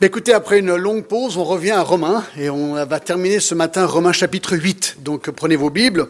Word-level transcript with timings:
Écoutez, 0.00 0.32
après 0.32 0.60
une 0.60 0.76
longue 0.76 1.02
pause, 1.06 1.36
on 1.38 1.42
revient 1.42 1.72
à 1.72 1.82
Romains 1.82 2.22
et 2.38 2.50
on 2.50 2.74
va 2.84 3.00
terminer 3.00 3.40
ce 3.40 3.56
matin 3.56 3.84
Romains 3.84 4.12
chapitre 4.12 4.56
8. 4.56 4.98
Donc 5.00 5.28
prenez 5.28 5.56
vos 5.56 5.70
Bibles, 5.70 6.06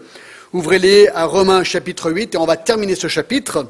ouvrez-les 0.52 1.08
à 1.08 1.24
Romains 1.24 1.64
chapitre 1.64 2.10
8 2.10 2.34
et 2.34 2.36
on 2.36 2.44
va 2.44 2.58
terminer 2.58 2.96
ce 2.96 3.08
chapitre. 3.08 3.66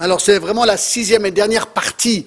Alors 0.00 0.22
c'est 0.22 0.38
vraiment 0.38 0.64
la 0.64 0.78
sixième 0.78 1.26
et 1.26 1.32
dernière 1.32 1.66
partie 1.66 2.24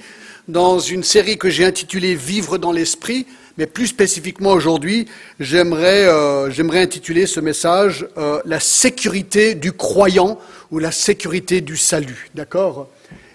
dans 0.47 0.77
une 0.77 1.03
série 1.03 1.39
que 1.39 1.49
j'ai 1.49 1.65
intitulée 1.65 2.13
Vivre 2.13 2.59
dans 2.59 2.71
l'esprit, 2.71 3.25
mais 3.57 3.65
plus 3.65 3.87
spécifiquement 3.87 4.51
aujourd'hui, 4.51 5.07
j'aimerais 5.39 6.05
euh, 6.05 6.51
intituler 6.75 7.25
ce 7.25 7.39
message 7.39 8.07
euh, 8.19 8.39
La 8.45 8.59
sécurité 8.59 9.55
du 9.55 9.71
croyant 9.71 10.37
ou 10.69 10.77
la 10.77 10.91
sécurité 10.91 11.61
du 11.61 11.75
salut. 11.75 12.29
D'accord? 12.35 12.87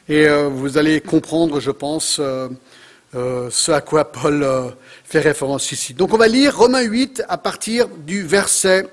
Et 0.09 0.28
euh, 0.28 0.47
vous 0.47 0.78
allez 0.78 1.00
comprendre, 1.00 1.59
je 1.59 1.72
pense 1.72 2.20
euh, 3.14 3.48
ce 3.50 3.70
à 3.70 3.80
quoi 3.80 4.10
Paul 4.10 4.42
euh, 4.42 4.70
fait 5.04 5.20
référence 5.20 5.70
ici. 5.70 5.95
Donc 5.95 6.12
on 6.12 6.16
va 6.16 6.27
lire 6.27 6.56
Romains 6.56 6.82
8 6.82 7.22
à 7.28 7.38
partir 7.38 7.88
du 7.88 8.22
verset 8.22 8.88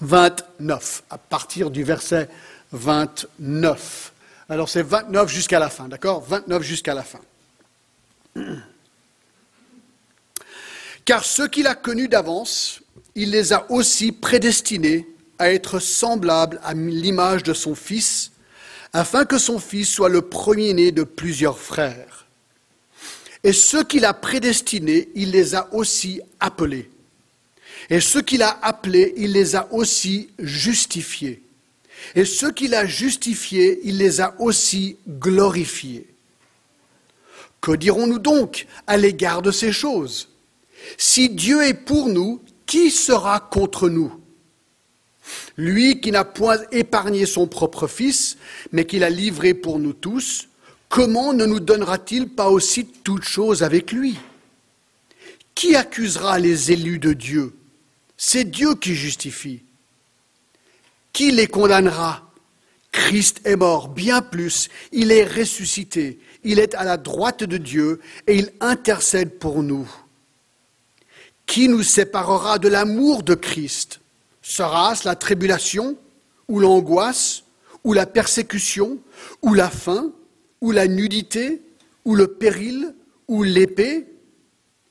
29. 0.00 1.02
À 1.10 1.18
partir 1.18 1.70
du 1.70 1.82
verset 1.82 2.28
29. 2.72 4.12
Alors 4.48 4.68
c'est 4.68 4.82
29 4.82 5.28
jusqu'à 5.28 5.58
la 5.58 5.70
fin, 5.70 5.88
d'accord? 5.88 6.22
29 6.22 6.62
jusqu'à 6.62 6.94
la 6.94 7.02
fin. 7.02 7.20
Car 11.04 11.24
ceux 11.24 11.48
qu'il 11.48 11.66
a 11.66 11.74
connus 11.74 12.08
d'avance, 12.08 12.80
il 13.16 13.30
les 13.30 13.52
a 13.52 13.68
aussi 13.70 14.12
prédestinés 14.12 15.08
à 15.38 15.52
être 15.52 15.80
semblables 15.80 16.60
à 16.62 16.74
l'image 16.74 17.42
de 17.42 17.54
son 17.54 17.74
Fils, 17.74 18.30
afin 18.92 19.24
que 19.24 19.38
son 19.38 19.58
Fils 19.58 19.90
soit 19.90 20.08
le 20.08 20.22
premier-né 20.22 20.92
de 20.92 21.02
plusieurs 21.02 21.58
frères. 21.58 22.11
Et 23.44 23.52
ceux 23.52 23.82
qu'il 23.84 24.04
a 24.04 24.14
prédestinés, 24.14 25.08
il 25.14 25.30
les 25.30 25.54
a 25.54 25.72
aussi 25.74 26.20
appelés. 26.38 26.90
Et 27.90 28.00
ceux 28.00 28.22
qu'il 28.22 28.42
a 28.42 28.58
appelés, 28.62 29.14
il 29.16 29.32
les 29.32 29.56
a 29.56 29.72
aussi 29.72 30.30
justifiés. 30.38 31.42
Et 32.14 32.24
ceux 32.24 32.52
qu'il 32.52 32.74
a 32.74 32.86
justifiés, 32.86 33.80
il 33.84 33.98
les 33.98 34.20
a 34.20 34.34
aussi 34.40 34.96
glorifiés. 35.08 36.06
Que 37.60 37.72
dirons-nous 37.72 38.18
donc 38.18 38.66
à 38.86 38.96
l'égard 38.96 39.42
de 39.42 39.50
ces 39.50 39.72
choses? 39.72 40.28
Si 40.96 41.28
Dieu 41.28 41.62
est 41.62 41.74
pour 41.74 42.08
nous, 42.08 42.40
qui 42.66 42.90
sera 42.90 43.40
contre 43.40 43.88
nous? 43.88 44.12
Lui 45.56 46.00
qui 46.00 46.10
n'a 46.10 46.24
point 46.24 46.58
épargné 46.72 47.26
son 47.26 47.46
propre 47.46 47.86
Fils, 47.86 48.36
mais 48.72 48.84
qui 48.84 48.98
l'a 48.98 49.10
livré 49.10 49.54
pour 49.54 49.78
nous 49.78 49.92
tous, 49.92 50.48
comment 50.92 51.32
ne 51.32 51.46
nous 51.46 51.58
donnera-t-il 51.58 52.28
pas 52.28 52.50
aussi 52.50 52.84
toutes 52.84 53.24
choses 53.24 53.62
avec 53.62 53.92
lui? 53.92 54.18
Qui 55.54 55.74
accusera 55.74 56.38
les 56.38 56.70
élus 56.70 56.98
de 56.98 57.14
Dieu? 57.14 57.56
C'est 58.18 58.44
Dieu 58.44 58.74
qui 58.74 58.94
justifie. 58.94 59.62
Qui 61.14 61.30
les 61.30 61.46
condamnera? 61.46 62.30
Christ 62.92 63.40
est 63.46 63.56
mort, 63.56 63.88
bien 63.88 64.20
plus, 64.20 64.68
il 64.92 65.12
est 65.12 65.24
ressuscité, 65.24 66.20
il 66.44 66.58
est 66.58 66.74
à 66.74 66.84
la 66.84 66.98
droite 66.98 67.42
de 67.42 67.56
Dieu 67.56 67.98
et 68.26 68.36
il 68.36 68.52
intercède 68.60 69.38
pour 69.38 69.62
nous. 69.62 69.90
Qui 71.46 71.68
nous 71.68 71.82
séparera 71.82 72.58
de 72.58 72.68
l'amour 72.68 73.22
de 73.22 73.34
Christ? 73.34 74.00
Sera-ce 74.42 75.08
la 75.08 75.16
tribulation, 75.16 75.96
ou 76.48 76.60
l'angoisse, 76.60 77.44
ou 77.82 77.94
la 77.94 78.04
persécution, 78.04 78.98
ou 79.40 79.54
la 79.54 79.70
faim, 79.70 80.12
ou 80.62 80.70
la 80.70 80.86
nudité, 80.86 81.60
ou 82.06 82.14
le 82.14 82.28
péril, 82.28 82.94
ou 83.28 83.42
l'épée, 83.42 84.06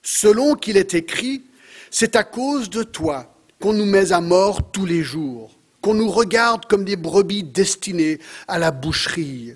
selon 0.03 0.55
qu'il 0.55 0.77
est 0.77 0.93
écrit, 0.93 1.41
c'est 1.89 2.15
à 2.15 2.23
cause 2.23 2.69
de 2.69 2.83
toi 2.83 3.33
qu'on 3.59 3.73
nous 3.73 3.85
met 3.85 4.11
à 4.11 4.21
mort 4.21 4.71
tous 4.71 4.85
les 4.85 5.01
jours, 5.01 5.57
qu'on 5.81 5.93
nous 5.93 6.11
regarde 6.11 6.65
comme 6.65 6.83
des 6.83 6.97
brebis 6.97 7.43
destinées 7.43 8.19
à 8.47 8.59
la 8.59 8.71
boucherie. 8.71 9.53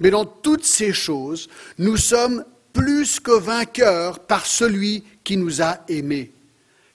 Mais 0.00 0.10
dans 0.10 0.24
toutes 0.24 0.64
ces 0.64 0.92
choses, 0.92 1.48
nous 1.78 1.96
sommes 1.96 2.44
plus 2.72 3.20
que 3.20 3.38
vainqueurs 3.38 4.18
par 4.18 4.46
celui 4.46 5.04
qui 5.22 5.36
nous 5.36 5.62
a 5.62 5.78
aimés. 5.88 6.32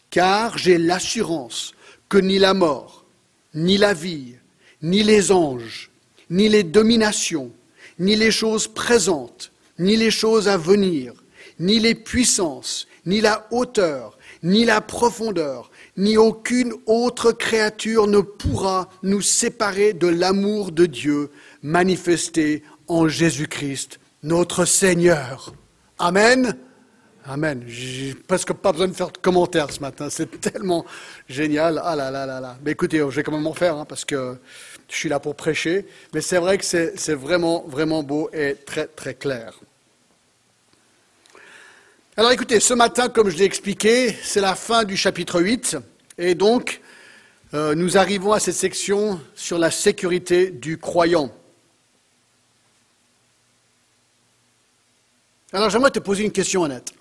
Car 0.10 0.58
j'ai 0.58 0.78
l'assurance 0.78 1.74
que 2.10 2.18
ni 2.18 2.38
la 2.38 2.54
mort, 2.54 3.06
ni 3.54 3.78
la 3.78 3.94
vie, 3.94 4.36
ni 4.82 5.04
les 5.04 5.32
anges, 5.32 5.90
ni 6.30 6.50
les 6.50 6.64
dominations, 6.64 7.52
ni 8.00 8.16
les 8.16 8.32
choses 8.32 8.68
présentes, 8.68 9.52
ni 9.80 9.96
les 9.96 10.12
choses 10.12 10.48
à 10.48 10.58
venir, 10.58 11.14
ni 11.60 11.80
les 11.80 11.96
puissances, 11.96 12.88
ni 13.06 13.22
la 13.22 13.48
hauteur, 13.52 14.18
ni 14.44 14.66
la 14.66 14.82
profondeur, 14.82 15.72
ni 15.96 16.18
aucune 16.18 16.74
autre 16.86 17.32
créature 17.32 18.08
ne 18.08 18.20
pourra 18.20 18.90
nous 19.04 19.22
séparer 19.22 19.94
de 19.94 20.08
l'amour 20.08 20.72
de 20.72 20.86
Dieu 20.86 21.32
manifesté 21.64 22.64
en 22.88 23.08
Jésus-Christ, 23.08 24.00
notre 24.24 24.66
Seigneur. 24.66 25.54
Amen. 25.98 26.56
Amen. 27.26 27.64
J'ai 27.68 28.14
presque 28.14 28.54
pas 28.54 28.72
besoin 28.72 28.88
de 28.88 28.94
faire 28.94 29.12
de 29.12 29.18
commentaires 29.18 29.70
ce 29.72 29.82
matin. 29.82 30.08
C'est 30.10 30.40
tellement 30.40 30.86
génial. 31.28 31.82
Ah 31.84 31.96
là 31.96 32.10
là 32.10 32.26
là 32.26 32.40
là. 32.40 32.58
Mais 32.64 32.72
écoutez, 32.72 33.00
je 33.00 33.04
vais 33.04 33.24
quand 33.24 33.34
même 33.34 33.48
en 33.48 33.54
faire 33.54 33.76
hein, 33.76 33.86
parce 33.86 34.06
que 34.06 34.38
je 34.90 34.96
suis 34.96 35.10
là 35.10 35.20
pour 35.20 35.36
prêcher, 35.36 35.86
mais 36.14 36.22
c'est 36.22 36.38
vrai 36.38 36.58
que 36.58 36.64
c'est 36.64 37.14
vraiment, 37.14 37.66
vraiment 37.68 38.04
beau 38.04 38.30
et 38.34 38.56
très, 38.56 38.88
très 38.88 39.14
clair. 39.14 39.54
Alors 42.16 42.32
écoutez, 42.32 42.60
ce 42.60 42.74
matin, 42.74 43.10
comme 43.10 43.30
je 43.30 43.38
l'ai 43.38 43.44
expliqué, 43.44 44.16
c'est 44.24 44.42
la 44.42 44.56
fin 44.56 44.84
du 44.86 44.98
chapitre 44.98 45.42
8, 45.42 45.78
et 46.18 46.36
donc 46.36 46.82
euh, 47.54 47.76
nous 47.76 47.98
arrivons 47.98 48.32
à 48.32 48.40
cette 48.40 48.56
section 48.56 49.22
sur 49.36 49.60
la 49.60 49.72
sécurité 49.72 50.50
du 50.50 50.78
croyant. 50.78 51.32
Alors 55.54 55.70
j'aimerais 55.70 55.92
te 55.92 56.00
poser 56.00 56.24
une 56.24 56.32
question 56.32 56.64
honnête. 56.64 56.92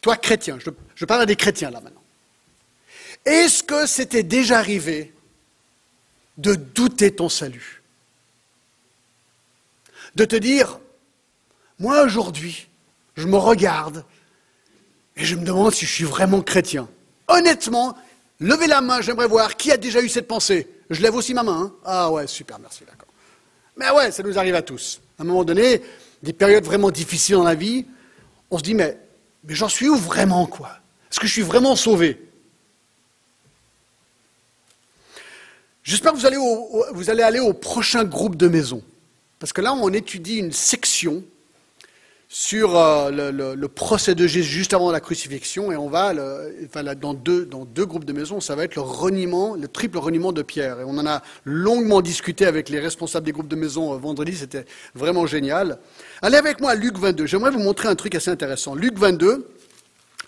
Toi, 0.00 0.16
chrétien, 0.16 0.58
je, 0.58 0.70
je 0.94 1.04
parle 1.04 1.22
à 1.22 1.26
des 1.26 1.36
chrétiens 1.36 1.70
là 1.70 1.80
maintenant. 1.80 2.02
Est-ce 3.24 3.62
que 3.62 3.86
c'était 3.86 4.22
déjà 4.22 4.58
arrivé 4.58 5.12
de 6.38 6.54
douter 6.54 7.10
ton 7.10 7.28
salut. 7.28 7.82
De 10.14 10.24
te 10.24 10.36
dire, 10.36 10.78
moi 11.78 12.02
aujourd'hui, 12.02 12.68
je 13.16 13.26
me 13.26 13.36
regarde 13.36 14.04
et 15.16 15.24
je 15.24 15.34
me 15.34 15.44
demande 15.44 15.74
si 15.74 15.84
je 15.84 15.92
suis 15.92 16.04
vraiment 16.04 16.40
chrétien. 16.40 16.88
Honnêtement, 17.26 17.96
levez 18.40 18.68
la 18.68 18.80
main, 18.80 19.00
j'aimerais 19.00 19.26
voir 19.26 19.56
qui 19.56 19.70
a 19.72 19.76
déjà 19.76 20.00
eu 20.00 20.08
cette 20.08 20.28
pensée. 20.28 20.68
Je 20.90 21.02
lève 21.02 21.14
aussi 21.14 21.34
ma 21.34 21.42
main. 21.42 21.60
Hein. 21.60 21.72
ah 21.84 22.10
ouais, 22.10 22.26
super, 22.26 22.58
merci, 22.58 22.84
d'accord. 22.84 23.08
Mais 23.76 23.90
ouais, 23.90 24.10
ça 24.10 24.22
nous 24.22 24.38
arrive 24.38 24.54
à 24.54 24.62
tous. 24.62 25.00
À 25.18 25.22
un 25.22 25.24
moment 25.24 25.44
donné, 25.44 25.82
des 26.22 26.32
périodes 26.32 26.64
vraiment 26.64 26.90
difficiles 26.90 27.34
dans 27.34 27.44
la 27.44 27.54
vie, 27.54 27.84
on 28.50 28.58
se 28.58 28.62
dit, 28.62 28.74
mais, 28.74 28.98
mais 29.44 29.54
j'en 29.54 29.68
suis 29.68 29.88
où 29.88 29.96
vraiment, 29.96 30.46
quoi? 30.46 30.70
Est-ce 31.10 31.20
que 31.20 31.26
je 31.26 31.32
suis 31.32 31.42
vraiment 31.42 31.76
sauvé? 31.76 32.27
J'espère 35.88 36.12
que 36.12 36.18
vous 36.18 36.26
allez, 36.26 36.36
vous 36.92 37.08
allez 37.08 37.22
aller 37.22 37.40
au 37.40 37.54
prochain 37.54 38.04
groupe 38.04 38.36
de 38.36 38.46
maisons. 38.46 38.82
Parce 39.38 39.54
que 39.54 39.62
là, 39.62 39.72
on 39.72 39.90
étudie 39.90 40.36
une 40.36 40.52
section 40.52 41.24
sur 42.28 42.76
euh, 42.76 43.10
le, 43.56 43.68
procès 43.68 44.14
de 44.14 44.26
Jésus 44.26 44.50
juste 44.50 44.74
avant 44.74 44.92
la 44.92 45.00
crucifixion, 45.00 45.72
et 45.72 45.76
on 45.76 45.88
va, 45.88 46.12
dans, 46.94 47.14
deux, 47.14 47.46
dans 47.46 47.64
deux 47.64 47.86
groupes 47.86 48.04
de 48.04 48.12
maisons, 48.12 48.38
ça 48.38 48.54
va 48.54 48.64
être 48.64 48.74
le 48.74 48.82
reniement, 48.82 49.54
le 49.54 49.66
triple 49.66 49.96
reniement 49.96 50.32
de 50.32 50.42
Pierre. 50.42 50.80
Et 50.80 50.84
on 50.84 50.98
en 50.98 51.06
a 51.06 51.22
longuement 51.46 52.02
discuté 52.02 52.44
avec 52.44 52.68
les 52.68 52.80
responsables 52.80 53.24
des 53.24 53.32
groupes 53.32 53.48
de 53.48 53.56
maison 53.56 53.94
euh, 53.94 53.96
vendredi, 53.96 54.36
c'était 54.36 54.66
vraiment 54.94 55.24
génial. 55.24 55.78
Allez 56.20 56.36
avec 56.36 56.60
moi 56.60 56.72
à 56.72 56.74
Luc 56.74 56.98
22. 56.98 57.24
J'aimerais 57.24 57.50
vous 57.50 57.60
montrer 57.60 57.88
un 57.88 57.94
truc 57.94 58.14
assez 58.14 58.30
intéressant. 58.30 58.74
Luc 58.74 58.98
22. 58.98 59.48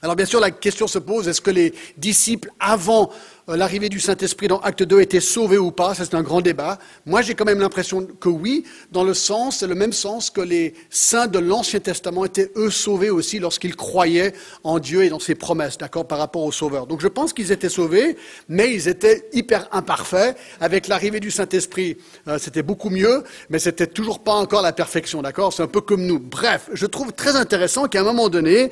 Alors 0.02 0.16
bien 0.16 0.24
sûr, 0.24 0.40
la 0.40 0.50
question 0.50 0.86
se 0.86 0.98
pose, 0.98 1.28
est-ce 1.28 1.42
que 1.42 1.50
les 1.50 1.74
disciples, 1.98 2.50
avant 2.58 3.10
euh, 3.50 3.56
l'arrivée 3.56 3.90
du 3.90 4.00
Saint-Esprit 4.00 4.48
dans 4.48 4.58
Acte 4.60 4.82
2 4.82 5.00
était 5.02 5.20
sauvée 5.20 5.58
ou 5.58 5.72
pas, 5.72 5.94
ça 5.94 6.06
c'est 6.06 6.14
un 6.14 6.22
grand 6.22 6.40
débat. 6.40 6.78
Moi 7.04 7.20
j'ai 7.20 7.34
quand 7.34 7.44
même 7.44 7.60
l'impression 7.60 8.06
que 8.06 8.30
oui, 8.30 8.64
dans 8.92 9.04
le 9.04 9.12
sens, 9.12 9.58
c'est 9.58 9.66
le 9.66 9.74
même 9.74 9.92
sens 9.92 10.30
que 10.30 10.40
les 10.40 10.72
saints 10.88 11.26
de 11.26 11.38
l'Ancien 11.38 11.80
Testament 11.80 12.24
étaient 12.24 12.50
eux 12.56 12.70
sauvés 12.70 13.10
aussi 13.10 13.38
lorsqu'ils 13.40 13.76
croyaient 13.76 14.32
en 14.64 14.78
Dieu 14.78 15.04
et 15.04 15.10
dans 15.10 15.18
ses 15.18 15.34
promesses, 15.34 15.76
d'accord, 15.76 16.06
par 16.06 16.18
rapport 16.18 16.44
au 16.44 16.52
Sauveur. 16.52 16.86
Donc 16.86 17.02
je 17.02 17.08
pense 17.08 17.34
qu'ils 17.34 17.52
étaient 17.52 17.68
sauvés, 17.68 18.16
mais 18.48 18.72
ils 18.72 18.88
étaient 18.88 19.28
hyper 19.34 19.68
imparfaits. 19.70 20.34
Avec 20.60 20.88
l'arrivée 20.88 21.20
du 21.20 21.30
Saint-Esprit, 21.30 21.98
euh, 22.26 22.38
c'était 22.38 22.62
beaucoup 22.62 22.88
mieux, 22.88 23.22
mais 23.50 23.58
c'était 23.58 23.86
toujours 23.86 24.20
pas 24.20 24.32
encore 24.32 24.62
la 24.62 24.72
perfection, 24.72 25.20
d'accord? 25.20 25.52
C'est 25.52 25.62
un 25.62 25.68
peu 25.68 25.82
comme 25.82 26.06
nous. 26.06 26.18
Bref, 26.18 26.70
je 26.72 26.86
trouve 26.86 27.12
très 27.12 27.36
intéressant 27.36 27.86
qu'à 27.86 28.00
un 28.00 28.04
moment 28.04 28.30
donné, 28.30 28.70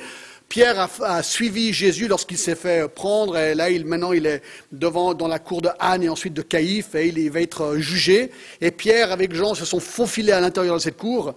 Pierre 0.48 0.88
a, 1.02 1.22
suivi 1.22 1.74
Jésus 1.74 2.08
lorsqu'il 2.08 2.38
s'est 2.38 2.54
fait 2.54 2.88
prendre, 2.88 3.36
et 3.36 3.54
là, 3.54 3.68
il, 3.68 3.84
maintenant, 3.84 4.12
il 4.12 4.26
est 4.26 4.40
devant, 4.72 5.12
dans 5.12 5.28
la 5.28 5.38
cour 5.38 5.60
de 5.60 5.68
Anne 5.78 6.02
et 6.02 6.08
ensuite 6.08 6.32
de 6.32 6.40
Caïphe, 6.40 6.94
et 6.94 7.08
il, 7.08 7.30
va 7.30 7.42
être 7.42 7.76
jugé. 7.76 8.30
Et 8.62 8.70
Pierre, 8.70 9.12
avec 9.12 9.34
Jean, 9.34 9.54
se 9.54 9.66
sont 9.66 9.80
faufilés 9.80 10.32
à 10.32 10.40
l'intérieur 10.40 10.76
de 10.76 10.80
cette 10.80 10.96
cour. 10.96 11.34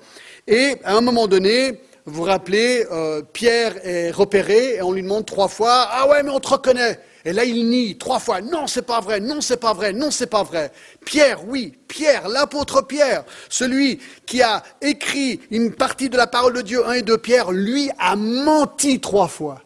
Et 0.47 0.75
à 0.85 0.95
un 0.95 1.01
moment 1.01 1.27
donné, 1.27 1.81
vous 2.05 2.13
vous 2.13 2.23
rappelez, 2.23 2.85
euh, 2.89 3.21
Pierre 3.21 3.85
est 3.85 4.11
repéré 4.11 4.75
et 4.75 4.81
on 4.81 4.93
lui 4.93 5.03
demande 5.03 5.25
trois 5.25 5.49
fois 5.49 5.89
Ah 5.91 6.07
ouais, 6.07 6.23
mais 6.23 6.31
on 6.31 6.39
te 6.39 6.47
reconnaît. 6.47 6.97
Et 7.23 7.33
là, 7.33 7.45
il 7.45 7.69
nie 7.69 7.97
trois 7.97 8.19
fois 8.19 8.41
Non, 8.41 8.67
c'est 8.67 8.81
pas 8.81 8.99
vrai, 8.99 9.19
non, 9.19 9.41
c'est 9.41 9.57
pas 9.57 9.73
vrai, 9.73 9.93
non, 9.93 10.09
c'est 10.09 10.27
pas 10.27 10.43
vrai. 10.43 10.71
Pierre, 11.05 11.47
oui, 11.47 11.77
Pierre, 11.87 12.27
l'apôtre 12.27 12.81
Pierre, 12.81 13.23
celui 13.49 13.99
qui 14.25 14.41
a 14.41 14.63
écrit 14.81 15.39
une 15.51 15.73
partie 15.73 16.09
de 16.09 16.17
la 16.17 16.27
parole 16.27 16.53
de 16.53 16.61
Dieu, 16.61 16.87
un 16.87 16.93
et 16.93 17.01
deux 17.03 17.17
Pierre, 17.17 17.51
lui 17.51 17.91
a 17.99 18.15
menti 18.15 18.99
trois 18.99 19.27
fois. 19.27 19.61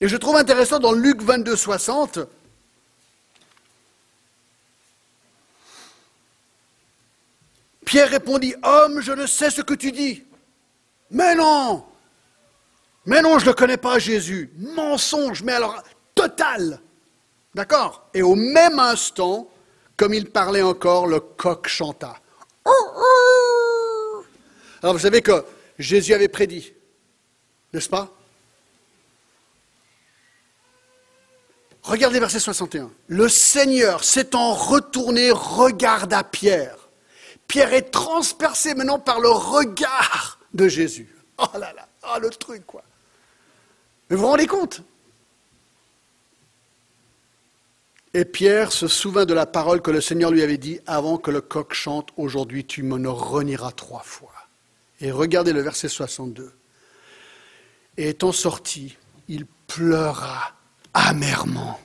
Et 0.00 0.08
je 0.08 0.16
trouve 0.16 0.36
intéressant 0.36 0.78
dans 0.78 0.92
Luc 0.92 1.20
22, 1.20 1.56
60, 1.56 2.20
Pierre 7.84 8.08
répondit, 8.08 8.54
Homme, 8.62 9.00
je 9.00 9.10
ne 9.10 9.26
sais 9.26 9.50
ce 9.50 9.62
que 9.62 9.74
tu 9.74 9.90
dis. 9.90 10.22
Mais 11.10 11.34
non, 11.34 11.84
mais 13.06 13.22
non, 13.22 13.38
je 13.38 13.46
ne 13.46 13.52
connais 13.52 13.76
pas, 13.76 13.98
Jésus. 13.98 14.50
Mensonge, 14.56 15.42
mais 15.42 15.52
alors 15.52 15.82
total. 16.14 16.80
D'accord? 17.54 18.08
Et 18.14 18.22
au 18.22 18.34
même 18.34 18.78
instant, 18.78 19.50
comme 19.96 20.14
il 20.14 20.30
parlait 20.30 20.62
encore, 20.62 21.06
le 21.06 21.20
coq 21.20 21.68
chanta. 21.68 22.16
Alors 24.82 24.94
vous 24.94 25.00
savez 25.00 25.20
que 25.20 25.44
Jésus 25.78 26.14
avait 26.14 26.28
prédit, 26.28 26.72
n'est-ce 27.72 27.88
pas? 27.88 28.08
Regardez 31.82 32.20
verset 32.20 32.38
61. 32.38 32.90
Le 33.08 33.28
Seigneur 33.28 34.04
s'étant 34.04 34.52
retourné 34.52 35.30
regarda 35.30 36.22
Pierre. 36.22 36.76
Pierre 37.46 37.72
est 37.74 37.90
transpercé 37.90 38.74
maintenant 38.74 38.98
par 38.98 39.20
le 39.20 39.30
regard 39.30 40.38
de 40.54 40.68
Jésus. 40.68 41.14
Oh 41.38 41.58
là 41.58 41.72
là, 41.72 41.88
oh 42.04 42.18
le 42.20 42.30
truc 42.30 42.64
quoi. 42.66 42.82
Mais 44.10 44.16
vous 44.16 44.22
vous 44.22 44.28
rendez 44.28 44.48
compte? 44.48 44.82
Et 48.12 48.24
Pierre 48.24 48.72
se 48.72 48.88
souvint 48.88 49.24
de 49.24 49.34
la 49.34 49.46
parole 49.46 49.82
que 49.82 49.92
le 49.92 50.00
Seigneur 50.00 50.32
lui 50.32 50.42
avait 50.42 50.58
dit 50.58 50.80
avant 50.86 51.16
que 51.16 51.30
le 51.30 51.40
coq 51.40 51.72
chante 51.72 52.10
Aujourd'hui 52.16 52.64
tu 52.64 52.82
me 52.82 53.08
renieras 53.08 53.70
trois 53.70 54.02
fois. 54.02 54.32
Et 55.00 55.12
regardez 55.12 55.52
le 55.52 55.60
verset 55.60 55.88
62. 55.88 56.52
Et 57.96 58.08
étant 58.08 58.32
sorti, 58.32 58.96
il 59.28 59.46
pleura 59.68 60.54
amèrement. 60.92 61.78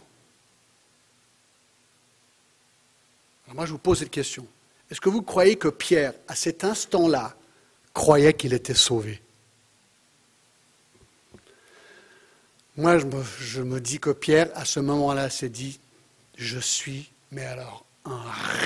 Alors 3.45 3.55
moi 3.55 3.65
je 3.67 3.71
vous 3.71 3.77
pose 3.77 3.99
cette 3.99 4.09
question. 4.09 4.47
Est-ce 4.89 4.99
que 4.99 5.09
vous 5.09 5.21
croyez 5.21 5.57
que 5.57 5.67
Pierre, 5.67 6.13
à 6.27 6.33
cet 6.35 6.63
instant-là, 6.63 7.35
croyait 7.93 8.33
qu'il 8.33 8.53
était 8.53 8.73
sauvé? 8.73 9.21
Moi, 12.77 12.97
je 13.39 13.61
me, 13.61 13.79
dis 13.79 13.99
que 13.99 14.09
Pierre, 14.09 14.49
à 14.53 14.65
ce 14.65 14.81
moment-là, 14.81 15.29
s'est 15.29 15.49
dit, 15.49 15.79
je 16.35 16.59
suis, 16.59 17.09
mais 17.31 17.45
alors, 17.45 17.85
un 18.03 18.21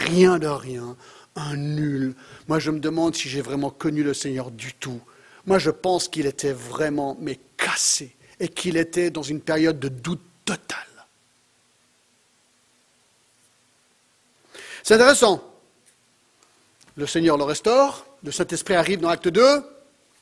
rien 0.05 0.39
de 0.39 0.47
rien, 0.47 0.95
un 1.35 1.55
nul. 1.55 2.15
Moi, 2.47 2.57
je 2.57 2.71
me 2.71 2.79
demande 2.79 3.15
si 3.15 3.29
j'ai 3.29 3.41
vraiment 3.41 3.69
connu 3.69 4.01
le 4.01 4.15
Seigneur 4.15 4.49
du 4.49 4.73
tout. 4.73 4.99
Moi, 5.45 5.59
je 5.59 5.69
pense 5.69 6.07
qu'il 6.07 6.25
était 6.25 6.53
vraiment, 6.53 7.17
mais 7.19 7.39
cassé, 7.55 8.15
et 8.39 8.47
qu'il 8.47 8.77
était 8.77 9.11
dans 9.11 9.21
une 9.21 9.41
période 9.41 9.79
de 9.79 9.89
doute 9.89 10.21
total. 10.43 10.79
C'est 14.81 14.95
intéressant. 14.95 15.43
Le 16.95 17.05
Seigneur 17.05 17.37
le 17.37 17.43
restaure, 17.43 18.07
le 18.23 18.31
Saint-Esprit 18.31 18.73
arrive 18.73 19.01
dans 19.01 19.09
l'acte 19.09 19.27
2, 19.27 19.63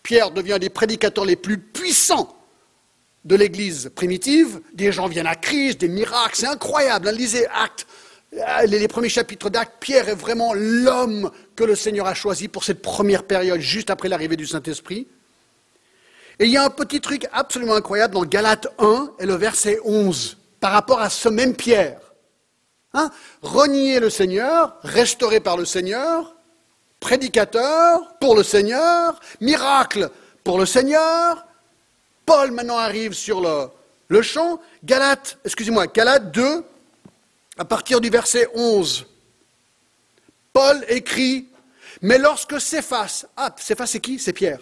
Pierre 0.04 0.31
devient 0.31 0.54
un 0.54 0.60
des 0.60 0.69
prédicateurs 0.69 1.25
les 1.25 1.38
plus 1.38 1.57
puissants 1.57 2.37
de 3.25 3.36
l'Église 3.36 3.92
primitive, 3.96 4.62
des 4.74 4.92
gens 4.92 5.08
viennent 5.08 5.28
à 5.28 5.36
Christ, 5.36 5.80
des 5.81 5.88
miracles, 5.88 6.36
c'est 6.36 6.48
incroyable. 6.48 7.08
Hein, 7.08 7.12
lisez 7.12 7.48
Actes, 7.48 7.86
euh, 8.34 8.66
les 8.66 8.88
premiers 8.88 9.10
chapitres 9.10 9.50
d'Actes, 9.50 9.75
Pierre 9.80 10.10
est 10.10 10.16
vraiment 10.16 10.54
l'homme 10.54 11.31
que 11.56 11.64
le 11.64 11.75
Seigneur 11.75 12.08
a 12.08 12.14
choisi 12.14 12.48
pour 12.48 12.64
cette 12.64 12.81
première 12.81 13.24
période, 13.24 13.60
juste 13.60 13.90
après 13.90 14.10
l'arrivée 14.10 14.36
du 14.36 14.46
Saint-Esprit. 14.46 15.08
Et 16.40 16.46
il 16.46 16.52
y 16.52 16.58
a 16.58 16.64
un 16.64 16.69
petit 16.69 17.02
truc 17.02 17.28
absolument 17.31 17.74
incroyable 17.74 18.14
dans 18.14 18.25
Galates 18.25 18.68
1 18.78 19.14
et 19.19 19.25
le 19.25 19.36
verset 19.36 19.80
11, 19.84 20.38
par 20.60 20.72
rapport 20.72 21.02
à 21.02 21.10
ce 21.10 21.30
même 21.30 21.56
Pierre. 21.56 22.00
Hein 22.94 23.10
Renier 23.42 24.00
le 24.00 24.10
Seigneur, 24.10 24.78
restauré 24.84 25.40
par 25.40 25.58
le 25.58 25.66
Seigneur, 25.66 26.36
prédicateur 27.00 28.18
pour 28.19 28.36
le 28.36 28.44
Seigneur, 28.44 29.19
miracle 29.42 30.10
pour 30.44 30.60
le 30.60 30.66
Seigneur. 30.66 31.46
Paul 32.27 32.51
maintenant 32.51 32.77
arrive 32.77 33.13
sur 33.13 33.39
le, 34.09 34.21
champ. 34.21 34.59
Galate, 34.83 35.39
excusez-moi, 35.45 35.88
Galate 35.88 36.29
2, 36.31 36.63
à 37.57 37.65
partir 37.65 38.01
du 38.01 38.09
verset 38.09 38.50
11. 38.53 39.07
Paul 40.51 40.83
écrit, 40.89 41.47
mais 42.01 42.18
lorsque 42.18 42.59
Céphas, 42.59 43.25
ah, 43.38 43.56
Céphas 43.57 43.88
c'est 43.88 44.01
qui? 44.01 44.19
C'est 44.19 44.33
Pierre. 44.33 44.59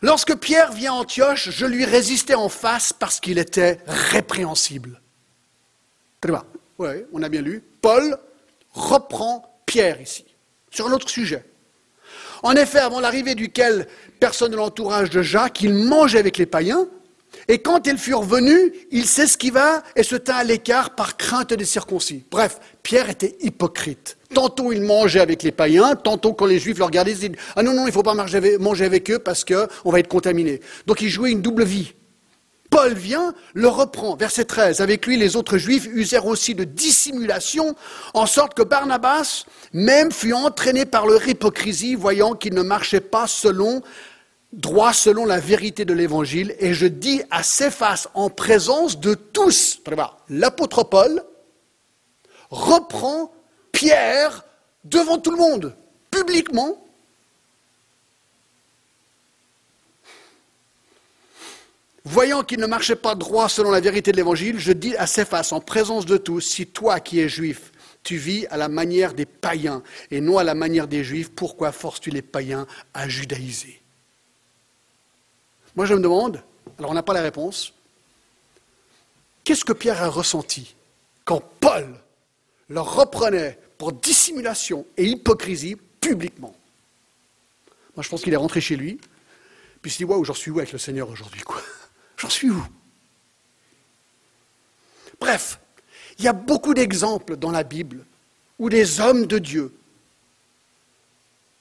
Lorsque 0.00 0.36
Pierre 0.36 0.72
vient 0.72 0.92
à 0.92 0.96
Antioche, 0.96 1.50
je 1.50 1.66
lui 1.66 1.84
résistais 1.84 2.34
en 2.34 2.48
face 2.48 2.92
parce 2.92 3.18
qu'il 3.18 3.38
était 3.38 3.80
répréhensible. 3.86 5.00
Très 6.20 6.30
bien. 6.30 6.44
Oui, 6.78 7.04
on 7.12 7.22
a 7.24 7.28
bien 7.28 7.42
lu. 7.42 7.64
Paul 7.82 8.16
reprend 8.72 9.60
Pierre 9.66 10.00
ici 10.00 10.24
sur 10.70 10.86
un 10.86 10.92
autre 10.92 11.08
sujet. 11.08 11.44
En 12.44 12.52
effet, 12.56 12.78
avant 12.78 13.00
l'arrivée 13.00 13.34
duquel 13.34 13.86
personne 14.20 14.52
de 14.52 14.56
l'entourage 14.56 15.08
de 15.08 15.22
Jacques, 15.22 15.62
il 15.62 15.72
mangeait 15.72 16.18
avec 16.18 16.36
les 16.36 16.44
païens, 16.44 16.86
et 17.48 17.60
quand 17.60 17.86
ils 17.86 17.96
furent 17.96 18.22
venus, 18.22 18.70
il 18.90 19.06
s'esquiva 19.06 19.82
et 19.96 20.02
se 20.02 20.14
tint 20.14 20.36
à 20.36 20.44
l'écart 20.44 20.94
par 20.94 21.16
crainte 21.16 21.54
des 21.54 21.64
circoncis. 21.64 22.22
Bref, 22.30 22.60
Pierre 22.82 23.08
était 23.08 23.34
hypocrite. 23.40 24.18
Tantôt 24.34 24.72
il 24.72 24.82
mangeait 24.82 25.20
avec 25.20 25.42
les 25.42 25.52
païens, 25.52 25.96
tantôt 25.96 26.34
quand 26.34 26.44
les 26.44 26.58
juifs 26.58 26.76
le 26.78 26.84
regardaient, 26.84 27.12
ils 27.12 27.18
disaient 27.18 27.32
Ah 27.56 27.62
non, 27.62 27.72
non, 27.72 27.84
il 27.84 27.86
ne 27.86 27.92
faut 27.92 28.02
pas 28.02 28.14
manger 28.14 28.84
avec 28.84 29.10
eux 29.10 29.18
parce 29.18 29.42
qu'on 29.42 29.90
va 29.90 30.00
être 30.00 30.08
contaminé. 30.08 30.60
Donc 30.86 31.00
il 31.00 31.08
jouait 31.08 31.30
une 31.30 31.40
double 31.40 31.64
vie. 31.64 31.94
Paul 32.74 32.94
vient, 32.94 33.34
le 33.52 33.68
reprend. 33.68 34.16
Verset 34.16 34.46
13. 34.46 34.80
Avec 34.80 35.06
lui, 35.06 35.16
les 35.16 35.36
autres 35.36 35.58
juifs 35.58 35.86
usèrent 35.92 36.26
aussi 36.26 36.56
de 36.56 36.64
dissimulation, 36.64 37.76
en 38.14 38.26
sorte 38.26 38.54
que 38.54 38.64
Barnabas 38.64 39.44
même 39.72 40.10
fut 40.10 40.32
entraîné 40.32 40.84
par 40.84 41.06
leur 41.06 41.28
hypocrisie, 41.28 41.94
voyant 41.94 42.34
qu'il 42.34 42.52
ne 42.52 42.62
marchait 42.62 42.98
pas 42.98 43.28
selon 43.28 43.80
droit 44.52 44.92
selon 44.92 45.24
la 45.24 45.38
vérité 45.38 45.84
de 45.84 45.94
l'évangile. 45.94 46.56
Et 46.58 46.74
je 46.74 46.86
dis 46.86 47.22
à 47.30 47.44
Céphas, 47.44 48.08
en 48.12 48.28
présence 48.28 48.98
de 48.98 49.14
tous, 49.14 49.80
l'apôtre 50.28 50.82
Paul 50.82 51.22
reprend 52.50 53.30
Pierre 53.70 54.42
devant 54.82 55.18
tout 55.18 55.30
le 55.30 55.38
monde, 55.38 55.76
publiquement, 56.10 56.83
Voyant 62.06 62.42
qu'il 62.42 62.60
ne 62.60 62.66
marchait 62.66 62.96
pas 62.96 63.14
droit 63.14 63.48
selon 63.48 63.70
la 63.70 63.80
vérité 63.80 64.12
de 64.12 64.16
l'Évangile, 64.18 64.58
je 64.58 64.72
dis 64.72 64.94
à 64.96 65.06
Céphas, 65.06 65.48
en 65.52 65.60
présence 65.60 66.04
de 66.04 66.18
tous, 66.18 66.40
si 66.40 66.66
toi 66.66 67.00
qui 67.00 67.18
es 67.18 67.30
juif, 67.30 67.72
tu 68.02 68.18
vis 68.18 68.46
à 68.48 68.58
la 68.58 68.68
manière 68.68 69.14
des 69.14 69.24
païens 69.24 69.82
et 70.10 70.20
non 70.20 70.36
à 70.36 70.44
la 70.44 70.54
manière 70.54 70.86
des 70.86 71.02
juifs, 71.02 71.30
pourquoi 71.30 71.72
forces-tu 71.72 72.10
les 72.10 72.20
païens 72.20 72.66
à 72.92 73.08
judaïser? 73.08 73.80
Moi 75.74 75.86
je 75.86 75.94
me 75.94 76.00
demande, 76.00 76.42
alors 76.78 76.90
on 76.90 76.94
n'a 76.94 77.02
pas 77.02 77.14
la 77.14 77.22
réponse, 77.22 77.72
qu'est-ce 79.42 79.64
que 79.64 79.72
Pierre 79.72 80.02
a 80.02 80.08
ressenti 80.08 80.74
quand 81.24 81.42
Paul 81.58 81.88
le 82.68 82.80
reprenait 82.80 83.58
pour 83.78 83.92
dissimulation 83.94 84.84
et 84.98 85.06
hypocrisie 85.06 85.76
publiquement? 86.02 86.54
Moi 87.96 88.02
je 88.02 88.08
pense 88.10 88.20
qu'il 88.20 88.34
est 88.34 88.36
rentré 88.36 88.60
chez 88.60 88.76
lui, 88.76 89.00
puis 89.80 89.90
il 89.90 89.90
s'est 89.90 89.98
dit, 89.98 90.04
waouh, 90.04 90.24
j'en 90.24 90.34
suis 90.34 90.50
où 90.50 90.58
avec 90.58 90.72
le 90.72 90.78
Seigneur 90.78 91.08
aujourd'hui 91.08 91.40
J'en 92.24 92.30
suis 92.30 92.48
où? 92.48 92.66
Bref, 95.20 95.60
il 96.18 96.24
y 96.24 96.28
a 96.28 96.32
beaucoup 96.32 96.72
d'exemples 96.72 97.36
dans 97.36 97.50
la 97.50 97.64
Bible 97.64 98.06
où 98.58 98.70
des 98.70 98.98
hommes 98.98 99.26
de 99.26 99.38
Dieu, 99.38 99.76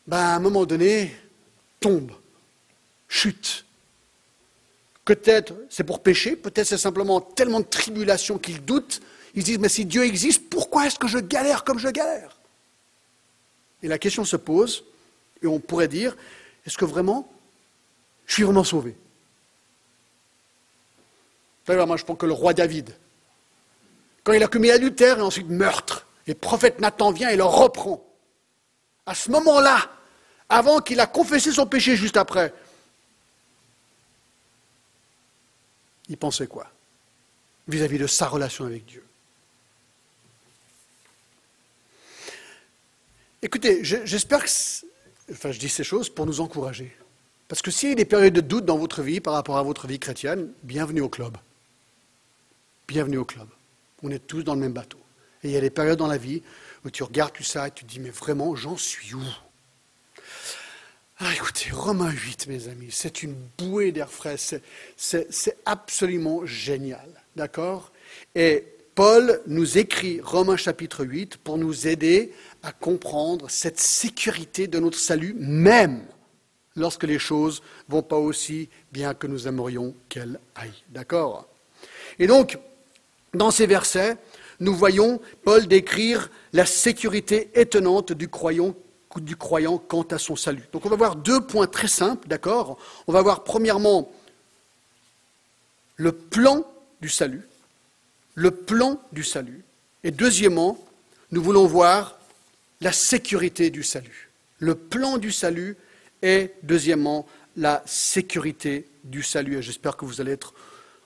ben, 0.08 0.20
à 0.20 0.36
un 0.36 0.40
moment 0.40 0.66
donné, 0.66 1.14
tombent, 1.82 2.14
chutent. 3.10 3.66
Peut-être 5.04 5.54
c'est 5.70 5.84
pour 5.84 6.02
pécher, 6.02 6.38
peut-être 6.38 6.68
c'est 6.68 6.78
simplement 6.78 7.20
tellement 7.20 7.60
de 7.60 7.66
tribulation 7.66 8.38
qu'ils 8.38 8.64
doutent. 8.64 9.02
Ils 9.36 9.42
se 9.42 9.48
disent, 9.48 9.60
mais 9.60 9.68
si 9.68 9.84
Dieu 9.84 10.06
existe, 10.06 10.50
pourquoi 10.50 10.88
est-ce 10.88 10.98
que 10.98 11.10
je 11.10 11.18
galère 11.18 11.66
comme 11.66 11.78
je 11.78 11.90
galère? 11.90 12.38
Et 13.82 13.90
la 13.90 13.98
question 13.98 14.24
se 14.24 14.38
pose, 14.38 14.86
et 15.42 15.48
on 15.48 15.60
pourrait 15.60 15.90
dire, 15.90 16.16
est-ce 16.66 16.78
que 16.78 16.86
vraiment, 16.86 17.30
je 18.28 18.36
suis 18.36 18.44
vraiment 18.44 18.64
sauvé? 18.64 18.96
Moi, 21.68 21.98
je 21.98 22.04
pense 22.04 22.18
que 22.18 22.26
le 22.26 22.34
roi 22.34 22.54
David, 22.54 22.96
quand 24.24 24.34
il 24.34 24.44
a 24.44 24.48
commis 24.48 24.72
adultère 24.72 25.20
et 25.20 25.22
ensuite 25.22 25.50
meurtre, 25.50 26.06
et 26.28 26.32
le 26.32 26.38
prophète 26.38 26.80
Nathan 26.80 27.12
vient 27.12 27.30
et 27.30 27.36
le 27.36 27.44
reprend. 27.44 28.06
À 29.06 29.16
ce 29.16 29.30
moment-là, 29.32 29.90
avant 30.50 30.80
qu'il 30.80 31.00
a 31.00 31.08
confessé 31.08 31.52
son 31.52 31.66
péché 31.66 31.96
juste 31.96 32.18
après, 32.18 32.54
il 36.08 36.18
pensait 36.18 36.48
quoi? 36.48 36.68
Vis-à-vis 37.68 37.98
de 37.98 38.08
sa 38.08 38.28
relation 38.28 38.66
avec 38.66 38.86
Dieu 38.86 39.06
Écoutez, 43.42 43.84
j'espère 43.84 44.44
que... 44.46 44.50
Enfin, 45.32 45.52
je 45.52 45.60
dis 45.60 45.70
ces 45.70 45.84
choses 45.84 46.10
pour 46.10 46.26
nous 46.26 46.40
encourager. 46.40 46.96
Parce 47.50 47.62
que 47.62 47.72
s'il 47.72 47.90
y 47.90 47.92
a 47.92 47.96
des 47.96 48.06
périodes 48.06 48.34
de 48.34 48.42
doute 48.42 48.66
dans 48.66 48.78
votre 48.78 49.02
vie 49.02 49.20
par 49.20 49.34
rapport 49.34 49.58
à 49.58 49.64
votre 49.64 49.86
vie 49.86 50.00
chrétienne, 50.00 50.52
bienvenue 50.64 51.02
au 51.02 51.10
club. 51.10 51.38
Bienvenue 52.88 53.18
au 53.18 53.26
club. 53.26 53.48
On 54.04 54.12
est 54.12 54.20
tous 54.20 54.44
dans 54.44 54.56
le 54.56 54.60
même 54.60 54.74
bateau. 54.74 55.00
Et 55.42 55.48
il 55.48 55.52
y 55.52 55.58
a 55.58 55.62
des 55.62 55.70
périodes 55.70 55.98
dans 55.98 56.08
la 56.08 56.18
vie 56.18 56.44
où 56.84 56.90
tu 56.90 57.04
regardes 57.04 57.34
tout 57.34 57.44
ça 57.44 57.68
et 57.68 57.72
tu 57.72 57.86
te 57.86 57.90
dis, 57.90 58.00
mais 58.00 58.10
vraiment, 58.10 58.56
j'en 58.56 58.76
suis 58.76 59.14
où? 59.14 59.24
Ah, 61.20 61.34
écoutez, 61.34 61.70
Romains 61.72 62.12
8, 62.12 62.48
mes 62.48 62.68
amis, 62.68 62.90
c'est 62.92 63.24
une 63.24 63.36
bouée 63.58 63.94
d'air 63.94 64.10
frais, 64.12 64.36
c'est 64.98 65.58
absolument 65.66 66.46
génial, 66.46 67.10
d'accord? 67.38 67.94
Et 68.36 68.66
Paul 68.96 69.42
nous 69.48 69.78
écrit 69.78 70.20
Romains 70.22 70.58
chapitre 70.58 71.06
8 71.06 71.38
pour 71.38 71.58
nous 71.58 71.88
aider 71.88 72.34
à 72.62 72.74
comprendre 72.74 73.50
cette 73.50 73.80
sécurité 73.80 74.68
de 74.68 74.80
notre 74.80 75.00
salut, 75.00 75.34
même 75.38 76.06
lorsque 76.76 77.04
les 77.04 77.20
choses 77.20 77.62
ne 77.88 77.94
vont 77.94 78.04
pas 78.04 78.18
aussi 78.18 78.70
bien 78.92 79.14
que 79.14 79.28
nous 79.28 79.48
aimerions 79.48 79.96
qu'elles 80.10 80.40
aillent, 80.56 80.84
d'accord? 80.90 81.48
Et 82.20 82.28
donc, 82.28 82.60
dans 83.34 83.52
ces 83.52 83.66
versets, 83.66 84.18
nous 84.60 84.76
voyons 84.76 85.20
Paul 85.44 85.68
décrire 85.68 86.30
la 86.54 86.66
sécurité 86.66 87.50
étonnante 87.56 88.14
du 88.14 88.28
croyant, 88.30 88.76
quant 89.88 90.04
à 90.04 90.18
son 90.18 90.36
salut. 90.36 90.64
Donc 90.72 90.86
on 90.86 90.90
va 90.90 90.96
voir 90.96 91.16
deux 91.16 91.42
points 91.42 91.68
très 91.68 91.88
simples, 91.88 92.28
d'accord? 92.28 92.78
On 93.08 93.12
va 93.12 93.22
voir 93.22 93.44
premièrement 93.44 94.12
le 95.96 96.12
plan 96.12 96.66
du 97.02 97.10
salut, 97.10 97.42
le 98.36 98.52
plan 98.52 99.00
du 99.12 99.24
salut, 99.24 99.64
et 100.04 100.12
deuxièmement, 100.12 100.78
nous 101.32 101.42
voulons 101.42 101.66
voir 101.66 102.20
la 102.82 102.92
sécurité 102.92 103.70
du 103.70 103.84
salut. 103.84 104.30
Le 104.60 104.76
plan 104.76 105.18
du 105.18 105.32
salut 105.32 105.78
et 106.22 106.52
deuxièmement 106.64 107.28
la 107.56 107.84
sécurité 107.86 108.88
du 109.04 109.24
salut. 109.24 109.58
Et 109.58 109.62
j'espère 109.62 109.98
que 109.98 110.06
vous 110.06 110.22
allez 110.22 110.32
être 110.32 110.54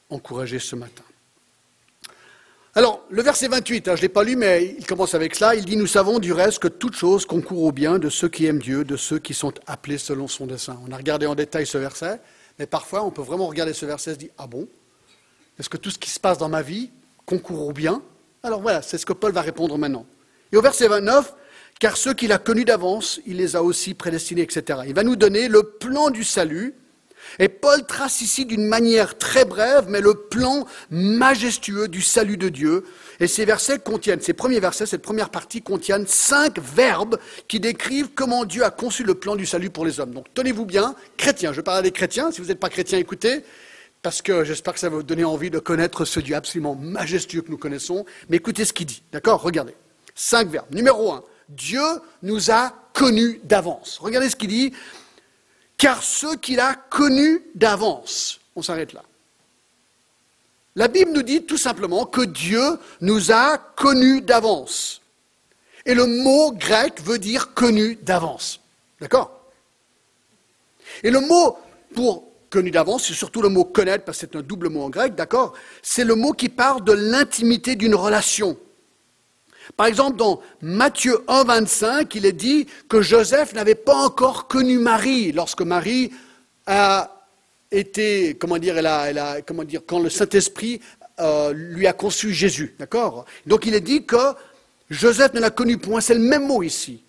encouragés 0.09 0.59
ce 0.59 0.75
matin. 0.75 1.03
Alors, 2.77 3.03
le 3.09 3.23
verset 3.23 3.47
28, 3.47 3.87
hein, 3.87 3.95
je 3.95 4.01
ne 4.01 4.01
l'ai 4.03 4.09
pas 4.09 4.23
lu, 4.23 4.35
mais 4.35 4.75
il 4.77 4.85
commence 4.85 5.15
avec 5.15 5.33
cela. 5.33 5.55
Il 5.55 5.65
dit 5.65 5.77
Nous 5.77 5.87
savons 5.87 6.19
du 6.19 6.31
reste 6.31 6.59
que 6.59 6.67
toute 6.67 6.95
chose 6.95 7.25
concourt 7.25 7.63
au 7.63 7.71
bien 7.71 7.97
de 7.97 8.07
ceux 8.07 8.29
qui 8.29 8.45
aiment 8.45 8.61
Dieu, 8.61 8.83
de 8.83 8.95
ceux 8.95 9.17
qui 9.17 9.33
sont 9.33 9.51
appelés 9.65 9.97
selon 9.97 10.27
son 10.27 10.45
dessein. 10.45 10.79
On 10.87 10.91
a 10.91 10.95
regardé 10.95 11.25
en 11.25 11.33
détail 11.33 11.65
ce 11.65 11.79
verset, 11.79 12.21
mais 12.59 12.67
parfois 12.67 13.03
on 13.03 13.09
peut 13.09 13.23
vraiment 13.23 13.47
regarder 13.47 13.73
ce 13.73 13.87
verset 13.87 14.11
et 14.11 14.13
se 14.13 14.19
dire 14.19 14.29
Ah 14.37 14.45
bon? 14.45 14.67
Est-ce 15.57 15.69
que 15.69 15.77
tout 15.77 15.89
ce 15.89 15.97
qui 15.97 16.11
se 16.11 16.19
passe 16.19 16.37
dans 16.37 16.49
ma 16.49 16.61
vie 16.61 16.91
concourt 17.25 17.67
au 17.67 17.73
bien? 17.73 18.03
Alors 18.43 18.61
voilà, 18.61 18.83
c'est 18.83 18.99
ce 18.99 19.07
que 19.07 19.13
Paul 19.13 19.31
va 19.31 19.41
répondre 19.41 19.75
maintenant. 19.79 20.05
Et 20.51 20.55
au 20.55 20.61
verset 20.61 20.87
29, 20.87 21.33
car 21.79 21.97
ceux 21.97 22.13
qu'il 22.13 22.31
a 22.31 22.37
connus 22.37 22.65
d'avance, 22.65 23.19
il 23.25 23.37
les 23.37 23.55
a 23.55 23.63
aussi 23.63 23.95
prédestinés, 23.95 24.43
etc. 24.43 24.81
Il 24.85 24.93
va 24.93 25.01
nous 25.01 25.15
donner 25.15 25.47
le 25.47 25.63
plan 25.63 26.11
du 26.11 26.23
salut 26.23 26.75
et 27.39 27.49
Paul 27.49 27.85
trace 27.85 28.21
ici 28.21 28.45
d'une 28.45 28.65
manière 28.65 29.17
très 29.17 29.45
brève, 29.45 29.85
mais 29.89 30.01
le 30.01 30.13
plan 30.13 30.65
majestueux 30.89 31.87
du 31.87 32.01
salut 32.01 32.37
de 32.37 32.49
Dieu. 32.49 32.83
Et 33.19 33.27
ces 33.27 33.45
versets 33.45 33.79
contiennent, 33.79 34.21
ces 34.21 34.33
premiers 34.33 34.59
versets, 34.59 34.85
cette 34.85 35.01
première 35.01 35.29
partie 35.29 35.61
contiennent 35.61 36.07
cinq 36.07 36.59
verbes 36.59 37.17
qui 37.47 37.59
décrivent 37.59 38.09
comment 38.13 38.45
Dieu 38.45 38.63
a 38.63 38.69
conçu 38.69 39.03
le 39.03 39.15
plan 39.15 39.35
du 39.35 39.45
salut 39.45 39.69
pour 39.69 39.85
les 39.85 39.99
hommes. 39.99 40.11
Donc 40.11 40.27
tenez-vous 40.33 40.65
bien, 40.65 40.95
chrétiens, 41.17 41.53
je 41.53 41.61
parle 41.61 41.79
à 41.79 41.81
des 41.81 41.91
chrétiens, 41.91 42.31
si 42.31 42.41
vous 42.41 42.47
n'êtes 42.47 42.59
pas 42.59 42.69
chrétien, 42.69 42.97
écoutez, 42.97 43.43
parce 44.01 44.21
que 44.21 44.43
j'espère 44.43 44.73
que 44.73 44.79
ça 44.79 44.89
va 44.89 44.97
vous 44.97 45.03
donner 45.03 45.23
envie 45.23 45.49
de 45.49 45.59
connaître 45.59 46.05
ce 46.05 46.19
Dieu 46.19 46.35
absolument 46.35 46.75
majestueux 46.75 47.41
que 47.41 47.51
nous 47.51 47.57
connaissons. 47.57 48.05
Mais 48.29 48.37
écoutez 48.37 48.63
ce 48.63 48.73
qu'il 48.73 48.85
dit, 48.85 49.03
d'accord? 49.11 49.41
Regardez. 49.41 49.75
Cinq 50.15 50.49
verbes. 50.49 50.73
Numéro 50.73 51.11
un, 51.11 51.23
Dieu 51.49 51.81
nous 52.23 52.51
a 52.51 52.73
connus 52.93 53.41
d'avance. 53.43 53.97
Regardez 54.01 54.29
ce 54.29 54.35
qu'il 54.35 54.49
dit 54.49 54.73
car 55.77 56.03
ceux 56.03 56.35
qu'il 56.35 56.59
a 56.59 56.73
connus 56.73 57.43
d'avance. 57.55 58.39
On 58.55 58.61
s'arrête 58.61 58.93
là. 58.93 59.03
La 60.75 60.87
Bible 60.87 61.11
nous 61.11 61.23
dit 61.23 61.43
tout 61.43 61.57
simplement 61.57 62.05
que 62.05 62.21
Dieu 62.21 62.61
nous 63.01 63.31
a 63.31 63.57
connus 63.57 64.21
d'avance. 64.21 65.01
Et 65.85 65.95
le 65.95 66.05
mot 66.05 66.51
grec 66.51 67.01
veut 67.01 67.17
dire 67.17 67.53
connu 67.53 67.95
d'avance. 67.95 68.59
D'accord? 68.99 69.31
Et 71.03 71.09
le 71.09 71.19
mot 71.19 71.57
pour 71.95 72.27
connu 72.49 72.71
d'avance, 72.71 73.07
c'est 73.07 73.13
surtout 73.13 73.41
le 73.41 73.49
mot 73.49 73.63
connaître, 73.63 74.05
parce 74.05 74.19
que 74.19 74.27
c'est 74.29 74.37
un 74.37 74.41
double 74.41 74.69
mot 74.69 74.83
en 74.83 74.89
grec, 74.89 75.15
d'accord? 75.15 75.53
C'est 75.81 76.03
le 76.03 76.15
mot 76.15 76.33
qui 76.33 76.49
parle 76.49 76.83
de 76.83 76.93
l'intimité 76.93 77.75
d'une 77.75 77.95
relation. 77.95 78.57
Par 79.75 79.87
exemple, 79.87 80.17
dans 80.17 80.41
Matthieu 80.61 81.23
1, 81.27 81.43
25, 81.43 82.15
il 82.15 82.25
est 82.25 82.31
dit 82.31 82.67
que 82.87 83.01
Joseph 83.01 83.53
n'avait 83.53 83.75
pas 83.75 83.95
encore 83.95 84.47
connu 84.47 84.77
Marie 84.77 85.31
lorsque 85.31 85.61
Marie 85.61 86.11
a 86.65 87.25
été, 87.71 88.35
comment 88.39 88.57
dire, 88.57 88.75
comment 89.45 89.63
dire 89.63 89.81
quand 89.85 89.99
le 89.99 90.09
Saint-Esprit 90.09 90.81
euh, 91.19 91.51
lui 91.53 91.87
a 91.87 91.93
conçu 91.93 92.33
Jésus. 92.33 92.75
D'accord? 92.79 93.25
Donc 93.45 93.65
il 93.65 93.73
est 93.73 93.81
dit 93.81 94.05
que 94.05 94.35
Joseph 94.89 95.33
ne 95.33 95.39
l'a 95.39 95.49
connu 95.49 95.77
point. 95.77 96.01
C'est 96.01 96.13
le 96.13 96.19
même 96.19 96.47
mot 96.47 96.63
ici. 96.63 97.03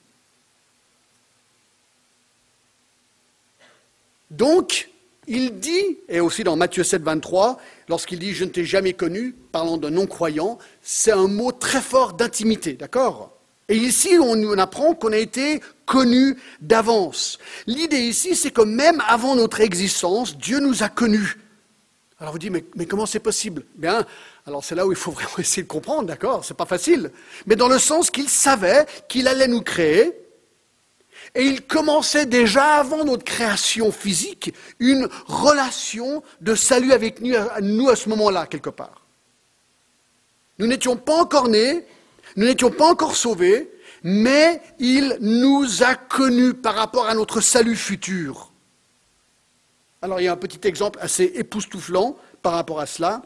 Donc, 4.31 4.91
il 5.29 5.61
dit, 5.61 5.99
et 6.09 6.21
aussi 6.21 6.43
dans 6.43 6.57
Matthieu 6.57 6.83
7, 6.83 7.03
23, 7.03 7.61
lorsqu'il 7.89 8.19
dit 8.19 8.33
Je 8.33 8.45
ne 8.45 8.51
t'ai 8.51 8.65
jamais 8.65 8.95
connu, 8.95 9.35
parlant 9.53 9.77
d'un 9.77 9.91
non-croyant, 9.91 10.59
c'est 10.83 11.13
un 11.13 11.29
mot 11.29 11.53
très 11.53 11.81
fort 11.81 12.15
d'intimité, 12.15 12.73
d'accord? 12.73 13.33
Et 13.69 13.77
ici, 13.77 14.17
on, 14.19 14.59
apprend 14.59 14.95
qu'on 14.95 15.13
a 15.13 15.19
été 15.19 15.61
connu 15.85 16.39
d'avance. 16.63 17.39
L'idée 17.67 18.01
ici, 18.01 18.35
c'est 18.35 18.51
que 18.51 18.63
même 18.63 19.03
avant 19.07 19.37
notre 19.37 19.61
existence, 19.61 20.39
Dieu 20.39 20.59
nous 20.59 20.83
a 20.83 20.89
connus. 20.89 21.37
Alors 22.19 22.33
vous 22.33 22.39
dites, 22.39 22.51
mais, 22.51 22.65
mais 22.75 22.87
comment 22.87 23.05
c'est 23.05 23.21
possible? 23.21 23.65
Bien, 23.77 24.07
alors 24.47 24.65
c'est 24.65 24.75
là 24.75 24.87
où 24.87 24.93
il 24.93 24.97
faut 24.97 25.11
vraiment 25.13 25.37
essayer 25.39 25.63
de 25.63 25.69
comprendre, 25.69 26.05
d'accord? 26.05 26.47
C'est 26.47 26.57
pas 26.57 26.65
facile. 26.65 27.11
Mais 27.47 27.57
dans 27.57 27.69
le 27.69 27.79
sens 27.79 28.11
qu'il 28.11 28.31
savait 28.31 28.87
qu'il 29.09 29.29
allait 29.29 29.49
nous 29.49 29.61
créer, 29.61 30.15
et 31.35 31.43
il 31.43 31.63
commençait 31.67 32.27
déjà 32.27 32.77
avant 32.77 33.05
notre 33.05 33.25
création 33.25 33.93
physique 33.93 34.55
une 34.79 35.09
relation 35.27 36.23
de 36.41 36.55
salut 36.55 36.93
avec 36.93 37.21
nous 37.21 37.89
à 37.89 37.97
ce 37.97 38.09
moment-là, 38.09 38.47
quelque 38.47 38.71
part. 38.71 39.05
Nous 40.59 40.67
n'étions 40.67 40.97
pas 40.97 41.15
encore 41.15 41.49
nés, 41.49 41.85
nous 42.37 42.47
n'étions 42.47 42.71
pas 42.71 42.87
encore 42.87 43.15
sauvés, 43.15 43.71
mais 44.03 44.61
il 44.79 45.19
nous 45.21 45.83
a 45.83 45.95
connus 45.95 46.55
par 46.55 46.75
rapport 46.75 47.07
à 47.07 47.15
notre 47.15 47.41
salut 47.41 47.77
futur. 47.77 48.53
Alors 50.03 50.21
il 50.21 50.25
y 50.25 50.29
a 50.29 50.33
un 50.33 50.37
petit 50.37 50.67
exemple 50.67 50.99
assez 51.03 51.25
époustouflant 51.35 52.17
par 52.43 52.53
rapport 52.53 52.81
à 52.81 52.87
cela. 52.87 53.23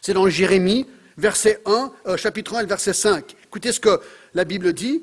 C'est 0.00 0.14
dans 0.14 0.28
Jérémie, 0.28 0.86
verset 1.16 1.60
1, 1.66 1.92
euh, 2.06 2.16
chapitre 2.16 2.56
1 2.56 2.62
et 2.62 2.66
verset 2.66 2.92
5. 2.92 3.36
Écoutez 3.44 3.72
ce 3.72 3.80
que 3.80 4.00
la 4.34 4.44
Bible 4.44 4.72
dit 4.72 5.02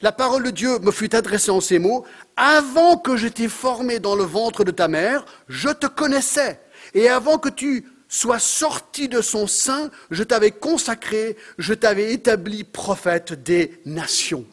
la 0.00 0.12
parole 0.12 0.44
de 0.44 0.50
Dieu 0.50 0.78
me 0.80 0.90
fut 0.90 1.14
adressée 1.14 1.50
en 1.50 1.60
ces 1.60 1.78
mots, 1.78 2.04
avant 2.36 2.96
que 2.96 3.16
je 3.16 3.28
t'ai 3.28 3.48
formé 3.48 4.00
dans 4.00 4.16
le 4.16 4.24
ventre 4.24 4.64
de 4.64 4.70
ta 4.70 4.88
mère, 4.88 5.24
je 5.48 5.68
te 5.68 5.86
connaissais. 5.86 6.60
Et 6.94 7.08
avant 7.08 7.38
que 7.38 7.48
tu 7.48 7.86
sois 8.08 8.38
sorti 8.38 9.08
de 9.08 9.20
son 9.20 9.46
sein, 9.46 9.90
je 10.10 10.22
t'avais 10.22 10.50
consacré, 10.50 11.36
je 11.58 11.74
t'avais 11.74 12.12
établi 12.12 12.64
prophète 12.64 13.32
des 13.32 13.80
nations. 13.84 14.44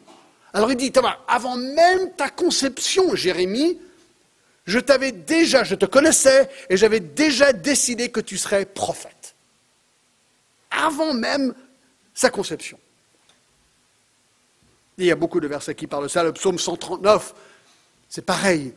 Alors 0.52 0.70
il 0.70 0.76
dit, 0.76 0.92
avant 1.28 1.56
même 1.56 2.12
ta 2.16 2.28
conception, 2.28 3.14
Jérémie, 3.14 3.78
je 4.64 4.78
t'avais 4.78 5.12
déjà, 5.12 5.64
je 5.64 5.74
te 5.74 5.86
connaissais, 5.86 6.48
et 6.70 6.76
j'avais 6.76 7.00
déjà 7.00 7.52
décidé 7.52 8.10
que 8.10 8.20
tu 8.20 8.38
serais 8.38 8.64
prophète. 8.64 9.34
Avant 10.70 11.14
même 11.14 11.54
sa 12.14 12.30
conception 12.30 12.78
il 14.98 15.06
y 15.06 15.10
a 15.10 15.16
beaucoup 15.16 15.40
de 15.40 15.48
versets 15.48 15.74
qui 15.74 15.86
parlent 15.86 16.04
de 16.04 16.08
ça. 16.08 16.22
Le 16.22 16.32
psaume 16.32 16.58
139, 16.58 17.34
c'est 18.08 18.24
pareil. 18.24 18.74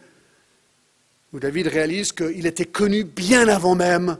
Où 1.33 1.39
David 1.39 1.67
réalise 1.67 2.13
qu'il 2.13 2.45
était 2.45 2.65
connu 2.65 3.03
bien 3.03 3.47
avant 3.47 3.75
même 3.75 4.17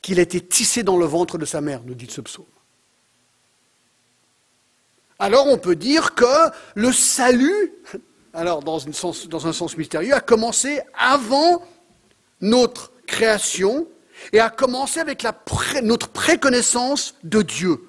qu'il 0.00 0.18
était 0.18 0.40
tissé 0.40 0.82
dans 0.82 0.96
le 0.96 1.04
ventre 1.04 1.36
de 1.36 1.44
sa 1.44 1.60
mère, 1.60 1.82
nous 1.84 1.94
dit 1.94 2.06
ce 2.08 2.20
psaume. 2.20 2.46
Alors 5.18 5.46
on 5.46 5.58
peut 5.58 5.76
dire 5.76 6.14
que 6.14 6.50
le 6.74 6.92
salut, 6.92 7.72
alors 8.34 8.62
dans, 8.62 8.86
un 8.86 9.52
sens 9.52 9.76
mystérieux, 9.76 10.14
a 10.14 10.20
commencé 10.20 10.80
avant 10.94 11.62
notre 12.40 12.92
création 13.06 13.88
et 14.32 14.40
a 14.40 14.50
commencé 14.50 15.00
avec 15.00 15.26
notre 15.82 16.08
préconnaissance 16.08 17.14
de 17.22 17.42
Dieu. 17.42 17.85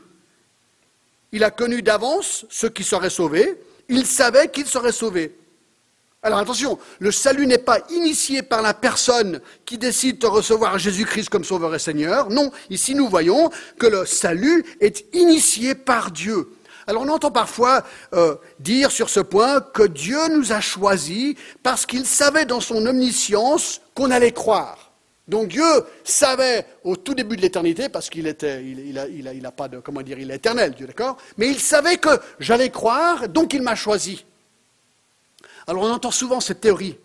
Il 1.38 1.44
a 1.44 1.52
connu 1.52 1.84
d'avance 1.84 2.48
ceux 2.50 2.70
qui 2.70 2.84
seraient 2.84 3.12
sauvés. 3.12 3.62
Il 3.90 4.08
savait 4.08 4.48
qu'ils 4.48 4.66
seraient 4.66 4.92
sauvés. 4.92 5.38
Alors 6.24 6.40
attention, 6.40 6.80
le 6.98 7.12
salut 7.12 7.46
n'est 7.46 7.60
pas 7.60 7.78
initié 7.92 8.42
par 8.42 8.64
la 8.64 8.74
personne 8.74 9.40
qui 9.64 9.78
décide 9.78 10.18
de 10.18 10.26
recevoir 10.26 10.80
Jésus-Christ 10.80 11.30
comme 11.30 11.44
sauveur 11.44 11.76
et 11.76 11.80
Seigneur. 11.80 12.32
Non, 12.32 12.52
ici 12.72 12.96
nous 12.96 13.08
voyons 13.08 13.52
que 13.78 13.86
le 13.86 14.08
salut 14.08 14.66
est 14.82 15.06
initié 15.14 15.76
par 15.76 16.10
Dieu. 16.10 16.50
Alors 16.88 17.04
on 17.04 17.10
entend 17.10 17.30
parfois 17.30 17.84
euh, 18.16 18.34
dire 18.60 18.90
sur 18.90 19.08
ce 19.08 19.20
point 19.20 19.62
que 19.62 19.84
Dieu 19.84 20.18
nous 20.30 20.54
a 20.54 20.60
choisis 20.60 21.36
parce 21.62 21.86
qu'il 21.86 22.08
savait 22.08 22.46
dans 22.46 22.62
son 22.62 22.84
omniscience 22.84 23.82
qu'on 23.94 24.10
allait 24.10 24.32
croire. 24.32 24.87
Donc 25.28 25.50
Dieu 25.50 25.66
savait 26.04 26.66
au 26.84 26.96
tout 26.96 27.14
début 27.14 27.36
de 27.36 27.42
l'éternité, 27.42 27.90
parce 27.90 28.10
qu'il 28.10 28.28
était, 28.28 28.64
il, 28.64 28.80
il, 29.12 29.46
a, 29.46 29.52
pas 29.52 29.68
de, 29.68 29.80
comment 29.80 30.02
dire, 30.02 30.18
il 30.20 30.32
est 30.32 30.36
éternel, 30.36 30.74
Dieu, 30.74 30.88
d'accord? 30.88 31.18
Mais 31.38 31.50
il 31.50 31.60
savait 31.60 31.98
que 31.98 32.10
j'allais 32.40 32.70
croire, 32.70 33.28
donc 33.28 33.54
il 33.54 33.62
m'a 33.62 33.76
choisi. 33.76 34.26
Alors 35.68 35.84
on 35.84 35.92
entend 35.92 36.12
souvent 36.12 36.40
cette 36.40 36.62
théorie. 36.62 36.98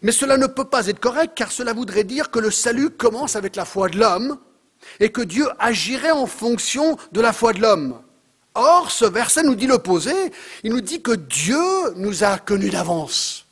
Mais 0.00 0.12
cela 0.12 0.38
ne 0.38 0.46
peut 0.46 0.64
pas 0.64 0.86
être 0.86 1.00
correct, 1.00 1.32
car 1.34 1.52
cela 1.52 1.74
voudrait 1.74 2.04
dire 2.04 2.30
que 2.30 2.38
le 2.38 2.50
salut 2.50 2.90
commence 2.90 3.36
avec 3.36 3.56
la 3.56 3.66
foi 3.66 3.88
de 3.88 3.98
l'homme, 3.98 4.38
et 5.00 5.10
que 5.10 5.20
Dieu 5.22 5.46
agirait 5.58 6.10
en 6.10 6.26
fonction 6.26 6.96
de 7.12 7.20
la 7.20 7.32
foi 7.32 7.52
de 7.52 7.60
l'homme. 7.60 8.00
Or, 8.54 8.90
ce 8.90 9.04
verset 9.04 9.42
nous 9.42 9.54
dit 9.54 9.66
l'opposé. 9.66 10.14
Il 10.62 10.72
nous 10.72 10.80
dit 10.80 11.02
que 11.02 11.12
Dieu 11.12 11.58
nous 11.96 12.22
a 12.22 12.38
connus 12.38 12.70
d'avance. 12.70 13.43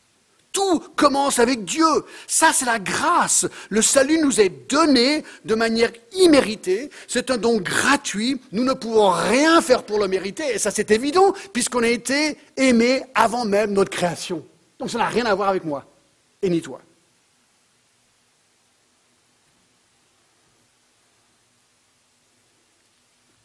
Tout 0.53 0.81
commence 0.97 1.39
avec 1.39 1.65
Dieu. 1.65 1.87
Ça, 2.27 2.53
c'est 2.53 2.67
la 2.67 2.79
grâce. 2.79 3.47
Le 3.71 3.81
salut 3.81 4.19
nous 4.19 4.39
est 4.39 4.71
donné 4.71 5.25
de 5.47 5.55
manière 5.55 5.91
imméritée. 6.13 6.91
C'est 7.09 7.31
un 7.31 7.39
don 7.39 7.57
gratuit. 7.59 8.39
Nous 8.53 8.63
ne 8.63 8.75
pouvons 8.75 9.11
rien 9.11 9.63
faire 9.63 9.83
pour 9.85 9.99
le 9.99 10.09
mériter. 10.09 10.55
Et 10.55 10.59
ça, 10.59 10.71
c'est 10.71 10.91
évident, 10.91 11.33
puisqu'on 11.55 11.83
a 11.83 11.89
été 11.89 12.37
aimé 12.57 13.03
avant 13.15 13.47
même 13.47 13.73
notre 13.73 13.91
création. 13.91 14.45
Donc, 14.79 14.91
ça 14.91 14.99
n'a 14.99 15.09
rien 15.09 15.25
à 15.25 15.35
voir 15.35 15.49
avec 15.49 15.65
moi 15.65 15.87
et 16.43 16.51
ni 16.51 16.61
toi. 16.61 16.81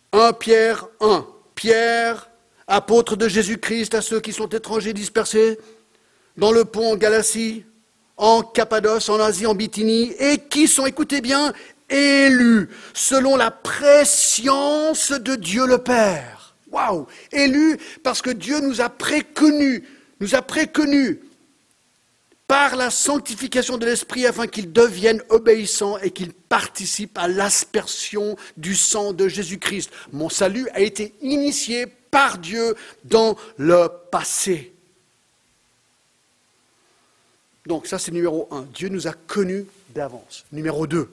«1 0.14 0.34
Pierre 0.34 0.88
1. 1.00 1.28
Pierre, 1.54 2.30
apôtre 2.66 3.16
de 3.16 3.28
Jésus-Christ 3.28 3.94
à 3.94 4.02
ceux 4.02 4.20
qui 4.20 4.34
sont 4.34 4.48
étrangers 4.48 4.94
dispersés 4.94 5.60
dans 6.38 6.51
le 6.51 6.65
pont 6.65 6.94
en 6.94 6.96
Galatie, 6.96 7.65
en 8.15 8.41
Cappadoce, 8.41 9.10
en 9.10 9.20
Asie, 9.20 9.46
en 9.46 9.56
Bithynie, 9.56 10.13
et 10.20 10.38
qui 10.38 10.67
sont, 10.67 10.86
écoutez 10.86 11.22
bien, 11.22 11.53
élus 11.89 12.70
selon 12.94 13.36
la 13.36 13.51
préscience 13.51 15.12
de 15.12 15.36
Dieu 15.36 15.65
le 15.67 15.77
Père. 15.79 16.56
Waouh 16.72 17.08
Élus 17.32 17.77
parce 18.03 18.22
que 18.22 18.29
Dieu 18.29 18.60
nous 18.60 18.82
a 18.82 18.89
préconnus, 18.89 19.84
nous 20.20 20.36
a 20.36 20.41
préconnus 20.41 21.20
par 22.46 22.75
la 22.75 22.89
sanctification 22.89 23.77
de 23.77 23.86
l'Esprit 23.86 24.25
afin 24.25 24.48
qu'ils 24.48 24.72
deviennent 24.72 25.22
obéissants 25.29 25.98
et 26.00 26.12
qu'ils 26.12 26.34
participent 26.34 27.17
à 27.17 27.27
l'aspersion 27.27 28.38
du 28.56 28.75
sang 28.75 29.13
de 29.13 29.27
Jésus-Christ. 29.27 29.91
Mon 30.13 30.29
salut 30.29 30.67
a 30.74 30.79
été 30.79 31.13
initié 31.22 31.88
par 32.10 32.38
Dieu 32.38 32.75
dans 33.03 33.36
le 33.58 33.88
passé. 34.12 34.74
Donc 37.67 37.86
ça 37.86 38.00
c'est 38.00 38.12
numéro 38.12 38.47
un. 38.50 38.65
Dieu 38.74 38.88
nous 38.88 39.07
a 39.07 39.13
connus 39.13 39.65
d'avance. 39.93 40.45
Numéro 40.53 40.88
deux. 40.88 41.12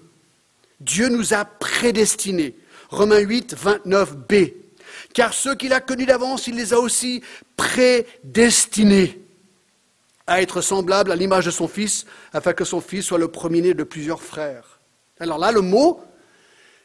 Dieu 0.80 1.08
nous 1.08 1.34
a 1.34 1.44
prédestinés. 1.44 2.54
Romains 2.90 3.18
8, 3.18 3.56
29b. 3.56 4.54
Car 5.12 5.34
ceux 5.34 5.56
qu'il 5.56 5.72
a 5.72 5.80
connus 5.80 6.06
d'avance, 6.06 6.46
il 6.46 6.54
les 6.54 6.72
a 6.72 6.78
aussi 6.78 7.22
prédestinés 7.56 9.20
à 10.26 10.40
être 10.40 10.60
semblable 10.60 11.10
à 11.12 11.16
l'image 11.16 11.44
de 11.44 11.50
son 11.50 11.68
fils, 11.68 12.06
afin 12.32 12.52
que 12.52 12.64
son 12.64 12.80
fils 12.80 13.04
soit 13.04 13.18
le 13.18 13.28
premier-né 13.28 13.74
de 13.74 13.84
plusieurs 13.84 14.22
frères. 14.22 14.78
Alors 15.20 15.38
là, 15.38 15.52
le 15.52 15.60
mot, 15.60 16.02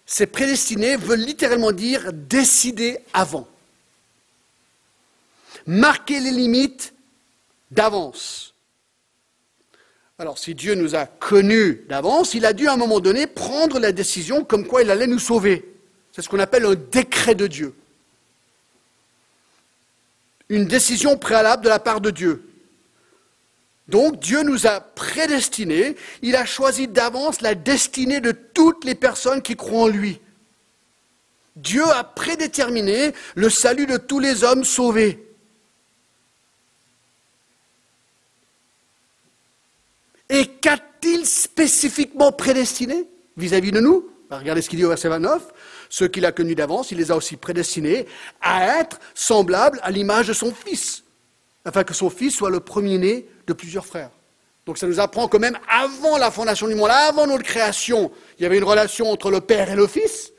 c'est 0.05 0.27
prédestiné, 0.27 0.97
veut 0.97 1.15
littéralement 1.15 1.71
dire 1.71 2.11
décider 2.11 2.99
avant. 3.13 3.47
Marquer 5.65 6.19
les 6.19 6.31
limites 6.31 6.93
d'avance. 7.71 8.53
Alors, 10.19 10.37
si 10.37 10.53
Dieu 10.53 10.75
nous 10.75 10.95
a 10.95 11.05
connus 11.05 11.85
d'avance, 11.87 12.33
il 12.33 12.45
a 12.45 12.51
dû 12.51 12.67
à 12.67 12.73
un 12.73 12.77
moment 12.77 12.99
donné 12.99 13.25
prendre 13.25 13.79
la 13.79 13.93
décision 13.93 14.43
comme 14.43 14.67
quoi 14.67 14.81
il 14.81 14.91
allait 14.91 15.07
nous 15.07 15.17
sauver. 15.17 15.65
C'est 16.11 16.21
ce 16.21 16.27
qu'on 16.27 16.39
appelle 16.39 16.65
un 16.65 16.75
décret 16.75 17.35
de 17.35 17.47
Dieu. 17.47 17.73
Une 20.49 20.65
décision 20.65 21.17
préalable 21.17 21.63
de 21.63 21.69
la 21.69 21.79
part 21.79 22.01
de 22.01 22.11
Dieu. 22.11 22.45
Donc 23.87 24.19
Dieu 24.19 24.43
nous 24.43 24.67
a 24.67 24.81
prédestinés, 24.81 25.95
il 26.21 26.35
a 26.35 26.45
choisi 26.45 26.89
d'avance 26.89 27.39
la 27.39 27.55
destinée 27.55 28.19
de 28.19 28.33
toutes 28.33 28.83
les 28.83 28.95
personnes 28.95 29.41
qui 29.41 29.55
croient 29.55 29.83
en 29.83 29.87
lui. 29.87 30.19
Dieu 31.55 31.85
a 31.85 32.03
prédéterminé 32.03 33.13
le 33.35 33.49
salut 33.49 33.85
de 33.85 33.95
tous 33.95 34.19
les 34.19 34.43
hommes 34.43 34.65
sauvés. 34.65 35.28
Et 40.39 40.45
qu'a-t-il 40.45 41.25
spécifiquement 41.25 42.31
prédestiné 42.31 43.09
vis-à-vis 43.35 43.73
de 43.73 43.81
nous 43.81 44.07
bah, 44.29 44.37
Regardez 44.37 44.61
ce 44.61 44.69
qu'il 44.69 44.79
dit 44.79 44.85
au 44.85 44.89
verset 44.89 45.09
29. 45.09 45.41
Ceux 45.89 46.07
qu'il 46.07 46.25
a 46.25 46.31
connus 46.31 46.55
d'avance, 46.55 46.91
il 46.91 46.97
les 46.97 47.11
a 47.11 47.17
aussi 47.17 47.35
prédestinés 47.35 48.05
à 48.39 48.79
être 48.79 49.01
semblables 49.13 49.81
à 49.83 49.91
l'image 49.91 50.29
de 50.29 50.33
son 50.33 50.53
Fils, 50.53 51.03
afin 51.65 51.83
que 51.83 51.93
son 51.93 52.09
Fils 52.09 52.33
soit 52.33 52.49
le 52.49 52.61
premier-né 52.61 53.27
de 53.47 53.51
plusieurs 53.51 53.85
frères. 53.85 54.11
Donc 54.65 54.77
ça 54.77 54.87
nous 54.87 55.01
apprend 55.01 55.27
que 55.27 55.35
même 55.35 55.59
avant 55.69 56.17
la 56.17 56.31
fondation 56.31 56.69
du 56.69 56.75
monde, 56.75 56.89
avant 56.89 57.27
notre 57.27 57.43
création, 57.43 58.09
il 58.37 58.43
y 58.43 58.45
avait 58.45 58.59
une 58.59 58.63
relation 58.63 59.11
entre 59.11 59.31
le 59.31 59.41
Père 59.41 59.69
et 59.69 59.75
le 59.75 59.87
Fils. 59.87 60.31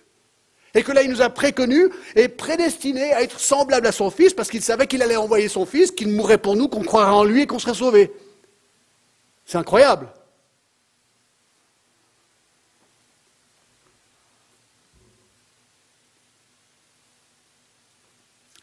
Et 0.72 0.82
que 0.82 0.92
là, 0.92 1.02
il 1.02 1.10
nous 1.10 1.20
a 1.20 1.28
préconnus 1.28 1.90
et 2.16 2.28
prédestinés 2.28 3.12
à 3.12 3.20
être 3.20 3.38
semblables 3.38 3.86
à 3.86 3.92
son 3.92 4.10
Fils 4.10 4.32
parce 4.32 4.48
qu'il 4.48 4.62
savait 4.62 4.86
qu'il 4.86 5.02
allait 5.02 5.16
envoyer 5.16 5.48
son 5.48 5.66
Fils, 5.66 5.90
qu'il 5.90 6.08
mourrait 6.08 6.38
pour 6.38 6.56
nous, 6.56 6.68
qu'on 6.68 6.84
croirait 6.84 7.12
en 7.12 7.24
lui 7.24 7.42
et 7.42 7.46
qu'on 7.46 7.58
serait 7.58 7.74
sauvés. 7.74 8.10
C'est 9.50 9.58
incroyable. 9.58 10.06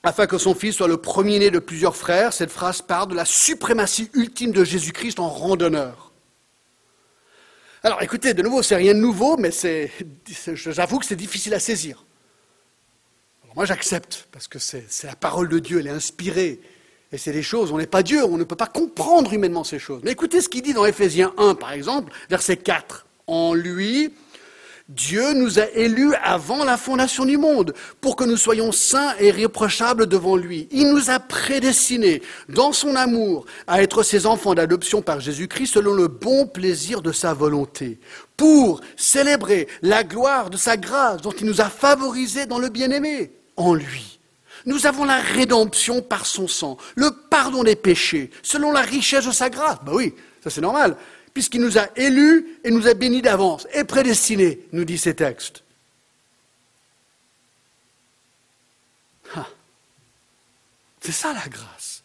afin 0.03 0.25
que 0.25 0.37
son 0.37 0.55
fils 0.55 0.75
soit 0.75 0.87
le 0.87 0.95
premier-né 0.95 1.51
de 1.51 1.59
plusieurs 1.59 1.97
frères. 1.97 2.31
Cette 2.31 2.49
phrase 2.51 2.81
parle 2.81 3.09
de 3.09 3.15
la 3.15 3.25
suprématie 3.25 4.09
ultime 4.13 4.53
de 4.53 4.63
Jésus-Christ 4.63 5.19
en 5.19 5.27
rang 5.27 5.57
d'honneur. 5.57 6.13
Alors 7.83 8.01
écoutez, 8.01 8.33
de 8.33 8.41
nouveau, 8.41 8.63
c'est 8.63 8.77
rien 8.77 8.93
de 8.93 8.99
nouveau, 8.99 9.35
mais 9.35 9.51
j'avoue 10.53 10.99
que 10.99 11.05
c'est 11.05 11.17
difficile 11.17 11.53
à 11.53 11.59
saisir. 11.59 12.05
moi 13.55 13.65
j'accepte, 13.65 14.29
parce 14.31 14.47
que 14.47 14.59
c'est 14.59 14.87
la 15.03 15.17
parole 15.17 15.49
de 15.49 15.59
Dieu, 15.59 15.81
elle 15.81 15.87
est 15.87 15.89
inspirée. 15.89 16.61
Et 17.11 17.17
c'est 17.17 17.31
des 17.31 17.43
choses, 17.43 17.71
on 17.71 17.77
n'est 17.77 17.87
pas 17.87 18.03
Dieu, 18.03 18.23
on 18.25 18.37
ne 18.37 18.43
peut 18.43 18.55
pas 18.55 18.67
comprendre 18.67 19.31
humainement 19.31 19.63
ces 19.63 19.79
choses. 19.79 20.01
Mais 20.03 20.11
écoutez 20.11 20.41
ce 20.41 20.49
qu'il 20.49 20.61
dit 20.61 20.73
dans 20.73 20.85
Éphésiens 20.85 21.33
1, 21.37 21.55
par 21.55 21.71
exemple, 21.71 22.11
verset 22.29 22.57
4. 22.57 23.05
En 23.27 23.53
lui, 23.53 24.11
Dieu 24.89 25.33
nous 25.33 25.59
a 25.59 25.69
élus 25.71 26.15
avant 26.23 26.63
la 26.63 26.77
fondation 26.77 27.25
du 27.25 27.37
monde 27.37 27.73
pour 27.99 28.15
que 28.15 28.23
nous 28.23 28.37
soyons 28.37 28.71
saints 28.71 29.13
et 29.19 29.27
irréprochables 29.27 30.07
devant 30.07 30.37
lui. 30.37 30.69
Il 30.71 30.89
nous 30.93 31.09
a 31.09 31.19
prédestinés 31.19 32.21
dans 32.47 32.71
son 32.71 32.95
amour 32.95 33.45
à 33.67 33.81
être 33.81 34.01
ses 34.01 34.25
enfants 34.25 34.55
d'adoption 34.55 35.01
par 35.01 35.19
Jésus-Christ 35.19 35.73
selon 35.73 35.93
le 35.93 36.07
bon 36.07 36.47
plaisir 36.47 37.01
de 37.01 37.11
sa 37.11 37.33
volonté, 37.33 37.99
pour 38.37 38.79
célébrer 38.95 39.67
la 39.81 40.05
gloire 40.05 40.49
de 40.49 40.57
sa 40.57 40.77
grâce 40.77 41.21
dont 41.21 41.31
il 41.31 41.47
nous 41.47 41.59
a 41.59 41.69
favorisés 41.69 42.45
dans 42.45 42.59
le 42.59 42.69
bien-aimé 42.69 43.31
en 43.57 43.73
lui. 43.73 44.16
Nous 44.67 44.85
avons 44.85 45.05
la 45.05 45.17
rédemption 45.17 46.03
par 46.03 46.27
son 46.27 46.47
sang, 46.47 46.77
le 46.95 47.09
pardon 47.09 47.63
des 47.63 47.75
péchés, 47.75 48.29
selon 48.43 48.71
la 48.71 48.81
richesse 48.81 49.25
de 49.25 49.31
sa 49.31 49.49
grâce. 49.49 49.79
Ben 49.83 49.93
oui, 49.93 50.13
ça 50.43 50.51
c'est 50.51 50.61
normal 50.61 50.95
puisqu'il 51.37 51.61
nous 51.61 51.77
a 51.77 51.87
élus 51.95 52.59
et 52.63 52.71
nous 52.71 52.87
a 52.87 52.95
bénis 52.95 53.21
d'avance, 53.21 53.67
et 53.71 53.83
prédestinés, 53.83 54.67
nous 54.71 54.85
dit 54.85 54.97
ces 54.97 55.13
textes. 55.13 55.61
Ah. 59.35 59.45
C'est 60.99 61.11
ça 61.11 61.33
la 61.33 61.47
grâce. 61.47 62.01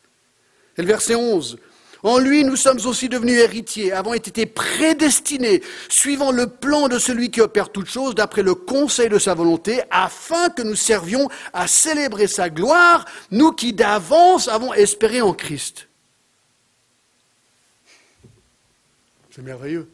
Et 0.76 0.82
le 0.82 0.88
verset 0.88 1.14
11. 1.14 1.58
En 2.02 2.18
lui, 2.18 2.42
nous 2.42 2.56
sommes 2.56 2.80
aussi 2.84 3.08
devenus 3.08 3.38
héritiers, 3.38 3.92
avons 3.92 4.12
été 4.12 4.44
prédestinés, 4.44 5.62
suivant 5.88 6.32
le 6.32 6.48
plan 6.48 6.88
de 6.88 6.98
celui 6.98 7.30
qui 7.30 7.40
opère 7.40 7.70
toutes 7.70 7.88
choses, 7.88 8.16
d'après 8.16 8.42
le 8.42 8.56
conseil 8.56 9.08
de 9.08 9.20
sa 9.20 9.34
volonté, 9.34 9.82
afin 9.90 10.50
que 10.50 10.62
nous 10.62 10.74
servions 10.74 11.28
à 11.52 11.68
célébrer 11.68 12.26
sa 12.26 12.50
gloire, 12.50 13.04
nous 13.30 13.52
qui 13.52 13.72
d'avance 13.72 14.48
avons 14.48 14.74
espéré 14.74 15.20
en 15.22 15.32
Christ. 15.32 15.86
C'est 19.30 19.42
merveilleux. 19.42 19.88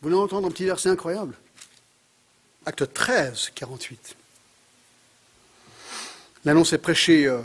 Vous 0.00 0.08
voulez 0.08 0.20
entendre 0.20 0.48
un 0.48 0.50
petit 0.50 0.64
verset 0.64 0.90
incroyable? 0.90 1.34
Acte 2.66 2.92
13, 2.92 3.50
48. 3.54 4.16
L'annonce 6.44 6.72
est 6.72 6.78
prêchée, 6.78 7.26
euh, 7.26 7.40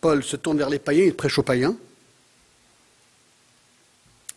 Paul 0.00 0.22
se 0.22 0.36
tourne 0.36 0.58
vers 0.58 0.70
les 0.70 0.78
païens, 0.78 1.04
il 1.04 1.14
prêche 1.14 1.38
aux 1.38 1.42
païens. 1.42 1.76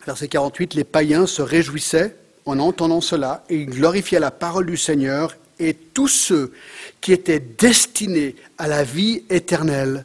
Verset 0.06 0.28
48, 0.28 0.74
les 0.74 0.84
païens 0.84 1.26
se 1.26 1.42
réjouissaient 1.42 2.16
en 2.44 2.58
entendant 2.58 3.00
cela 3.00 3.44
et 3.48 3.56
ils 3.56 3.70
glorifiaient 3.70 4.20
la 4.20 4.30
parole 4.32 4.66
du 4.66 4.76
Seigneur 4.76 5.36
et 5.58 5.74
tous 5.74 6.08
ceux 6.08 6.52
qui 7.00 7.12
étaient 7.12 7.40
destinés 7.40 8.34
à 8.58 8.66
la 8.66 8.82
vie 8.82 9.22
éternelle 9.30 10.04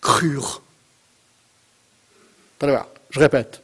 crurent. 0.00 0.62
Je 2.60 3.20
répète. 3.20 3.62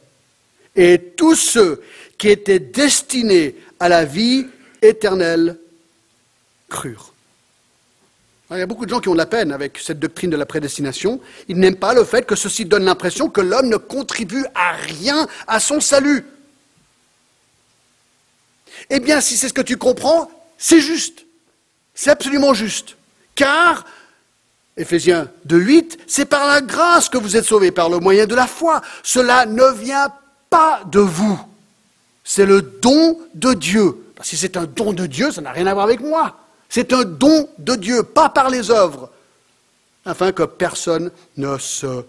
Et 0.75 0.99
tous 1.17 1.35
ceux 1.35 1.81
qui 2.17 2.29
étaient 2.29 2.59
destinés 2.59 3.55
à 3.79 3.89
la 3.89 4.05
vie 4.05 4.47
éternelle 4.81 5.57
crurent. 6.69 7.14
Il 8.51 8.59
y 8.59 8.61
a 8.61 8.67
beaucoup 8.67 8.85
de 8.85 8.91
gens 8.91 8.99
qui 8.99 9.09
ont 9.09 9.13
de 9.13 9.17
la 9.17 9.25
peine 9.25 9.51
avec 9.51 9.79
cette 9.79 9.99
doctrine 9.99 10.29
de 10.29 10.37
la 10.37 10.45
prédestination. 10.45 11.19
Ils 11.47 11.57
n'aiment 11.57 11.77
pas 11.77 11.95
le 11.95 12.03
fait 12.03 12.25
que 12.25 12.35
ceci 12.35 12.65
donne 12.65 12.85
l'impression 12.85 13.27
que 13.27 13.41
l'homme 13.41 13.69
ne 13.69 13.77
contribue 13.77 14.45
à 14.53 14.73
rien 14.73 15.27
à 15.47 15.59
son 15.59 15.79
salut. 15.79 16.25
Eh 18.91 18.99
bien, 18.99 19.19
si 19.19 19.35
c'est 19.35 19.49
ce 19.49 19.53
que 19.53 19.63
tu 19.63 19.77
comprends, 19.77 20.29
c'est 20.59 20.79
juste. 20.79 21.25
C'est 21.95 22.11
absolument 22.11 22.53
juste. 22.53 22.97
Car, 23.33 23.83
Éphésiens 24.77 25.27
2.8, 25.47 25.97
c'est 26.05 26.25
par 26.25 26.45
la 26.47 26.61
grâce 26.61 27.09
que 27.09 27.17
vous 27.17 27.35
êtes 27.35 27.45
sauvés, 27.45 27.71
par 27.71 27.89
le 27.89 27.99
moyen 27.99 28.27
de 28.27 28.35
la 28.35 28.45
foi. 28.45 28.81
Cela 29.01 29.47
ne 29.47 29.71
vient 29.71 30.13
pas 30.51 30.81
de 30.85 30.99
vous. 30.99 31.39
C'est 32.23 32.45
le 32.45 32.61
don 32.61 33.19
de 33.33 33.53
Dieu. 33.53 33.95
Si 34.21 34.37
c'est 34.37 34.55
un 34.55 34.65
don 34.65 34.93
de 34.93 35.07
Dieu, 35.07 35.31
ça 35.31 35.41
n'a 35.41 35.51
rien 35.51 35.65
à 35.65 35.73
voir 35.73 35.85
avec 35.85 35.99
moi. 35.99 36.44
C'est 36.69 36.93
un 36.93 37.03
don 37.03 37.49
de 37.57 37.75
Dieu, 37.75 38.03
pas 38.03 38.29
par 38.29 38.49
les 38.49 38.71
œuvres, 38.71 39.09
afin 40.05 40.31
que 40.31 40.43
personne 40.43 41.11
ne 41.37 41.57
se 41.57 42.03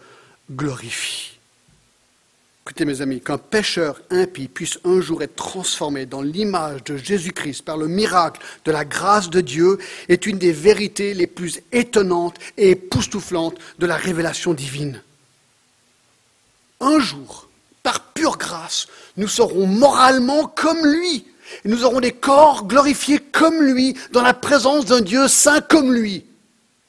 glorifie. 0.50 1.36
Écoutez 2.66 2.84
mes 2.84 3.00
amis, 3.00 3.20
qu'un 3.20 3.38
pécheur 3.38 4.00
impie 4.10 4.48
puisse 4.48 4.80
un 4.84 5.00
jour 5.00 5.22
être 5.22 5.36
transformé 5.36 6.04
dans 6.04 6.20
l'image 6.20 6.82
de 6.82 6.96
Jésus-Christ 6.96 7.62
par 7.62 7.76
le 7.76 7.86
miracle 7.86 8.40
de 8.64 8.72
la 8.72 8.84
grâce 8.84 9.30
de 9.30 9.40
Dieu 9.40 9.78
est 10.08 10.26
une 10.26 10.36
des 10.38 10.50
vérités 10.50 11.14
les 11.14 11.28
plus 11.28 11.60
étonnantes 11.70 12.36
et 12.56 12.70
époustouflantes 12.70 13.56
de 13.78 13.86
la 13.86 13.94
révélation 13.94 14.52
divine. 14.52 15.00
Un 16.80 16.98
jour, 16.98 17.48
par 17.84 18.00
pure 18.00 18.36
grâce, 18.36 18.88
nous 19.16 19.28
serons 19.28 19.68
moralement 19.68 20.48
comme 20.48 20.84
lui. 20.84 21.24
Et 21.64 21.68
nous 21.68 21.84
aurons 21.84 22.00
des 22.00 22.12
corps 22.12 22.66
glorifiés 22.66 23.18
comme 23.18 23.62
lui, 23.62 23.96
dans 24.12 24.22
la 24.22 24.34
présence 24.34 24.84
d'un 24.84 25.00
Dieu 25.00 25.28
saint 25.28 25.60
comme 25.60 25.92
lui. 25.92 26.24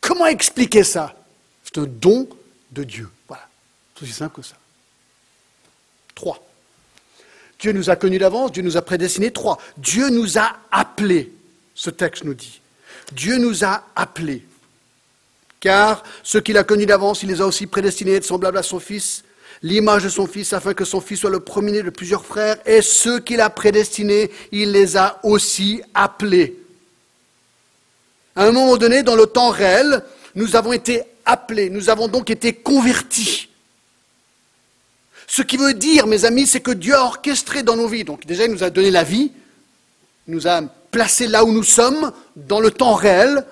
Comment 0.02 0.26
expliquer 0.26 0.84
ça? 0.84 1.16
C'est 1.64 1.80
un 1.80 1.86
don 1.86 2.28
de 2.72 2.84
Dieu. 2.84 3.10
Voilà. 3.28 3.48
C'est 3.96 4.04
aussi 4.04 4.14
simple 4.14 4.42
que 4.42 4.48
ça. 4.48 4.56
Trois. 6.16 6.44
Dieu 7.60 7.72
nous 7.72 7.90
a 7.90 7.96
connus 7.96 8.20
d'avance, 8.20 8.52
Dieu 8.52 8.64
nous 8.64 8.78
a 8.78 8.82
prédestinés. 8.82 9.32
Trois. 9.32 9.58
Dieu 9.78 10.10
nous 10.10 10.38
a 10.38 10.58
appelés. 10.72 11.32
Ce 11.76 11.90
texte 11.90 12.24
nous 12.24 12.34
dit. 12.34 12.62
Dieu 13.12 13.38
nous 13.38 13.64
a 13.64 13.84
appelés. 13.96 14.46
Car 15.60 16.04
ceux 16.24 16.42
qu'il 16.42 16.58
a 16.58 16.64
connus 16.64 16.86
d'avance, 16.86 17.24
il 17.24 17.30
les 17.30 17.42
a 17.42 17.46
aussi 17.46 17.68
prédestinés 17.68 18.14
à 18.14 18.18
être 18.18 18.26
semblables 18.26 18.58
à 18.58 18.64
son 18.64 18.80
Fils, 18.80 19.24
l'image 19.62 20.04
de 20.04 20.10
son 20.10 20.28
Fils, 20.28 20.54
afin 20.54 20.74
que 20.74 20.86
son 20.86 21.02
Fils 21.02 21.22
soit 21.22 21.30
le 21.30 21.40
premier 21.40 21.84
de 21.84 21.90
plusieurs 21.90 22.26
frères. 22.26 22.58
Et 22.66 22.82
ceux 22.82 23.20
qu'il 23.20 23.42
a 23.42 23.50
prédestinés, 23.50 24.32
il 24.52 24.72
les 24.72 24.98
a 24.98 25.20
aussi 25.24 25.82
appelés. 25.94 26.58
À 28.36 28.46
un 28.46 28.52
moment 28.52 28.78
donné, 28.78 29.04
dans 29.04 29.16
le 29.16 29.26
temps 29.26 29.50
réel, 29.50 30.04
nous 30.36 30.56
avons 30.56 30.74
été 30.74 31.02
appelés, 31.26 31.70
nous 31.70 31.90
avons 31.90 32.08
donc 32.08 32.30
été 32.30 32.54
convertis. 32.54 33.50
Ce 35.26 35.42
qui 35.42 35.58
veut 35.58 35.74
dire, 35.74 36.08
mes 36.08 36.24
amis, 36.24 36.48
c'est 36.48 36.62
que 36.62 36.72
Dieu 36.72 36.96
a 36.96 37.04
orchestré 37.04 37.64
dans 37.64 37.76
nos 37.76 37.88
vies. 37.88 38.04
Donc 38.04 38.26
déjà, 38.26 38.46
il 38.46 38.52
nous 38.52 38.64
a 38.64 38.70
donné 38.70 38.92
la 38.92 39.04
vie, 39.04 39.32
il 40.28 40.34
nous 40.34 40.48
a 40.48 40.62
placés 40.92 41.28
là 41.28 41.44
où 41.44 41.52
nous 41.52 41.64
sommes, 41.64 42.12
dans 42.36 42.60
le 42.60 42.72
temps 42.72 42.94
réel, 42.94 43.46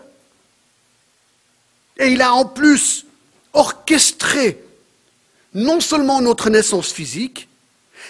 et 1.97 2.07
il 2.07 2.21
a 2.21 2.33
en 2.33 2.45
plus 2.45 3.05
orchestré 3.53 4.64
non 5.55 5.79
seulement 5.79 6.21
notre 6.21 6.51
naissance 6.51 6.91
physique, 6.91 7.47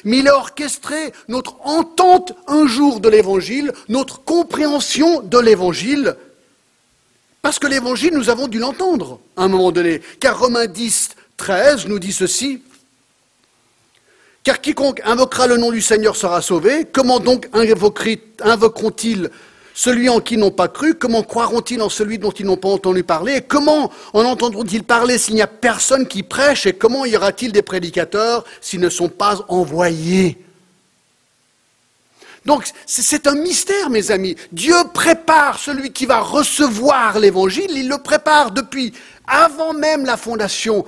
mais 0.03 0.17
il 0.17 0.27
a 0.27 0.35
orchestré 0.35 1.13
notre 1.29 1.55
entente 1.65 2.33
un 2.47 2.67
jour 2.67 2.99
de 2.99 3.07
l'Évangile, 3.07 3.71
notre 3.87 4.21
compréhension 4.23 5.21
de 5.21 5.39
l'Évangile, 5.39 6.17
parce 7.41 7.59
que 7.59 7.67
l'Évangile, 7.67 8.13
nous 8.13 8.29
avons 8.29 8.47
dû 8.47 8.57
l'entendre 8.57 9.19
à 9.37 9.43
un 9.43 9.47
moment 9.47 9.71
donné. 9.71 10.01
Car 10.19 10.39
Romains 10.39 10.65
10, 10.65 11.09
13 11.37 11.85
nous 11.85 11.99
dit 11.99 12.11
ceci, 12.11 12.61
car 14.43 14.61
quiconque 14.61 15.01
invoquera 15.05 15.47
le 15.47 15.57
nom 15.57 15.71
du 15.71 15.81
Seigneur 15.81 16.15
sera 16.15 16.41
sauvé. 16.41 16.87
Comment 16.91 17.19
donc 17.19 17.47
invoqueront-ils 17.53 19.29
celui 19.75 20.09
en 20.09 20.21
qui 20.21 20.37
n'ont 20.37 20.51
pas 20.51 20.69
cru 20.69 20.95
Comment 20.95 21.21
croiront-ils 21.21 21.81
en 21.81 21.89
celui 21.89 22.17
dont 22.17 22.31
ils 22.31 22.45
n'ont 22.45 22.57
pas 22.57 22.69
entendu 22.69 23.03
parler? 23.03 23.33
Et 23.35 23.41
comment 23.41 23.91
en 24.13 24.23
entendront-ils 24.23 24.83
parler 24.83 25.19
s'il 25.19 25.35
n'y 25.35 25.41
a 25.43 25.47
personne 25.47 26.07
qui 26.07 26.23
prêche? 26.23 26.65
Et 26.65 26.73
comment 26.73 27.05
y 27.05 27.15
aura-t-il 27.15 27.51
des 27.51 27.61
prédicateurs 27.61 28.45
s'ils 28.61 28.79
ne 28.79 28.89
sont 28.89 29.09
pas 29.09 29.45
envoyés? 29.49 30.41
Donc 32.45 32.65
c'est 32.85 33.27
un 33.27 33.35
mystère, 33.35 33.89
mes 33.89 34.11
amis. 34.11 34.35
Dieu 34.51 34.75
prépare 34.93 35.59
celui 35.59 35.91
qui 35.91 36.05
va 36.05 36.21
recevoir 36.21 37.19
l'évangile, 37.19 37.71
il 37.71 37.89
le 37.89 37.97
prépare 37.97 38.51
depuis 38.51 38.93
avant 39.27 39.73
même 39.73 40.05
la 40.05 40.15
fondation 40.15 40.85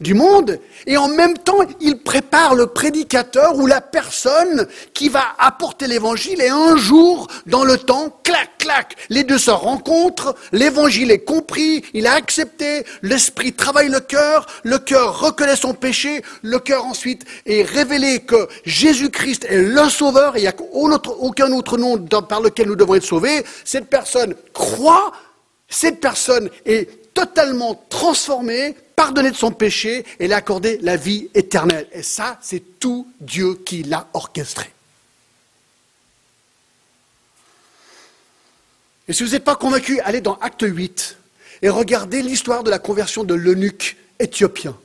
du 0.00 0.14
monde, 0.14 0.60
et 0.86 0.96
en 0.96 1.08
même 1.08 1.36
temps, 1.36 1.58
il 1.80 1.98
prépare 1.98 2.54
le 2.54 2.68
prédicateur 2.68 3.56
ou 3.56 3.66
la 3.66 3.80
personne 3.80 4.68
qui 4.94 5.08
va 5.08 5.24
apporter 5.38 5.88
l'évangile, 5.88 6.40
et 6.40 6.50
un 6.50 6.76
jour, 6.76 7.26
dans 7.46 7.64
le 7.64 7.76
temps, 7.76 8.16
clac, 8.22 8.50
clac, 8.58 8.94
les 9.08 9.24
deux 9.24 9.38
se 9.38 9.50
rencontrent, 9.50 10.36
l'évangile 10.52 11.10
est 11.10 11.24
compris, 11.24 11.84
il 11.94 12.06
a 12.06 12.12
accepté, 12.12 12.84
l'esprit 13.02 13.52
travaille 13.52 13.88
le 13.88 13.98
cœur, 13.98 14.46
le 14.62 14.78
cœur 14.78 15.18
reconnaît 15.18 15.56
son 15.56 15.74
péché, 15.74 16.22
le 16.42 16.60
cœur 16.60 16.86
ensuite 16.86 17.24
est 17.44 17.64
révélé 17.64 18.20
que 18.20 18.46
Jésus-Christ 18.64 19.46
est 19.48 19.62
le 19.62 19.88
sauveur, 19.88 20.36
il 20.36 20.42
n'y 20.42 20.46
a 20.46 20.54
aucun 21.18 21.50
autre 21.50 21.76
nom 21.76 21.98
par 21.98 22.40
lequel 22.40 22.68
nous 22.68 22.76
devons 22.76 22.94
être 22.94 23.02
sauvés, 23.02 23.44
cette 23.64 23.88
personne 23.88 24.36
croit, 24.52 25.10
cette 25.68 26.00
personne 26.00 26.50
est 26.64 26.88
totalement 27.18 27.74
transformée, 27.88 28.76
pardonné 28.94 29.32
de 29.32 29.36
son 29.36 29.50
péché 29.50 30.04
et 30.20 30.28
lui 30.28 30.34
accordé 30.34 30.78
la 30.82 30.96
vie 30.96 31.28
éternelle. 31.34 31.88
Et 31.90 32.04
ça, 32.04 32.38
c'est 32.40 32.78
tout 32.78 33.08
Dieu 33.20 33.56
qui 33.66 33.82
l'a 33.82 34.06
orchestré. 34.12 34.70
Et 39.08 39.12
si 39.12 39.24
vous 39.24 39.30
n'êtes 39.30 39.42
pas 39.42 39.56
convaincu, 39.56 39.98
allez 40.02 40.20
dans 40.20 40.36
Acte 40.36 40.62
8 40.62 41.18
et 41.62 41.68
regardez 41.68 42.22
l'histoire 42.22 42.62
de 42.62 42.70
la 42.70 42.78
conversion 42.78 43.24
de 43.24 43.34
l'eunuque 43.34 43.96
éthiopien. 44.20 44.76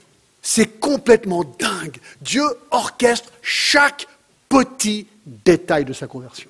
C'est 0.41 0.80
complètement 0.80 1.43
dingue. 1.43 1.98
Dieu 2.22 2.46
orchestre 2.72 3.32
chaque 3.43 4.08
petit 4.50 5.06
détail 5.28 5.86
de 5.86 5.93
sa 5.93 6.08
conversion. 6.08 6.50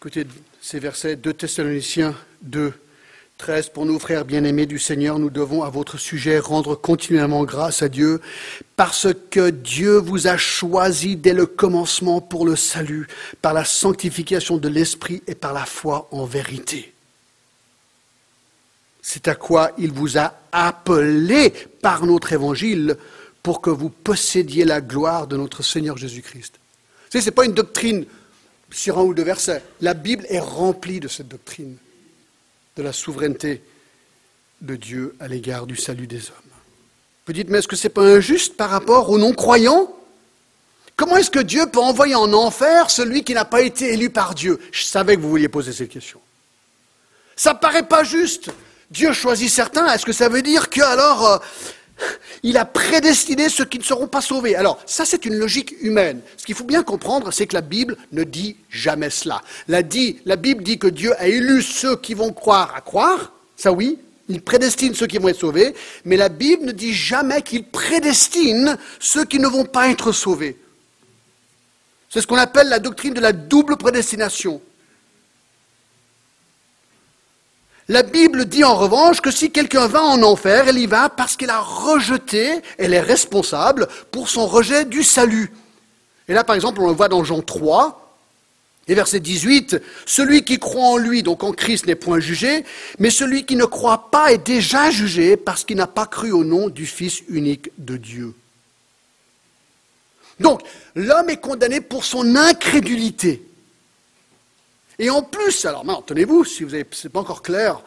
Écoutez 0.00 0.28
ces 0.60 0.78
versets 0.78 1.16
2 1.16 1.32
Thessaloniciens 1.32 2.14
2, 2.42 2.72
13. 3.36 3.70
Pour 3.70 3.84
nous, 3.84 3.98
frères 3.98 4.24
bien-aimés 4.24 4.66
du 4.66 4.78
Seigneur, 4.78 5.18
nous 5.18 5.28
devons 5.28 5.64
à 5.64 5.70
votre 5.70 5.98
sujet 5.98 6.38
rendre 6.38 6.76
continuellement 6.76 7.42
grâce 7.42 7.82
à 7.82 7.88
Dieu, 7.88 8.20
parce 8.76 9.08
que 9.32 9.50
Dieu 9.50 9.96
vous 9.96 10.28
a 10.28 10.36
choisi 10.36 11.16
dès 11.16 11.32
le 11.32 11.46
commencement 11.46 12.20
pour 12.20 12.46
le 12.46 12.54
salut, 12.54 13.08
par 13.42 13.54
la 13.54 13.64
sanctification 13.64 14.56
de 14.56 14.68
l'Esprit 14.68 15.20
et 15.26 15.34
par 15.34 15.52
la 15.52 15.66
foi 15.66 16.06
en 16.12 16.26
vérité. 16.26 16.94
C'est 19.02 19.26
à 19.26 19.34
quoi 19.34 19.72
il 19.78 19.90
vous 19.90 20.16
a 20.16 20.32
appelé 20.52 21.52
par 21.82 22.06
notre 22.06 22.32
évangile 22.32 22.96
pour 23.42 23.60
que 23.60 23.70
vous 23.70 23.90
possédiez 23.90 24.64
la 24.64 24.80
gloire 24.80 25.26
de 25.26 25.36
notre 25.36 25.64
Seigneur 25.64 25.96
Jésus-Christ. 25.96 26.60
Ce 27.10 27.18
n'est 27.18 27.30
pas 27.32 27.46
une 27.46 27.52
doctrine 27.54 28.06
sur 28.70 28.98
un 28.98 29.02
ou 29.02 29.14
deux 29.14 29.22
versets. 29.22 29.62
La 29.80 29.94
Bible 29.94 30.26
est 30.28 30.40
remplie 30.40 31.00
de 31.00 31.08
cette 31.08 31.28
doctrine, 31.28 31.76
de 32.76 32.82
la 32.82 32.92
souveraineté 32.92 33.62
de 34.60 34.76
Dieu 34.76 35.16
à 35.20 35.28
l'égard 35.28 35.66
du 35.66 35.76
salut 35.76 36.06
des 36.06 36.28
hommes. 36.30 36.48
Vous 37.26 37.32
dites, 37.32 37.48
mais 37.48 37.58
est-ce 37.58 37.68
que 37.68 37.76
ce 37.76 37.86
n'est 37.86 37.92
pas 37.92 38.04
injuste 38.04 38.56
par 38.56 38.70
rapport 38.70 39.10
aux 39.10 39.18
non-croyants? 39.18 39.94
Comment 40.96 41.16
est-ce 41.16 41.30
que 41.30 41.38
Dieu 41.38 41.66
peut 41.70 41.78
envoyer 41.78 42.14
en 42.14 42.32
enfer 42.32 42.90
celui 42.90 43.22
qui 43.22 43.34
n'a 43.34 43.44
pas 43.44 43.60
été 43.60 43.92
élu 43.92 44.10
par 44.10 44.34
Dieu? 44.34 44.58
Je 44.72 44.84
savais 44.84 45.16
que 45.16 45.20
vous 45.20 45.28
vouliez 45.28 45.48
poser 45.48 45.72
cette 45.72 45.90
question. 45.90 46.20
Ça 47.36 47.52
ne 47.52 47.58
paraît 47.58 47.86
pas 47.86 48.02
juste. 48.02 48.50
Dieu 48.90 49.12
choisit 49.12 49.50
certains, 49.50 49.86
est-ce 49.92 50.06
que 50.06 50.12
ça 50.12 50.28
veut 50.28 50.42
dire 50.42 50.70
que 50.70 50.80
alors 50.80 51.26
euh, 51.26 51.38
il 52.42 52.56
a 52.56 52.64
prédestiné 52.64 53.48
ceux 53.48 53.64
qui 53.64 53.78
ne 53.78 53.84
seront 53.84 54.06
pas 54.06 54.20
sauvés 54.20 54.56
Alors, 54.56 54.80
ça 54.86 55.04
c'est 55.04 55.24
une 55.24 55.34
logique 55.34 55.74
humaine. 55.80 56.20
Ce 56.36 56.44
qu'il 56.44 56.54
faut 56.54 56.64
bien 56.64 56.82
comprendre, 56.82 57.32
c'est 57.32 57.46
que 57.46 57.54
la 57.54 57.60
Bible 57.60 57.96
ne 58.12 58.24
dit 58.24 58.56
jamais 58.70 59.10
cela. 59.10 59.42
La, 59.66 59.82
Bible 59.82 60.62
dit 60.62 60.78
que 60.78 60.86
Dieu 60.86 61.12
a 61.20 61.26
élu 61.26 61.62
ceux 61.62 61.96
qui 61.96 62.14
vont 62.14 62.32
croire 62.32 62.74
à 62.76 62.80
croire, 62.80 63.32
ça 63.56 63.72
oui, 63.72 63.98
il 64.28 64.42
prédestine 64.42 64.94
ceux 64.94 65.06
qui 65.06 65.18
vont 65.18 65.28
être 65.28 65.40
sauvés, 65.40 65.74
mais 66.04 66.16
la 66.16 66.28
Bible 66.28 66.66
ne 66.66 66.72
dit 66.72 66.92
jamais 66.92 67.42
qu'il 67.42 67.64
prédestine 67.64 68.76
ceux 69.00 69.24
qui 69.24 69.38
ne 69.38 69.48
vont 69.48 69.64
pas 69.64 69.88
être 69.88 70.12
sauvés. 70.12 70.56
C'est 72.10 72.20
ce 72.20 72.26
qu'on 72.26 72.36
appelle 72.36 72.68
la 72.68 72.78
doctrine 72.78 73.14
de 73.14 73.20
la 73.20 73.32
double 73.32 73.76
prédestination. 73.76 74.60
La 77.90 78.02
Bible 78.02 78.44
dit 78.44 78.64
en 78.64 78.74
revanche 78.74 79.22
que 79.22 79.30
si 79.30 79.50
quelqu'un 79.50 79.86
va 79.86 80.02
en 80.02 80.22
enfer, 80.22 80.68
elle 80.68 80.78
y 80.78 80.86
va 80.86 81.08
parce 81.08 81.36
qu'elle 81.36 81.48
a 81.48 81.60
rejeté, 81.60 82.60
elle 82.76 82.92
est 82.92 83.00
responsable 83.00 83.88
pour 84.10 84.28
son 84.28 84.46
rejet 84.46 84.84
du 84.84 85.02
salut. 85.02 85.50
Et 86.28 86.34
là, 86.34 86.44
par 86.44 86.54
exemple, 86.54 86.82
on 86.82 86.88
le 86.88 86.92
voit 86.92 87.08
dans 87.08 87.24
Jean 87.24 87.40
3, 87.40 88.08
et 88.88 88.94
verset 88.94 89.20
18, 89.20 89.80
celui 90.04 90.44
qui 90.44 90.58
croit 90.58 90.88
en 90.88 90.96
lui, 90.98 91.22
donc 91.22 91.42
en 91.44 91.52
Christ, 91.52 91.86
n'est 91.86 91.94
point 91.94 92.20
jugé, 92.20 92.64
mais 92.98 93.08
celui 93.08 93.46
qui 93.46 93.56
ne 93.56 93.64
croit 93.64 94.10
pas 94.10 94.32
est 94.32 94.46
déjà 94.46 94.90
jugé 94.90 95.38
parce 95.38 95.64
qu'il 95.64 95.78
n'a 95.78 95.86
pas 95.86 96.06
cru 96.06 96.30
au 96.30 96.44
nom 96.44 96.68
du 96.68 96.84
Fils 96.84 97.22
unique 97.28 97.70
de 97.78 97.96
Dieu. 97.96 98.34
Donc, 100.40 100.60
l'homme 100.94 101.30
est 101.30 101.40
condamné 101.40 101.80
pour 101.80 102.04
son 102.04 102.36
incrédulité. 102.36 103.47
Et 104.98 105.10
en 105.10 105.22
plus, 105.22 105.64
alors 105.64 105.84
maintenant, 105.84 106.02
tenez-vous, 106.02 106.44
si 106.44 106.64
vous 106.64 106.72
n'êtes 106.72 107.08
pas 107.08 107.20
encore 107.20 107.42
clair, 107.42 107.80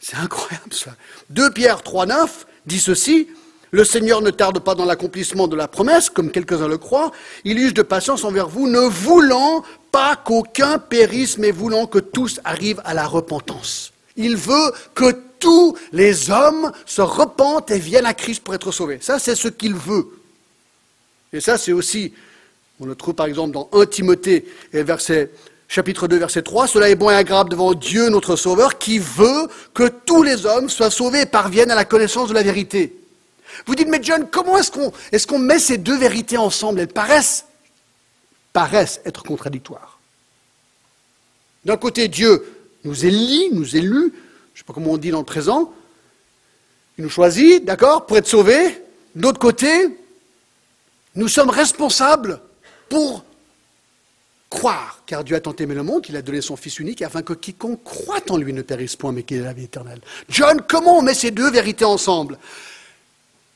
c'est 0.00 0.16
incroyable 0.16 0.72
ça. 0.72 0.94
2 1.30 1.50
Pierre 1.50 1.82
3, 1.82 2.06
9 2.06 2.46
dit 2.66 2.80
ceci, 2.80 3.28
le 3.72 3.84
Seigneur 3.84 4.22
ne 4.22 4.30
tarde 4.30 4.60
pas 4.60 4.74
dans 4.74 4.84
l'accomplissement 4.84 5.48
de 5.48 5.56
la 5.56 5.68
promesse, 5.68 6.08
comme 6.08 6.30
quelques-uns 6.30 6.68
le 6.68 6.78
croient, 6.78 7.12
il 7.44 7.58
use 7.58 7.74
de 7.74 7.82
patience 7.82 8.24
envers 8.24 8.48
vous, 8.48 8.68
ne 8.68 8.80
voulant 8.80 9.64
pas 9.92 10.16
qu'aucun 10.16 10.78
périsse, 10.78 11.38
mais 11.38 11.50
voulant 11.50 11.86
que 11.86 11.98
tous 11.98 12.40
arrivent 12.44 12.80
à 12.84 12.94
la 12.94 13.06
repentance. 13.06 13.92
Il 14.16 14.36
veut 14.36 14.72
que 14.94 15.12
tous 15.38 15.76
les 15.92 16.30
hommes 16.30 16.72
se 16.86 17.02
repentent 17.02 17.70
et 17.70 17.78
viennent 17.78 18.06
à 18.06 18.14
Christ 18.14 18.42
pour 18.42 18.54
être 18.54 18.72
sauvés. 18.72 18.98
Ça, 19.02 19.18
c'est 19.18 19.34
ce 19.34 19.48
qu'il 19.48 19.74
veut. 19.74 20.08
Et 21.32 21.40
ça, 21.40 21.58
c'est 21.58 21.72
aussi, 21.72 22.14
on 22.80 22.86
le 22.86 22.94
trouve 22.94 23.14
par 23.14 23.26
exemple 23.26 23.52
dans 23.52 23.68
1 23.72 23.86
Timothée, 23.86 24.46
verset 24.72 25.30
chapitre 25.68 26.08
2, 26.08 26.16
verset 26.16 26.42
3, 26.42 26.66
Cela 26.66 26.90
est 26.90 26.94
bon 26.94 27.10
et 27.10 27.14
agréable 27.14 27.50
devant 27.50 27.74
Dieu 27.74 28.08
notre 28.08 28.36
Sauveur, 28.36 28.78
qui 28.78 28.98
veut 28.98 29.48
que 29.74 29.88
tous 29.88 30.22
les 30.22 30.46
hommes 30.46 30.68
soient 30.68 30.90
sauvés 30.90 31.22
et 31.22 31.26
parviennent 31.26 31.70
à 31.70 31.74
la 31.74 31.84
connaissance 31.84 32.28
de 32.28 32.34
la 32.34 32.42
vérité. 32.42 32.96
Vous 33.66 33.74
dites, 33.74 33.88
mais 33.88 34.00
John, 34.02 34.28
comment 34.30 34.58
est-ce 34.58 34.70
qu'on 34.70 34.92
est 35.12 35.38
met 35.38 35.58
ces 35.58 35.78
deux 35.78 35.96
vérités 35.96 36.36
ensemble? 36.36 36.80
Elles 36.80 36.88
paraissent, 36.88 37.46
paraissent 38.52 39.00
être 39.04 39.22
contradictoires. 39.22 39.98
D'un 41.64 41.76
côté, 41.76 42.08
Dieu 42.08 42.44
nous 42.84 43.04
élit, 43.06 43.48
nous 43.52 43.76
élus, 43.76 44.12
je 44.54 44.58
ne 44.58 44.58
sais 44.58 44.64
pas 44.64 44.72
comment 44.72 44.92
on 44.92 44.98
dit 44.98 45.10
dans 45.10 45.18
le 45.18 45.24
présent, 45.24 45.72
il 46.98 47.04
nous 47.04 47.10
choisit, 47.10 47.64
d'accord, 47.64 48.06
pour 48.06 48.16
être 48.16 48.26
sauvés. 48.26 48.82
D'autre 49.14 49.38
côté, 49.38 49.98
nous 51.14 51.28
sommes 51.28 51.50
responsables 51.50 52.40
pour 52.88 53.24
croire, 54.50 55.02
car 55.06 55.24
Dieu 55.24 55.36
a 55.36 55.40
tant 55.40 55.54
aimé 55.56 55.74
le 55.74 55.82
monde 55.82 56.02
qu'il 56.02 56.16
a 56.16 56.22
donné 56.22 56.40
son 56.40 56.56
Fils 56.56 56.78
unique 56.78 57.02
afin 57.02 57.22
que 57.22 57.32
quiconque 57.32 57.82
croit 57.82 58.22
en 58.30 58.36
lui 58.36 58.52
ne 58.52 58.62
périsse 58.62 58.96
point, 58.96 59.12
mais 59.12 59.22
qu'il 59.22 59.38
ait 59.38 59.44
la 59.44 59.52
vie 59.52 59.64
éternelle. 59.64 60.00
John, 60.28 60.62
comment 60.66 60.98
on 60.98 61.02
met 61.02 61.14
ces 61.14 61.30
deux 61.30 61.50
vérités 61.50 61.84
ensemble? 61.84 62.38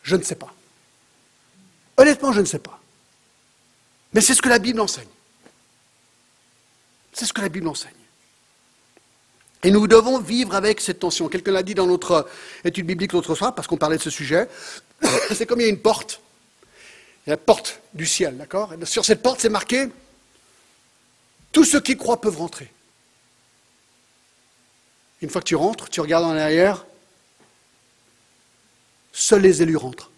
Je 0.03 0.17
ne 0.17 0.23
sais 0.23 0.35
pas. 0.35 0.53
Honnêtement, 1.97 2.33
je 2.33 2.41
ne 2.41 2.47
sais 2.47 2.59
pas. 2.59 2.81
Mais 4.13 4.21
c'est 4.21 4.35
ce 4.35 4.43
que 4.43 4.49
la 4.49 4.59
Bible 4.59 4.81
enseigne. 4.81 5.07
C'est 7.13 7.27
ce 7.27 7.33
que 7.33 7.41
la 7.41 7.49
Bible 7.49 7.69
enseigne. 7.69 7.93
Et 9.63 9.71
nous 9.71 9.87
devons 9.87 10.19
vivre 10.19 10.55
avec 10.55 10.81
cette 10.81 11.01
tension. 11.01 11.29
Quelqu'un 11.29 11.53
l'a 11.53 11.63
dit 11.63 11.75
dans 11.75 11.87
notre 11.87 12.27
étude 12.65 12.87
biblique 12.87 13.13
l'autre 13.13 13.35
soir, 13.35 13.55
parce 13.55 13.69
qu'on 13.69 13.77
parlait 13.77 13.99
de 13.99 14.03
ce 14.03 14.11
sujet. 14.11 14.49
C'est 15.35 15.47
comme 15.47 15.61
il 15.61 15.65
y 15.65 15.67
a 15.67 15.71
une 15.71 15.81
porte. 15.81 16.21
Il 17.27 17.31
y 17.31 17.33
a 17.33 17.35
la 17.35 17.37
porte 17.37 17.81
du 17.93 18.07
ciel, 18.07 18.39
d'accord? 18.39 18.73
Sur 18.85 19.05
cette 19.05 19.23
porte, 19.23 19.41
c'est 19.41 19.51
marqué 19.51 19.89
tous 21.53 21.65
ceux 21.65 21.81
qui 21.81 21.97
croient 21.97 22.21
peuvent 22.21 22.37
rentrer. 22.37 22.73
Une 25.21 25.29
fois 25.29 25.41
que 25.41 25.47
tu 25.47 25.57
rentres, 25.57 25.89
tu 25.89 26.01
regardes 26.01 26.25
en 26.25 26.37
arrière, 26.37 26.87
seuls 29.13 29.43
les 29.43 29.63
élus 29.63 29.77
rentrent. 29.77 30.11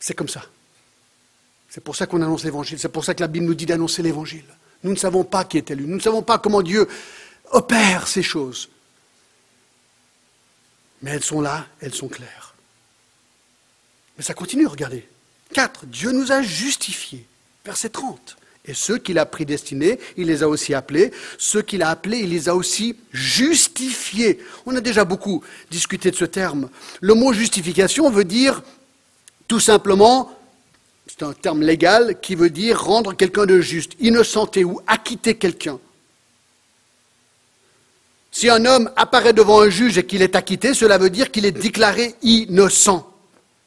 C'est 0.00 0.14
comme 0.14 0.28
ça. 0.28 0.44
C'est 1.68 1.80
pour 1.80 1.96
ça 1.96 2.06
qu'on 2.06 2.22
annonce 2.22 2.44
l'évangile. 2.44 2.78
C'est 2.78 2.88
pour 2.88 3.04
ça 3.04 3.14
que 3.14 3.20
la 3.20 3.28
Bible 3.28 3.46
nous 3.46 3.54
dit 3.54 3.66
d'annoncer 3.66 4.02
l'évangile. 4.02 4.44
Nous 4.82 4.92
ne 4.92 4.96
savons 4.96 5.24
pas 5.24 5.44
qui 5.44 5.58
est 5.58 5.70
élu. 5.70 5.84
Nous 5.86 5.96
ne 5.96 6.00
savons 6.00 6.22
pas 6.22 6.38
comment 6.38 6.62
Dieu 6.62 6.88
opère 7.50 8.06
ces 8.06 8.22
choses. 8.22 8.68
Mais 11.02 11.10
elles 11.12 11.24
sont 11.24 11.40
là, 11.40 11.66
elles 11.80 11.94
sont 11.94 12.08
claires. 12.08 12.54
Mais 14.16 14.24
ça 14.24 14.34
continue, 14.34 14.66
regardez. 14.66 15.06
4. 15.52 15.86
Dieu 15.86 16.12
nous 16.12 16.32
a 16.32 16.42
justifiés. 16.42 17.26
Verset 17.66 17.88
30. 17.88 18.36
Et 18.68 18.74
ceux 18.74 18.98
qu'il 18.98 19.18
a 19.18 19.26
prédestinés, 19.26 19.98
il 20.16 20.28
les 20.28 20.42
a 20.42 20.48
aussi 20.48 20.72
appelés. 20.72 21.12
Ceux 21.36 21.62
qu'il 21.62 21.82
a 21.82 21.90
appelés, 21.90 22.18
il 22.18 22.30
les 22.30 22.48
a 22.48 22.54
aussi 22.54 22.96
justifiés. 23.12 24.38
On 24.66 24.76
a 24.76 24.80
déjà 24.80 25.04
beaucoup 25.04 25.42
discuté 25.70 26.10
de 26.10 26.16
ce 26.16 26.24
terme. 26.24 26.68
Le 27.00 27.14
mot 27.14 27.32
justification 27.32 28.08
veut 28.08 28.24
dire 28.24 28.62
tout 29.48 29.60
simplement, 29.60 30.36
c'est 31.06 31.24
un 31.24 31.32
terme 31.32 31.62
légal 31.62 32.20
qui 32.20 32.34
veut 32.34 32.50
dire 32.50 32.80
rendre 32.80 33.14
quelqu'un 33.14 33.46
de 33.46 33.60
juste, 33.60 33.92
innocenter 34.00 34.64
ou 34.64 34.80
acquitter 34.86 35.34
quelqu'un. 35.34 35.78
Si 38.30 38.48
un 38.48 38.64
homme 38.64 38.90
apparaît 38.96 39.32
devant 39.32 39.60
un 39.60 39.70
juge 39.70 39.98
et 39.98 40.06
qu'il 40.06 40.22
est 40.22 40.36
acquitté, 40.36 40.74
cela 40.74 40.98
veut 40.98 41.10
dire 41.10 41.30
qu'il 41.30 41.46
est 41.46 41.52
déclaré 41.52 42.14
innocent. 42.22 43.12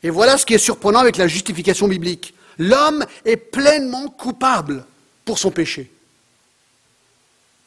Et 0.03 0.09
voilà 0.09 0.37
ce 0.37 0.45
qui 0.45 0.53
est 0.53 0.59
surprenant 0.59 0.99
avec 0.99 1.17
la 1.17 1.27
justification 1.27 1.87
biblique. 1.87 2.33
L'homme 2.59 3.05
est 3.25 3.37
pleinement 3.37 4.09
coupable 4.09 4.85
pour 5.25 5.39
son 5.39 5.49
péché. 5.49 5.89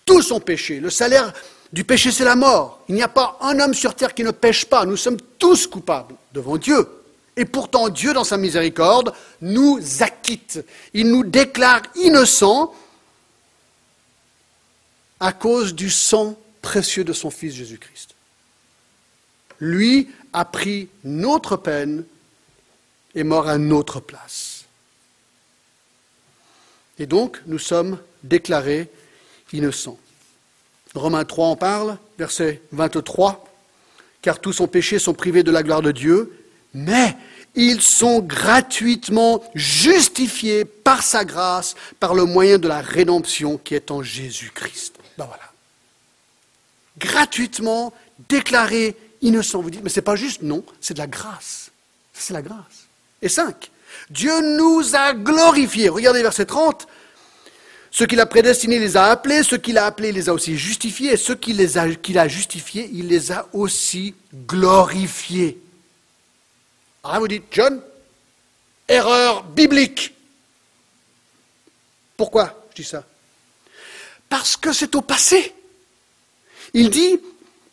Tout 0.05 0.23
son 0.23 0.39
péché. 0.39 0.81
Le 0.81 0.91
salaire 0.91 1.33
du 1.73 1.85
péché, 1.85 2.13
c'est 2.13 2.25
la 2.25 2.37
mort. 2.37 2.85
Il 2.89 2.95
n'y 2.95 3.03
a 3.03 3.09
pas 3.09 3.39
un 3.41 3.59
homme 3.59 3.73
sur 3.73 3.95
terre 3.95 4.15
qui 4.15 4.23
ne 4.23 4.31
pêche 4.31 4.67
pas. 4.67 4.85
Nous 4.85 4.99
sommes 4.99 5.19
tous 5.39 5.67
coupables 5.67 6.15
devant 6.35 6.59
Dieu. 6.59 6.87
Et 7.37 7.47
pourtant, 7.47 7.89
Dieu, 7.89 8.13
dans 8.13 8.25
sa 8.25 8.37
miséricorde, 8.37 9.15
nous 9.41 9.81
acquitte. 10.01 10.63
Il 10.93 11.11
nous 11.11 11.25
déclare 11.25 11.81
innocents 11.95 12.75
à 15.19 15.33
cause 15.33 15.75
du 15.75 15.89
sang 15.89 16.37
précieux 16.61 17.05
de 17.05 17.15
son 17.15 17.31
Fils 17.31 17.55
Jésus-Christ. 17.55 18.15
Lui 19.59 20.11
a 20.35 20.45
pris 20.45 20.89
notre 21.05 21.57
peine 21.57 22.05
et 23.15 23.25
mort 23.25 23.49
à 23.49 23.57
notre 23.57 24.01
place. 24.01 24.52
Et 26.99 27.07
donc, 27.07 27.41
nous 27.47 27.59
sommes 27.59 27.99
déclarés 28.23 28.89
innocents. 29.53 29.99
Romains 30.95 31.25
3 31.25 31.47
en 31.49 31.57
parle, 31.57 31.99
verset 32.19 32.63
23. 32.73 33.45
Car 34.21 34.41
tous 34.41 34.61
ont 34.61 34.69
péché, 34.69 34.99
sont 34.99 35.15
privés 35.15 35.43
de 35.43 35.51
la 35.51 35.63
gloire 35.63 35.83
de 35.83 35.91
Dieu, 35.91 36.33
mais 36.75 37.17
ils 37.55 37.83
sont 37.83 38.21
gratuitement 38.21 39.43
justifiés 39.55 40.65
par 40.65 41.03
sa 41.03 41.25
grâce, 41.25 41.75
par 42.01 42.15
le 42.15 42.25
moyen 42.25 42.59
de 42.59 42.69
la 42.69 42.81
rédemption 42.81 43.59
qui 43.59 43.75
est 43.75 43.91
en 43.91 44.03
Jésus-Christ. 44.03 44.97
Ben 45.19 45.27
voilà. 45.27 45.53
Gratuitement 46.99 47.93
déclarés 48.29 48.97
innocents. 49.21 49.61
Vous 49.61 49.71
dites, 49.71 49.83
mais 49.83 49.91
c'est 49.91 50.03
pas 50.03 50.17
juste, 50.17 50.43
non, 50.43 50.65
c'est 50.81 50.95
de 50.95 50.99
la 50.99 51.07
grâce. 51.07 51.71
C'est 52.13 52.33
la 52.33 52.43
grâce. 52.43 52.87
Et 53.21 53.29
5. 53.29 53.71
Dieu 54.11 54.41
nous 54.57 54.95
a 54.95 55.15
glorifiés. 55.15 55.89
Regardez 55.89 56.23
verset 56.23 56.47
30. 56.47 56.87
Ceux 57.91 58.07
qu'il 58.07 58.21
a 58.21 58.27
prédestinés, 58.27 58.79
les 58.79 58.97
a 58.97 59.07
appelés. 59.07 59.43
Ceux 59.43 59.59
qu'il 59.59 59.77
a 59.79 59.87
appelés, 59.87 60.13
les 60.13 60.29
a 60.29 60.33
aussi 60.33 60.57
justifiés. 60.57 61.13
Et 61.13 61.17
ceux 61.17 61.35
qu'il 61.35 61.61
a, 61.61 62.21
a 62.23 62.29
justifiés, 62.29 62.89
il 62.93 63.09
les 63.09 63.33
a 63.33 63.47
aussi 63.53 64.15
glorifiés. 64.47 65.59
Alors 67.05 67.21
vous 67.21 67.29
dites, 67.29 67.45
John, 67.51 67.83
erreur 68.89 69.45
biblique. 69.45 70.15
Pourquoi 72.17 72.65
je 72.71 72.83
dis 72.83 72.89
ça? 72.89 73.05
Parce 74.29 74.57
que 74.57 74.73
c'est 74.73 74.95
au 74.95 75.03
passé. 75.03 75.55
Il 76.73 76.89
dit, 76.89 77.21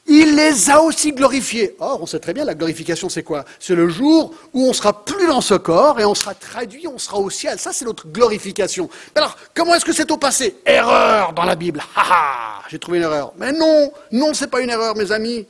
il 0.09 0.35
les 0.35 0.71
a 0.71 0.81
aussi 0.81 1.11
glorifiés. 1.13 1.75
Or, 1.79 2.01
on 2.01 2.07
sait 2.07 2.19
très 2.19 2.33
bien, 2.33 2.43
la 2.43 2.55
glorification, 2.55 3.09
c'est 3.09 3.21
quoi? 3.21 3.45
C'est 3.59 3.75
le 3.75 3.87
jour 3.87 4.33
où 4.53 4.65
on 4.67 4.73
sera 4.73 5.05
plus 5.05 5.27
dans 5.27 5.39
ce 5.39 5.53
corps 5.53 5.99
et 5.99 6.05
on 6.05 6.15
sera 6.15 6.33
traduit, 6.33 6.87
on 6.87 6.97
sera 6.97 7.19
au 7.19 7.29
ciel. 7.29 7.59
Ça, 7.59 7.71
c'est 7.71 7.85
notre 7.85 8.07
glorification. 8.07 8.89
Alors, 9.13 9.37
comment 9.53 9.75
est-ce 9.75 9.85
que 9.85 9.93
c'est 9.93 10.09
au 10.09 10.17
passé? 10.17 10.57
Erreur 10.65 11.33
dans 11.33 11.45
la 11.45 11.55
Bible. 11.55 11.83
Ha 11.95 12.63
J'ai 12.69 12.79
trouvé 12.79 12.97
une 12.97 13.03
erreur. 13.03 13.33
Mais 13.37 13.51
non, 13.51 13.91
non, 14.11 14.33
c'est 14.33 14.47
pas 14.47 14.61
une 14.61 14.71
erreur, 14.71 14.95
mes 14.95 15.11
amis. 15.11 15.45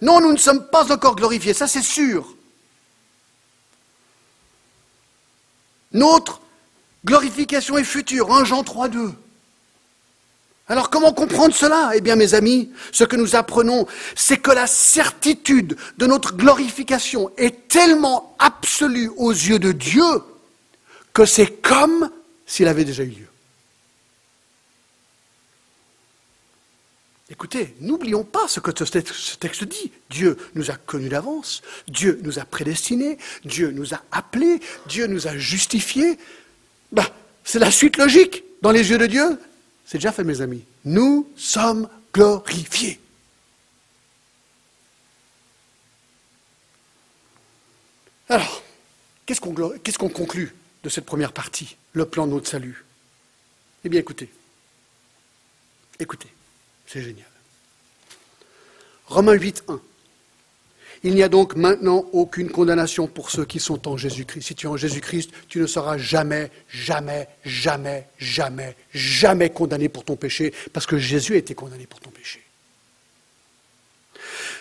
Non, 0.00 0.20
nous 0.20 0.32
ne 0.32 0.38
sommes 0.38 0.68
pas 0.68 0.92
encore 0.92 1.16
glorifiés, 1.16 1.52
ça 1.52 1.66
c'est 1.66 1.82
sûr. 1.82 2.36
Notre 5.92 6.40
glorification 7.04 7.76
est 7.76 7.84
future, 7.84 8.32
1 8.32 8.44
Jean 8.44 8.62
3, 8.62 8.88
2. 8.88 9.12
Alors 10.72 10.88
comment 10.88 11.12
comprendre 11.12 11.54
cela? 11.54 11.90
Eh 11.94 12.00
bien 12.00 12.16
mes 12.16 12.32
amis, 12.32 12.70
ce 12.92 13.04
que 13.04 13.14
nous 13.14 13.36
apprenons, 13.36 13.86
c'est 14.16 14.38
que 14.38 14.50
la 14.50 14.66
certitude 14.66 15.76
de 15.98 16.06
notre 16.06 16.34
glorification 16.34 17.30
est 17.36 17.68
tellement 17.68 18.34
absolue 18.38 19.10
aux 19.18 19.32
yeux 19.32 19.58
de 19.58 19.72
Dieu 19.72 20.02
que 21.12 21.26
c'est 21.26 21.60
comme 21.60 22.10
s'il 22.46 22.68
avait 22.68 22.86
déjà 22.86 23.02
eu 23.02 23.08
lieu. 23.08 23.28
Écoutez, 27.28 27.76
n'oublions 27.80 28.24
pas 28.24 28.48
ce 28.48 28.58
que 28.58 28.70
ce 28.74 29.36
texte 29.36 29.64
dit. 29.64 29.92
Dieu 30.08 30.38
nous 30.54 30.70
a 30.70 30.74
connus 30.74 31.10
d'avance, 31.10 31.60
Dieu 31.86 32.18
nous 32.22 32.38
a 32.38 32.46
prédestinés, 32.46 33.18
Dieu 33.44 33.72
nous 33.72 33.92
a 33.92 34.00
appelés, 34.10 34.58
Dieu 34.86 35.06
nous 35.06 35.28
a 35.28 35.36
justifiés. 35.36 36.16
Ben, 36.92 37.04
c'est 37.44 37.58
la 37.58 37.70
suite 37.70 37.98
logique. 37.98 38.42
Dans 38.62 38.70
les 38.70 38.88
yeux 38.88 38.98
de 38.98 39.06
Dieu, 39.06 39.38
c'est 39.84 39.98
déjà 39.98 40.12
fait, 40.12 40.24
mes 40.24 40.40
amis. 40.40 40.64
Nous 40.84 41.30
sommes 41.36 41.88
glorifiés. 42.14 43.00
Alors, 48.28 48.62
qu'est-ce 49.26 49.40
qu'on 49.40 50.08
conclut 50.08 50.54
de 50.82 50.88
cette 50.88 51.04
première 51.04 51.32
partie, 51.32 51.76
le 51.92 52.06
plan 52.06 52.26
de 52.26 52.32
notre 52.32 52.48
salut? 52.48 52.84
Eh 53.84 53.88
bien, 53.88 54.00
écoutez. 54.00 54.32
Écoutez, 55.98 56.32
c'est 56.86 57.02
génial. 57.02 57.26
Romains 59.06 59.34
8, 59.34 59.64
1. 59.68 59.80
Il 61.04 61.14
n'y 61.14 61.22
a 61.22 61.28
donc 61.28 61.56
maintenant 61.56 62.04
aucune 62.12 62.48
condamnation 62.48 63.08
pour 63.08 63.30
ceux 63.30 63.44
qui 63.44 63.58
sont 63.58 63.88
en 63.88 63.96
Jésus-Christ. 63.96 64.46
Si 64.46 64.54
tu 64.54 64.66
es 64.66 64.70
en 64.70 64.76
Jésus-Christ, 64.76 65.30
tu 65.48 65.58
ne 65.58 65.66
seras 65.66 65.98
jamais, 65.98 66.50
jamais, 66.68 67.28
jamais, 67.44 68.06
jamais, 68.18 68.76
jamais 68.94 69.50
condamné 69.50 69.88
pour 69.88 70.04
ton 70.04 70.14
péché, 70.14 70.54
parce 70.72 70.86
que 70.86 70.98
Jésus 70.98 71.34
a 71.34 71.38
été 71.38 71.54
condamné 71.54 71.86
pour 71.86 71.98
ton 71.98 72.10
péché. 72.10 72.40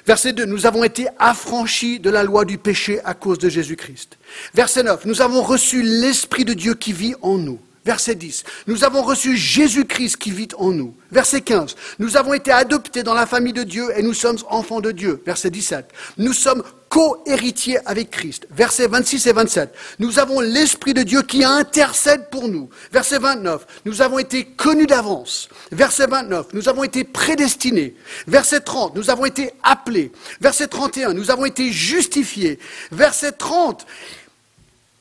Verset 0.07 0.33
2, 0.33 0.45
nous 0.45 0.65
avons 0.65 0.83
été 0.83 1.07
affranchis 1.19 1.99
de 1.99 2.09
la 2.09 2.23
loi 2.23 2.43
du 2.43 2.57
péché 2.57 2.99
à 3.05 3.13
cause 3.13 3.37
de 3.37 3.49
Jésus-Christ. 3.49 4.17
Verset 4.55 4.81
9, 4.81 5.05
nous 5.05 5.21
avons 5.21 5.43
reçu 5.43 5.83
l'Esprit 5.83 6.43
de 6.43 6.53
Dieu 6.53 6.73
qui 6.73 6.91
vit 6.91 7.13
en 7.21 7.37
nous. 7.37 7.59
Verset 7.83 8.15
10. 8.15 8.43
Nous 8.67 8.83
avons 8.83 9.01
reçu 9.01 9.35
Jésus-Christ 9.35 10.17
qui 10.17 10.31
vit 10.31 10.49
en 10.57 10.69
nous. 10.69 10.95
Verset 11.11 11.41
15. 11.41 11.75
Nous 11.97 12.15
avons 12.15 12.33
été 12.33 12.51
adoptés 12.51 13.01
dans 13.01 13.15
la 13.15 13.25
famille 13.25 13.53
de 13.53 13.63
Dieu 13.63 13.89
et 13.95 14.03
nous 14.03 14.13
sommes 14.13 14.37
enfants 14.49 14.81
de 14.81 14.91
Dieu. 14.91 15.21
Verset 15.25 15.49
17. 15.49 15.89
Nous 16.17 16.33
sommes 16.33 16.63
co-héritiers 16.89 17.79
avec 17.87 18.11
Christ. 18.11 18.47
Versets 18.51 18.87
26 18.87 19.27
et 19.27 19.33
27. 19.33 19.73
Nous 19.99 20.19
avons 20.19 20.41
l'Esprit 20.41 20.93
de 20.93 21.03
Dieu 21.03 21.21
qui 21.23 21.43
intercède 21.43 22.29
pour 22.29 22.49
nous. 22.49 22.69
Verset 22.91 23.17
29. 23.17 23.65
Nous 23.85 24.01
avons 24.01 24.19
été 24.19 24.45
connus 24.45 24.87
d'avance. 24.87 25.49
Verset 25.71 26.05
29. 26.07 26.47
Nous 26.53 26.69
avons 26.69 26.83
été 26.83 27.03
prédestinés. 27.03 27.95
Verset 28.27 28.59
30. 28.59 28.95
Nous 28.95 29.09
avons 29.09 29.25
été 29.25 29.53
appelés. 29.63 30.11
Verset 30.39 30.67
31. 30.67 31.13
Nous 31.13 31.31
avons 31.31 31.45
été 31.45 31.71
justifiés. 31.71 32.59
Verset 32.91 33.31
30. 33.31 33.87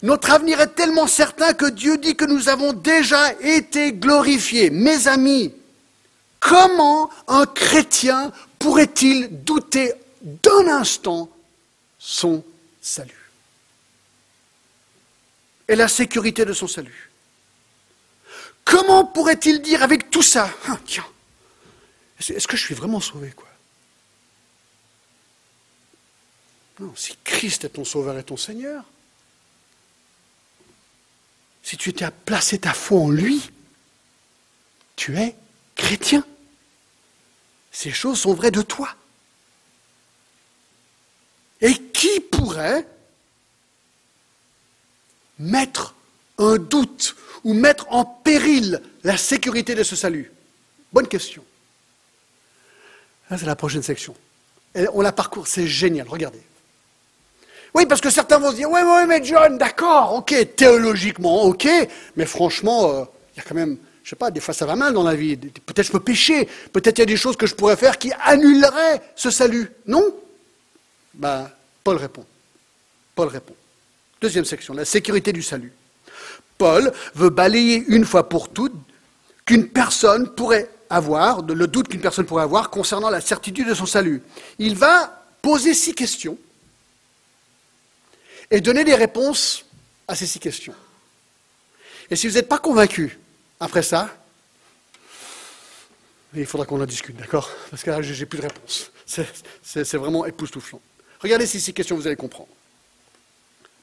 Notre 0.02 0.30
avenir 0.30 0.60
est 0.60 0.74
tellement 0.74 1.06
certain 1.06 1.52
que 1.52 1.66
Dieu 1.66 1.98
dit 1.98 2.16
que 2.16 2.24
nous 2.24 2.48
avons 2.48 2.72
déjà 2.72 3.34
été 3.40 3.92
glorifiés. 3.92 4.70
Mes 4.70 5.08
amis, 5.08 5.52
comment 6.38 7.10
un 7.28 7.44
chrétien 7.44 8.32
pourrait-il 8.58 9.44
douter 9.44 9.92
d'un 10.22 10.68
instant 10.68 11.28
son 11.98 12.42
salut? 12.80 13.30
Et 15.68 15.76
la 15.76 15.88
sécurité 15.88 16.44
de 16.44 16.54
son 16.54 16.66
salut. 16.66 17.10
Comment 18.64 19.04
pourrait-il 19.04 19.60
dire 19.60 19.82
avec 19.82 20.10
tout 20.10 20.22
ça, 20.22 20.50
ah, 20.68 20.78
tiens, 20.86 21.06
est-ce 22.18 22.46
que 22.48 22.56
je 22.56 22.64
suis 22.64 22.74
vraiment 22.74 23.00
sauvé 23.00 23.32
quoi? 23.32 23.48
Non, 26.78 26.94
si 26.96 27.14
Christ 27.22 27.64
est 27.64 27.70
ton 27.70 27.84
sauveur 27.84 28.16
et 28.16 28.22
ton 28.22 28.38
Seigneur, 28.38 28.84
si 31.62 31.76
tu 31.76 31.90
étais 31.90 32.04
à 32.04 32.10
placer 32.10 32.58
ta 32.58 32.72
foi 32.72 33.00
en 33.00 33.10
lui, 33.10 33.50
tu 34.96 35.16
es 35.18 35.34
chrétien. 35.74 36.24
Ces 37.70 37.90
choses 37.90 38.20
sont 38.20 38.34
vraies 38.34 38.50
de 38.50 38.62
toi. 38.62 38.94
Et 41.60 41.74
qui 41.74 42.20
pourrait 42.20 42.86
mettre 45.38 45.94
un 46.38 46.56
doute 46.56 47.16
ou 47.44 47.54
mettre 47.54 47.86
en 47.92 48.04
péril 48.04 48.82
la 49.04 49.16
sécurité 49.16 49.74
de 49.74 49.82
ce 49.82 49.96
salut? 49.96 50.32
Bonne 50.92 51.08
question. 51.08 51.44
c'est 53.28 53.42
la 53.42 53.56
prochaine 53.56 53.82
section. 53.82 54.14
on 54.92 55.02
la 55.02 55.12
parcourt, 55.12 55.46
c'est 55.46 55.66
génial, 55.66 56.08
regardez. 56.08 56.42
Oui, 57.74 57.86
parce 57.86 58.00
que 58.00 58.10
certains 58.10 58.38
vont 58.38 58.50
se 58.50 58.56
dire, 58.56 58.70
oui, 58.70 58.80
oui, 58.84 59.06
mais 59.06 59.24
John, 59.24 59.56
d'accord, 59.56 60.14
ok, 60.14 60.54
théologiquement, 60.56 61.44
ok, 61.44 61.68
mais 62.16 62.26
franchement, 62.26 62.90
euh, 62.90 63.04
il 63.34 63.38
y 63.38 63.40
a 63.40 63.48
quand 63.48 63.54
même, 63.54 63.78
je 64.02 64.10
sais 64.10 64.16
pas, 64.16 64.30
des 64.30 64.40
fois 64.40 64.54
ça 64.54 64.66
va 64.66 64.74
mal 64.74 64.92
dans 64.92 65.04
la 65.04 65.14
vie, 65.14 65.36
peut-être 65.36 65.86
je 65.86 65.92
peux 65.92 66.00
pécher, 66.00 66.48
peut-être 66.72 66.98
il 66.98 67.02
y 67.02 67.04
a 67.04 67.06
des 67.06 67.16
choses 67.16 67.36
que 67.36 67.46
je 67.46 67.54
pourrais 67.54 67.76
faire 67.76 67.98
qui 67.98 68.12
annuleraient 68.24 69.00
ce 69.14 69.30
salut. 69.30 69.70
Non? 69.86 70.04
Ben, 71.14 71.48
Paul 71.84 71.96
répond. 71.96 72.24
Paul 73.14 73.28
répond. 73.28 73.54
Deuxième 74.20 74.44
section, 74.44 74.74
la 74.74 74.84
sécurité 74.84 75.32
du 75.32 75.42
salut. 75.42 75.72
Paul 76.58 76.92
veut 77.14 77.30
balayer 77.30 77.84
une 77.88 78.04
fois 78.04 78.28
pour 78.28 78.48
toutes 78.48 78.74
qu'une 79.46 79.68
personne 79.68 80.28
pourrait 80.28 80.68
avoir, 80.90 81.42
le 81.42 81.66
doute 81.66 81.88
qu'une 81.88 82.00
personne 82.00 82.26
pourrait 82.26 82.42
avoir 82.42 82.68
concernant 82.68 83.10
la 83.10 83.20
certitude 83.20 83.68
de 83.68 83.74
son 83.74 83.86
salut. 83.86 84.22
Il 84.58 84.76
va 84.76 85.24
poser 85.40 85.72
six 85.72 85.94
questions 85.94 86.36
et 88.50 88.60
donner 88.60 88.84
des 88.84 88.94
réponses 88.94 89.64
à 90.08 90.14
ces 90.14 90.26
six 90.26 90.40
questions. 90.40 90.74
Et 92.10 92.16
si 92.16 92.26
vous 92.26 92.34
n'êtes 92.34 92.48
pas 92.48 92.58
convaincu 92.58 93.18
après 93.60 93.82
ça, 93.82 94.14
il 96.34 96.46
faudra 96.46 96.66
qu'on 96.66 96.80
en 96.80 96.86
discute, 96.86 97.16
d'accord? 97.16 97.50
Parce 97.70 97.82
que 97.82 97.90
là, 97.90 98.02
j'ai 98.02 98.26
plus 98.26 98.38
de 98.38 98.44
réponse. 98.44 98.90
C'est 99.62 99.94
vraiment 99.94 100.26
époustouflant. 100.26 100.80
Regardez 101.20 101.46
ces 101.46 101.58
six 101.58 101.72
questions, 101.72 101.96
vous 101.96 102.06
allez 102.06 102.16
comprendre. 102.16 102.48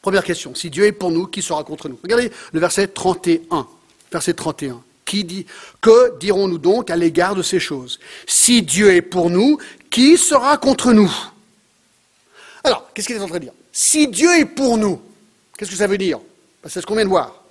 Première 0.02 0.24
question, 0.24 0.56
si 0.56 0.70
Dieu 0.70 0.86
est 0.86 0.92
pour 0.92 1.12
nous, 1.12 1.28
qui 1.28 1.42
sera 1.42 1.64
contre 1.64 1.90
nous? 1.90 2.00
Regardez 2.02 2.32
le 2.54 2.60
verset 2.60 2.88
31. 2.88 3.68
Verset 4.12 4.34
31. 4.34 4.82
Qui 5.04 5.24
dit 5.24 5.46
Que 5.82 6.18
dirons-nous 6.18 6.58
donc 6.58 6.90
à 6.90 6.96
l'égard 6.96 7.36
de 7.36 7.44
ces 7.44 7.60
choses? 7.60 8.00
Si 8.26 8.62
Dieu 8.62 8.94
est 8.94 9.02
pour 9.02 9.30
nous, 9.30 9.58
qui 9.90 10.18
sera 10.18 10.58
contre 10.58 10.94
nous? 10.94 11.14
Alors, 12.64 12.90
qu'est-ce 12.94 13.08
qu'il 13.08 13.16
est 13.16 13.22
en 13.22 13.28
train 13.28 13.40
de 13.40 13.46
dire? 13.46 13.54
Si 13.80 14.08
Dieu 14.08 14.36
est 14.40 14.46
pour 14.46 14.76
nous, 14.76 15.00
qu'est-ce 15.56 15.70
que 15.70 15.78
ça 15.78 15.86
veut 15.86 16.00
dire 16.00 16.18
ben, 16.64 16.68
C'est 16.68 16.82
ce 16.82 16.86
qu'on 16.88 16.96
vient 16.96 17.04
de 17.04 17.10
voir. 17.10 17.44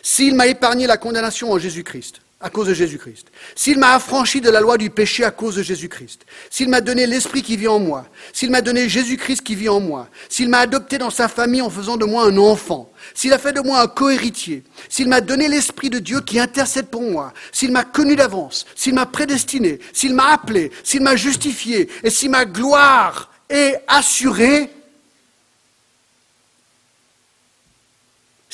S'il 0.00 0.36
m'a 0.36 0.46
épargné 0.46 0.86
la 0.86 0.98
condamnation 0.98 1.50
en 1.50 1.58
Jésus-Christ, 1.58 2.20
à 2.40 2.48
cause 2.48 2.68
de 2.68 2.74
Jésus-Christ, 2.74 3.26
s'il 3.56 3.76
m'a 3.76 3.96
affranchi 3.96 4.40
de 4.40 4.50
la 4.50 4.60
loi 4.60 4.78
du 4.78 4.88
péché 4.88 5.24
à 5.24 5.32
cause 5.32 5.56
de 5.56 5.64
Jésus-Christ, 5.64 6.20
s'il 6.48 6.68
m'a 6.68 6.80
donné 6.80 7.08
l'Esprit 7.08 7.42
qui 7.42 7.56
vit 7.56 7.66
en 7.66 7.80
moi, 7.80 8.06
s'il 8.32 8.52
m'a 8.52 8.60
donné 8.60 8.88
Jésus-Christ 8.88 9.42
qui 9.42 9.56
vit 9.56 9.68
en 9.68 9.80
moi, 9.80 10.08
s'il 10.28 10.48
m'a 10.48 10.58
adopté 10.58 10.96
dans 10.96 11.10
sa 11.10 11.26
famille 11.26 11.60
en 11.60 11.70
faisant 11.70 11.96
de 11.96 12.04
moi 12.04 12.22
un 12.22 12.36
enfant, 12.36 12.92
s'il 13.12 13.32
a 13.32 13.38
fait 13.38 13.52
de 13.52 13.60
moi 13.60 13.80
un 13.80 13.88
cohéritier, 13.88 14.62
s'il 14.88 15.08
m'a 15.08 15.20
donné 15.20 15.48
l'Esprit 15.48 15.90
de 15.90 15.98
Dieu 15.98 16.20
qui 16.20 16.38
intercède 16.38 16.86
pour 16.86 17.02
moi, 17.02 17.32
s'il 17.50 17.72
m'a 17.72 17.82
connu 17.82 18.14
d'avance, 18.14 18.64
s'il 18.76 18.94
m'a 18.94 19.06
prédestiné, 19.06 19.80
s'il 19.92 20.14
m'a 20.14 20.34
appelé, 20.34 20.70
s'il 20.84 21.02
m'a 21.02 21.16
justifié, 21.16 21.88
et 22.04 22.10
si 22.10 22.28
ma 22.28 22.44
gloire 22.44 23.32
est 23.48 23.82
assurée, 23.88 24.70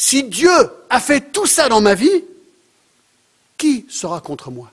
Si 0.02 0.24
Dieu 0.24 0.50
a 0.90 0.98
fait 0.98 1.32
tout 1.32 1.46
ça 1.46 1.68
dans 1.68 1.80
ma 1.80 1.94
vie, 1.94 2.24
qui 3.56 3.86
sera 3.88 4.20
contre 4.20 4.50
moi? 4.50 4.72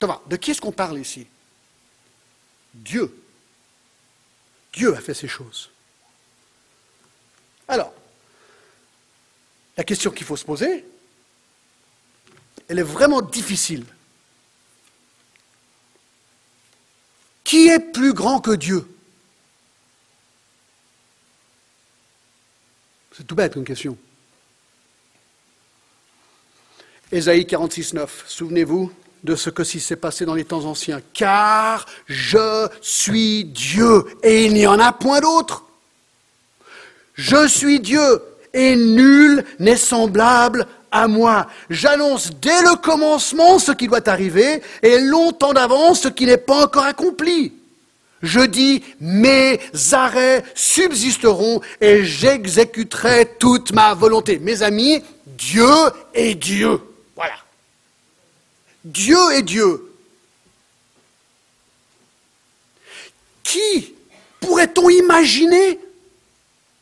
De 0.00 0.36
qui 0.36 0.52
est-ce 0.52 0.62
qu'on 0.62 0.72
parle 0.72 0.98
ici? 0.98 1.26
Dieu. 2.72 3.14
Dieu 4.72 4.96
a 4.96 5.00
fait 5.02 5.12
ces 5.12 5.28
choses. 5.28 5.68
Alors, 7.68 7.92
la 9.76 9.84
question 9.84 10.10
qu'il 10.10 10.24
faut 10.24 10.38
se 10.38 10.46
poser, 10.46 10.82
elle 12.66 12.78
est 12.78 12.82
vraiment 12.82 13.20
difficile. 13.20 13.84
Qui 17.44 17.68
est 17.68 17.92
plus 17.92 18.14
grand 18.14 18.40
que 18.40 18.52
Dieu? 18.52 18.88
C'est 23.16 23.26
tout 23.26 23.34
bête 23.34 23.54
comme 23.54 23.64
question. 23.64 23.96
Ésaïe 27.10 27.46
46, 27.46 27.94
9. 27.94 28.24
Souvenez-vous 28.26 28.92
de 29.24 29.34
ce 29.34 29.48
que 29.48 29.64
s'est 29.64 29.96
passé 29.96 30.26
dans 30.26 30.34
les 30.34 30.44
temps 30.44 30.66
anciens. 30.66 31.00
Car 31.14 31.86
je 32.06 32.68
suis 32.82 33.44
Dieu 33.44 34.04
et 34.22 34.44
il 34.44 34.52
n'y 34.52 34.66
en 34.66 34.78
a 34.78 34.92
point 34.92 35.20
d'autre. 35.20 35.64
Je 37.14 37.48
suis 37.48 37.80
Dieu 37.80 38.22
et 38.52 38.76
nul 38.76 39.46
n'est 39.60 39.76
semblable 39.76 40.66
à 40.90 41.08
moi. 41.08 41.46
J'annonce 41.70 42.32
dès 42.32 42.60
le 42.62 42.76
commencement 42.76 43.58
ce 43.58 43.72
qui 43.72 43.86
doit 43.86 44.06
arriver 44.10 44.62
et 44.82 44.98
longtemps 44.98 45.54
d'avance 45.54 46.02
ce 46.02 46.08
qui 46.08 46.26
n'est 46.26 46.36
pas 46.36 46.64
encore 46.64 46.84
accompli. 46.84 47.54
Je 48.22 48.40
dis, 48.40 48.82
mes 49.00 49.60
arrêts 49.92 50.42
subsisteront 50.54 51.60
et 51.80 52.04
j'exécuterai 52.04 53.36
toute 53.38 53.72
ma 53.72 53.94
volonté. 53.94 54.38
Mes 54.38 54.62
amis, 54.62 55.02
Dieu 55.26 55.68
est 56.14 56.34
Dieu. 56.34 56.80
Voilà. 57.14 57.34
Dieu 58.84 59.18
est 59.32 59.42
Dieu. 59.42 59.92
Qui 63.42 63.94
pourrait-on 64.40 64.88
imaginer 64.88 65.78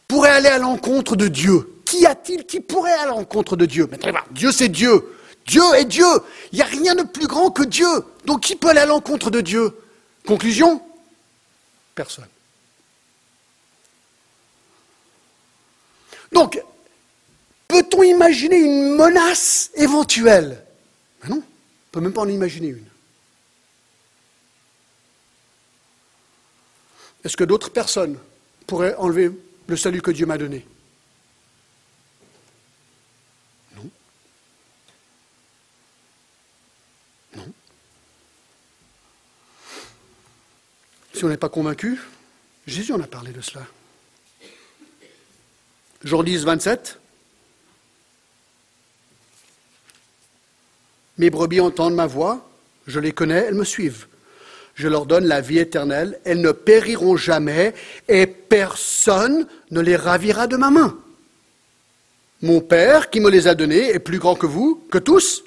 pourrait 0.07 0.31
aller 0.31 0.49
à 0.49 0.59
l'encontre 0.59 1.17
de 1.17 1.29
Dieu? 1.29 1.69
Qu'y 1.85 2.07
a-t-il 2.07 2.47
qui 2.47 2.61
pourrait 2.61 2.93
aller 2.93 3.03
à 3.03 3.07
l'encontre 3.07 3.57
de 3.57 3.67
Dieu? 3.67 3.89
Mais 3.91 3.99
Dieu 4.31 4.53
c'est 4.53 4.69
Dieu. 4.69 5.05
Dieu 5.47 5.63
est 5.75 5.85
Dieu. 5.85 6.07
Il 6.53 6.57
n'y 6.57 6.63
a 6.63 6.67
rien 6.67 6.95
de 6.95 7.03
plus 7.03 7.27
grand 7.27 7.51
que 7.51 7.65
Dieu. 7.65 7.89
Donc 8.25 8.43
qui 8.43 8.57
peut 8.57 8.69
aller 8.69 8.81
à 8.81 8.87
l'encontre 8.87 9.31
de 9.31 9.41
Dieu? 9.41 9.73
Conclusion? 10.27 10.81
Personne. 11.95 12.29
Donc, 16.33 16.61
peut-on 17.69 18.03
imaginer 18.03 18.57
une 18.57 18.97
menace 18.97 19.71
éventuelle? 19.75 20.65
Ben 21.23 21.31
Non, 21.31 21.37
on 21.37 21.39
ne 21.39 21.43
peut 21.93 22.01
même 22.01 22.13
pas 22.13 22.23
en 22.23 22.29
imaginer 22.29 22.69
une. 22.69 22.87
Est-ce 27.25 27.37
que 27.37 27.45
d'autres 27.45 27.71
personnes 27.71 28.19
pourraient 28.67 28.95
enlever 28.97 29.31
le 29.67 29.77
salut 29.77 30.03
que 30.03 30.11
Dieu 30.11 30.27
m'a 30.27 30.37
donné? 30.37 30.67
Si 41.15 41.25
on 41.25 41.29
n'est 41.29 41.37
pas 41.37 41.49
convaincu, 41.49 42.01
Jésus 42.67 42.93
en 42.93 43.01
a 43.01 43.07
parlé 43.07 43.31
de 43.31 43.41
cela. 43.41 43.65
Jean 46.03 46.23
10, 46.23 46.45
27. 46.45 46.99
Mes 51.19 51.31
brebis 51.31 51.61
entendent 51.61 51.95
ma 51.95 52.07
voix, 52.07 52.51
je 52.89 52.99
les 52.99 53.13
connais, 53.13 53.47
elles 53.47 53.55
me 53.55 53.65
suivent. 53.65 54.07
Je 54.75 54.89
leur 54.89 55.07
donne 55.07 55.27
la 55.27 55.41
vie 55.41 55.61
éternelle, 55.61 56.19
elles 56.25 56.41
ne 56.41 56.51
périront 56.51 57.17
jamais, 57.17 57.75
et 58.09 58.27
personne 58.27 59.47
ne 59.71 59.81
les 59.81 59.95
ravira 59.95 60.49
de 60.49 60.57
ma 60.57 60.71
main. 60.71 60.99
Mon 62.43 62.61
Père, 62.61 63.09
qui 63.09 63.21
me 63.21 63.31
les 63.31 63.47
a 63.47 63.55
donnés, 63.55 63.91
est 63.91 64.01
plus 64.01 64.19
grand 64.19 64.35
que 64.35 64.47
vous, 64.47 64.85
que 64.91 64.99
tous. 64.99 65.45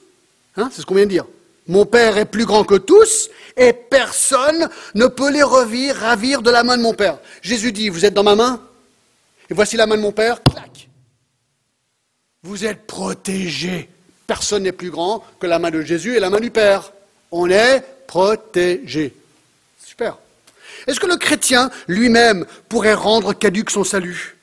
Hein, 0.55 0.69
c'est 0.71 0.81
ce 0.81 0.85
qu'on 0.85 0.95
vient 0.95 1.03
de 1.03 1.09
dire. 1.09 1.25
Mon 1.67 1.85
Père 1.85 2.17
est 2.17 2.25
plus 2.25 2.45
grand 2.45 2.63
que 2.63 2.75
tous, 2.75 3.29
et 3.57 3.73
personne 3.73 4.69
ne 4.95 5.07
peut 5.07 5.31
les 5.31 5.43
ravir, 5.43 6.41
de 6.41 6.49
la 6.49 6.63
main 6.63 6.77
de 6.77 6.81
mon 6.81 6.93
Père. 6.93 7.19
Jésus 7.41 7.71
dit, 7.71 7.89
vous 7.89 8.05
êtes 8.05 8.13
dans 8.13 8.23
ma 8.23 8.35
main, 8.35 8.61
et 9.49 9.53
voici 9.53 9.75
la 9.75 9.85
main 9.85 9.97
de 9.97 10.01
mon 10.01 10.11
Père, 10.11 10.41
clac. 10.43 10.87
Vous 12.43 12.65
êtes 12.65 12.87
protégés. 12.87 13.89
Personne 14.25 14.63
n'est 14.63 14.71
plus 14.71 14.91
grand 14.91 15.25
que 15.39 15.47
la 15.47 15.59
main 15.59 15.71
de 15.71 15.81
Jésus 15.81 16.15
et 16.15 16.19
la 16.19 16.29
main 16.29 16.39
du 16.39 16.51
Père. 16.51 16.93
On 17.31 17.49
est 17.49 17.83
protégés. 18.07 19.13
Super. 19.83 20.17
Est-ce 20.85 20.99
que 20.99 21.07
le 21.07 21.17
chrétien 21.17 21.69
lui-même 21.87 22.45
pourrait 22.69 22.93
rendre 22.93 23.33
caduque 23.33 23.71
son 23.71 23.83
salut? 23.83 24.36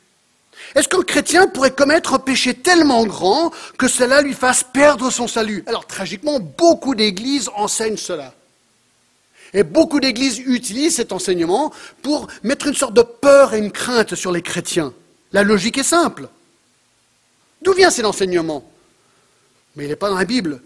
Est-ce 0.75 0.89
qu'un 0.89 1.03
chrétien 1.03 1.47
pourrait 1.47 1.71
commettre 1.71 2.15
un 2.15 2.19
péché 2.19 2.55
tellement 2.55 3.07
grand 3.07 3.53
que 3.79 3.87
cela 3.87 4.23
lui 4.23 4.35
fasse 4.35 4.65
perdre 4.65 5.11
son 5.11 5.29
salut? 5.29 5.63
Alors, 5.67 5.87
tragiquement, 5.87 6.41
beaucoup 6.41 6.95
d'églises 6.95 7.49
enseignent 7.55 7.97
cela. 7.97 8.35
Et 9.53 9.63
beaucoup 9.63 10.01
d'églises 10.01 10.41
utilisent 10.41 10.97
cet 10.97 11.13
enseignement 11.13 11.73
pour 12.03 12.27
mettre 12.43 12.67
une 12.67 12.75
sorte 12.75 12.95
de 12.95 13.03
peur 13.03 13.55
et 13.55 13.59
une 13.59 13.71
crainte 13.71 14.17
sur 14.17 14.33
les 14.33 14.43
chrétiens. 14.43 14.93
La 15.33 15.45
logique 15.45 15.79
est 15.79 15.85
simple. 15.85 16.29
D'où 17.63 17.73
vient 17.73 17.91
cet 17.91 18.05
enseignement? 18.05 18.69
Mais 19.77 19.85
il 19.85 19.89
n'est 19.89 19.97
pas 19.97 20.11
dans 20.11 20.19
la 20.19 20.25
Bible. 20.25 20.61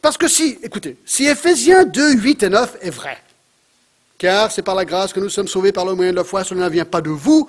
Parce 0.00 0.16
que 0.16 0.28
si, 0.28 0.58
écoutez, 0.62 0.96
si 1.04 1.26
Éphésiens 1.26 1.84
2, 1.84 2.12
8 2.12 2.42
et 2.44 2.48
9 2.48 2.76
est 2.80 2.90
vrai, 2.90 3.20
car 4.18 4.50
c'est 4.50 4.62
par 4.62 4.74
la 4.74 4.84
grâce 4.84 5.12
que 5.12 5.20
nous 5.20 5.30
sommes 5.30 5.48
sauvés 5.48 5.72
par 5.72 5.86
le 5.86 5.94
moyen 5.94 6.10
de 6.10 6.16
la 6.16 6.24
foi, 6.24 6.44
cela 6.44 6.64
ne 6.64 6.70
vient 6.70 6.84
pas 6.84 7.00
de 7.00 7.10
vous, 7.10 7.48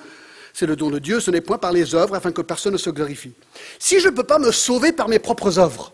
c'est 0.53 0.67
le 0.67 0.75
don 0.75 0.89
de 0.89 0.99
Dieu, 0.99 1.19
ce 1.19 1.31
n'est 1.31 1.41
point 1.41 1.57
par 1.57 1.71
les 1.71 1.95
œuvres, 1.95 2.15
afin 2.15 2.31
que 2.31 2.41
personne 2.41 2.73
ne 2.73 2.77
se 2.77 2.89
glorifie. 2.89 3.33
Si 3.79 3.99
je 3.99 4.07
ne 4.07 4.13
peux 4.13 4.23
pas 4.23 4.39
me 4.39 4.51
sauver 4.51 4.91
par 4.91 5.09
mes 5.09 5.19
propres 5.19 5.57
œuvres, 5.57 5.91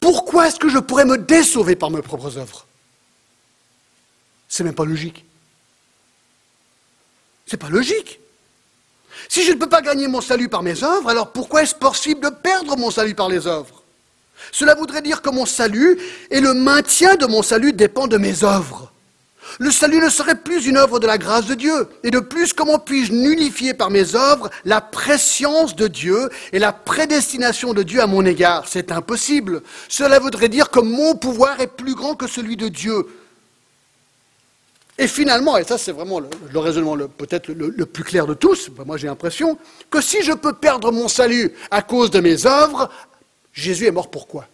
pourquoi 0.00 0.48
est-ce 0.48 0.58
que 0.58 0.68
je 0.68 0.78
pourrais 0.78 1.04
me 1.04 1.18
désauver 1.18 1.76
par 1.76 1.90
mes 1.90 2.02
propres 2.02 2.38
œuvres? 2.38 2.66
C'est 4.48 4.64
même 4.64 4.74
pas 4.74 4.84
logique. 4.84 5.24
C'est 7.46 7.56
pas 7.56 7.68
logique. 7.68 8.20
Si 9.28 9.42
je 9.44 9.52
ne 9.52 9.58
peux 9.58 9.68
pas 9.68 9.82
gagner 9.82 10.06
mon 10.08 10.20
salut 10.20 10.48
par 10.48 10.62
mes 10.62 10.82
œuvres, 10.84 11.08
alors 11.08 11.32
pourquoi 11.32 11.62
est-ce 11.62 11.74
possible 11.74 12.20
de 12.20 12.28
perdre 12.28 12.76
mon 12.76 12.90
salut 12.90 13.14
par 13.14 13.28
les 13.28 13.46
œuvres? 13.46 13.82
Cela 14.52 14.74
voudrait 14.74 15.02
dire 15.02 15.22
que 15.22 15.30
mon 15.30 15.46
salut 15.46 15.98
et 16.30 16.40
le 16.40 16.54
maintien 16.54 17.16
de 17.16 17.26
mon 17.26 17.42
salut 17.42 17.72
dépend 17.72 18.06
de 18.06 18.18
mes 18.18 18.44
œuvres. 18.44 18.92
Le 19.58 19.70
salut 19.70 20.00
ne 20.00 20.08
serait 20.08 20.34
plus 20.34 20.66
une 20.66 20.76
œuvre 20.76 20.98
de 20.98 21.06
la 21.06 21.18
grâce 21.18 21.46
de 21.46 21.54
Dieu. 21.54 21.88
Et 22.02 22.10
de 22.10 22.18
plus, 22.18 22.52
comment 22.52 22.78
puis-je 22.78 23.12
nullifier 23.12 23.74
par 23.74 23.90
mes 23.90 24.14
œuvres 24.14 24.50
la 24.64 24.80
préscience 24.80 25.76
de 25.76 25.86
Dieu 25.86 26.28
et 26.52 26.58
la 26.58 26.72
prédestination 26.72 27.72
de 27.72 27.82
Dieu 27.82 28.00
à 28.00 28.06
mon 28.06 28.24
égard? 28.24 28.64
C'est 28.68 28.90
impossible. 28.90 29.62
Cela 29.88 30.18
voudrait 30.18 30.48
dire 30.48 30.70
que 30.70 30.80
mon 30.80 31.14
pouvoir 31.14 31.60
est 31.60 31.68
plus 31.68 31.94
grand 31.94 32.14
que 32.14 32.26
celui 32.26 32.56
de 32.56 32.68
Dieu. 32.68 33.06
Et 34.96 35.08
finalement, 35.08 35.56
et 35.56 35.64
ça 35.64 35.76
c'est 35.76 35.90
vraiment 35.90 36.20
le, 36.20 36.58
raisonnement 36.58 36.96
peut-être 36.96 37.48
le, 37.48 37.74
le, 37.76 37.86
plus 37.86 38.04
clair 38.04 38.28
de 38.28 38.34
tous, 38.34 38.70
moi 38.86 38.96
j'ai 38.96 39.08
l'impression, 39.08 39.58
que 39.90 40.00
si 40.00 40.22
je 40.22 40.30
peux 40.30 40.52
perdre 40.52 40.92
mon 40.92 41.08
salut 41.08 41.52
à 41.72 41.82
cause 41.82 42.12
de 42.12 42.20
mes 42.20 42.46
œuvres, 42.46 42.88
Jésus 43.52 43.86
est 43.86 43.90
mort 43.90 44.08
pourquoi 44.08 44.46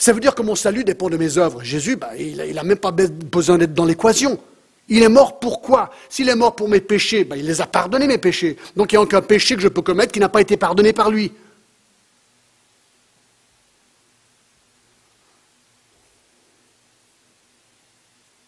ça 0.00 0.14
veut 0.14 0.20
dire 0.20 0.34
que 0.34 0.40
mon 0.40 0.54
salut 0.54 0.82
dépend 0.82 1.10
de 1.10 1.18
mes 1.18 1.36
œuvres. 1.36 1.62
Jésus, 1.62 1.94
bah, 1.94 2.16
il 2.18 2.54
n'a 2.54 2.62
même 2.62 2.78
pas 2.78 2.90
besoin 2.90 3.58
d'être 3.58 3.74
dans 3.74 3.84
l'équation. 3.84 4.40
Il 4.88 5.02
est 5.02 5.10
mort 5.10 5.38
pourquoi 5.38 5.90
S'il 6.08 6.30
est 6.30 6.34
mort 6.34 6.56
pour 6.56 6.70
mes 6.70 6.80
péchés, 6.80 7.24
bah, 7.24 7.36
il 7.36 7.44
les 7.44 7.60
a 7.60 7.66
pardonnés, 7.66 8.06
mes 8.06 8.16
péchés. 8.16 8.56
Donc 8.76 8.90
il 8.90 8.94
n'y 8.94 8.98
a 8.98 9.02
aucun 9.02 9.20
péché 9.20 9.56
que 9.56 9.60
je 9.60 9.68
peux 9.68 9.82
commettre 9.82 10.10
qui 10.10 10.18
n'a 10.18 10.30
pas 10.30 10.40
été 10.40 10.56
pardonné 10.56 10.94
par 10.94 11.10
lui. 11.10 11.30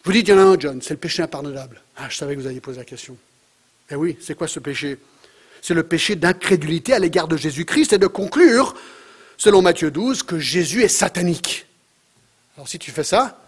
Vous 0.05 0.13
dites, 0.13 0.27
il 0.27 0.31
y 0.31 0.35
en 0.35 0.39
a 0.39 0.43
un, 0.43 0.59
John, 0.59 0.81
c'est 0.81 0.95
le 0.95 1.01
péché 1.01 1.23
impardonnable. 1.23 1.83
Ah, 1.99 2.07
je 2.09 2.17
savais 2.17 2.35
que 2.35 2.41
vous 2.41 2.47
alliez 2.47 2.61
poser 2.61 2.79
la 2.79 2.87
question. 2.87 3.15
Eh 3.91 3.95
oui, 3.95 4.17
c'est 4.23 4.35
quoi 4.35 4.49
ce 4.49 4.59
péché? 4.59 4.97
C'est 5.61 5.75
le 5.75 5.83
péché 5.83 6.17
d'incrédulité 6.17 6.95
à 6.95 6.99
l'égard 6.99 7.29
de 7.29 7.37
Jésus-Christ 7.37 7.93
et 7.93 7.99
de 7.99 8.07
conclure 8.07 8.75
selon 9.43 9.61
Matthieu 9.61 9.91
12, 9.91 10.23
que 10.23 10.39
Jésus 10.39 10.85
est 10.85 10.89
satanique. 10.89 11.67
Alors 12.55 12.69
si 12.69 12.79
tu 12.79 12.93
fais 12.93 13.03
ça, 13.03 13.43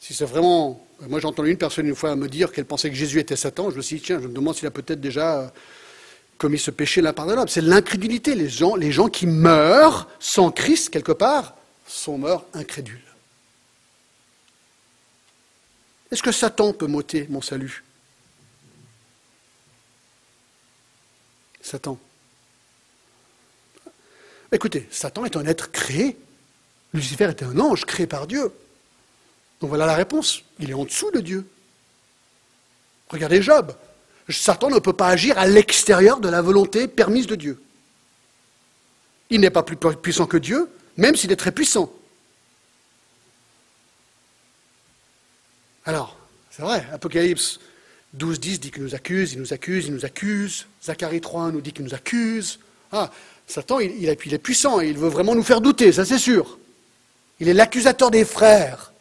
si 0.00 0.12
c'est 0.12 0.24
vraiment... 0.24 0.84
Moi 1.08 1.20
j'ai 1.20 1.28
entendu 1.28 1.52
une 1.52 1.56
personne 1.56 1.86
une 1.86 1.94
fois 1.94 2.16
me 2.16 2.26
dire 2.26 2.50
qu'elle 2.50 2.64
pensait 2.64 2.90
que 2.90 2.96
Jésus 2.96 3.20
était 3.20 3.36
Satan, 3.36 3.70
je 3.70 3.76
me 3.76 3.82
suis 3.82 3.98
dit, 3.98 4.02
tiens, 4.02 4.18
je 4.20 4.26
me 4.26 4.32
demande 4.34 4.56
s'il 4.56 4.66
a 4.66 4.72
peut-être 4.72 5.00
déjà 5.00 5.42
euh, 5.42 5.48
commis 6.38 6.58
ce 6.58 6.72
péché 6.72 7.00
l'impardonnable. 7.00 7.48
C'est 7.48 7.60
l'incrédulité. 7.60 8.34
Les 8.34 8.48
gens, 8.48 8.74
les 8.74 8.90
gens 8.90 9.06
qui 9.06 9.28
meurent 9.28 10.08
sans 10.18 10.50
Christ, 10.50 10.90
quelque 10.90 11.12
part, 11.12 11.54
sont 11.86 12.18
morts 12.18 12.44
incrédules. 12.52 12.98
Est-ce 16.10 16.24
que 16.24 16.32
Satan 16.32 16.72
peut 16.72 16.88
m'ôter 16.88 17.28
mon 17.30 17.42
salut? 17.42 17.84
Satan. 21.60 21.96
Écoutez, 24.52 24.88
Satan 24.90 25.24
est 25.24 25.36
un 25.36 25.44
être 25.46 25.70
créé. 25.70 26.16
Lucifer 26.94 27.30
était 27.30 27.44
un 27.44 27.58
ange 27.58 27.84
créé 27.84 28.06
par 28.06 28.26
Dieu. 28.26 28.52
Donc 29.60 29.68
voilà 29.68 29.86
la 29.86 29.94
réponse. 29.94 30.42
Il 30.58 30.70
est 30.70 30.74
en 30.74 30.84
dessous 30.84 31.10
de 31.10 31.20
Dieu. 31.20 31.46
Regardez 33.08 33.42
Job. 33.42 33.74
Satan 34.28 34.70
ne 34.70 34.78
peut 34.78 34.92
pas 34.92 35.08
agir 35.08 35.38
à 35.38 35.46
l'extérieur 35.46 36.20
de 36.20 36.28
la 36.28 36.42
volonté 36.42 36.86
permise 36.86 37.26
de 37.26 37.34
Dieu. 37.34 37.62
Il 39.30 39.40
n'est 39.40 39.50
pas 39.50 39.62
plus 39.62 39.76
puissant 39.76 40.26
que 40.26 40.36
Dieu, 40.36 40.68
même 40.96 41.16
s'il 41.16 41.32
est 41.32 41.36
très 41.36 41.52
puissant. 41.52 41.92
Alors, 45.84 46.16
c'est 46.50 46.62
vrai, 46.62 46.86
Apocalypse 46.92 47.60
12, 48.14 48.40
10 48.40 48.60
dit 48.60 48.70
qu'il 48.70 48.82
nous 48.82 48.94
accuse, 48.94 49.32
il 49.32 49.40
nous 49.40 49.52
accuse, 49.52 49.86
il 49.86 49.94
nous 49.94 50.04
accuse. 50.04 50.66
Zacharie 50.82 51.20
3 51.20 51.52
nous 51.52 51.60
dit 51.60 51.72
qu'il 51.72 51.84
nous 51.84 51.94
accuse. 51.94 52.58
Ah, 52.92 53.10
Satan, 53.48 53.80
il, 53.80 54.06
est 54.06 54.38
puissant, 54.38 54.80
il 54.80 54.98
veut 54.98 55.08
vraiment 55.08 55.34
nous 55.34 55.42
faire 55.42 55.62
douter, 55.62 55.90
ça 55.90 56.04
c'est 56.04 56.18
sûr. 56.18 56.58
Il 57.40 57.48
est 57.48 57.54
l'accusateur 57.54 58.10
des 58.10 58.26
frères. 58.26 58.92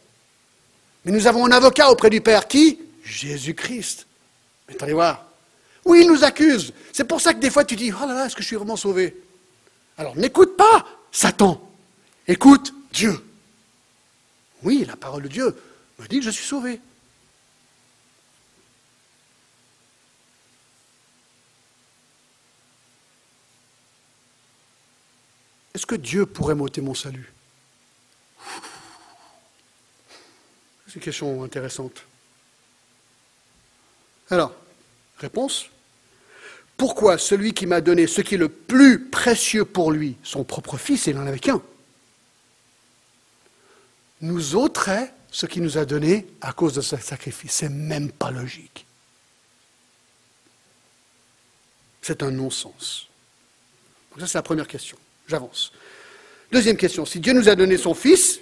Mais 1.04 1.12
nous 1.12 1.28
avons 1.28 1.46
un 1.46 1.52
avocat 1.52 1.92
auprès 1.92 2.10
du 2.10 2.22
Père. 2.22 2.48
Qui? 2.48 2.80
Jésus-Christ. 3.04 4.08
Mais 4.68 4.76
attendez 4.76 4.94
voir. 4.94 5.26
Oui, 5.84 6.02
il 6.04 6.08
nous 6.08 6.24
accuse. 6.24 6.74
C'est 6.94 7.04
pour 7.04 7.20
ça 7.20 7.34
que 7.34 7.40
des 7.40 7.50
fois 7.50 7.66
tu 7.66 7.76
dis, 7.76 7.92
oh 7.92 8.08
là 8.08 8.14
là, 8.14 8.26
est-ce 8.26 8.36
que 8.36 8.42
je 8.42 8.48
suis 8.48 8.56
vraiment 8.56 8.78
sauvé? 8.78 9.18
Alors 9.98 10.16
n'écoute 10.16 10.56
pas 10.56 10.86
Satan. 11.12 11.62
Écoute 12.28 12.74
Dieu. 12.94 13.20
Oui, 14.64 14.86
la 14.88 14.96
parole 14.96 15.24
de 15.24 15.28
Dieu 15.28 15.56
me 16.00 16.08
dit 16.08 16.20
que 16.20 16.26
je 16.26 16.32
suis 16.32 16.46
sauvé. 16.46 16.80
Est-ce 25.78 25.86
que 25.86 25.94
Dieu 25.94 26.26
pourrait 26.26 26.56
m'ôter 26.56 26.82
mon 26.82 26.96
salut? 26.96 27.32
C'est 30.88 30.96
une 30.96 31.02
question 31.02 31.44
intéressante. 31.44 32.04
Alors, 34.32 34.56
réponse 35.20 35.68
Pourquoi 36.78 37.20
celui 37.20 37.54
qui 37.54 37.68
m'a 37.68 37.80
donné 37.80 38.08
ce 38.08 38.22
qui 38.22 38.34
est 38.34 38.40
le 38.40 38.50
plus 38.50 39.08
précieux 39.08 39.66
pour 39.66 39.92
lui, 39.92 40.18
son 40.24 40.44
propre 40.44 40.78
fils, 40.78 41.06
il 41.06 41.16
n'en 41.16 41.28
avait 41.28 41.38
qu'un, 41.38 41.62
nous 44.22 44.56
ôterait 44.56 45.14
ce 45.30 45.46
qu'il 45.46 45.62
nous 45.62 45.78
a 45.78 45.86
donné 45.86 46.26
à 46.42 46.54
cause 46.54 46.74
de 46.74 46.82
ce 46.82 46.98
sacrifice 46.98 47.52
C'est 47.52 47.70
même 47.70 48.12
pas 48.12 48.32
logique. 48.32 48.88
C'est 52.02 52.24
un 52.24 52.32
non-sens. 52.32 53.10
Donc 54.10 54.22
ça, 54.22 54.26
c'est 54.26 54.38
la 54.40 54.42
première 54.42 54.68
question. 54.68 54.98
J'avance. 55.28 55.72
Deuxième 56.52 56.78
question, 56.78 57.06
si 57.06 57.20
Dieu 57.20 57.34
nous 57.34 57.50
a 57.50 57.56
donné 57.56 57.78
son 57.78 57.94
Fils, 57.94 58.40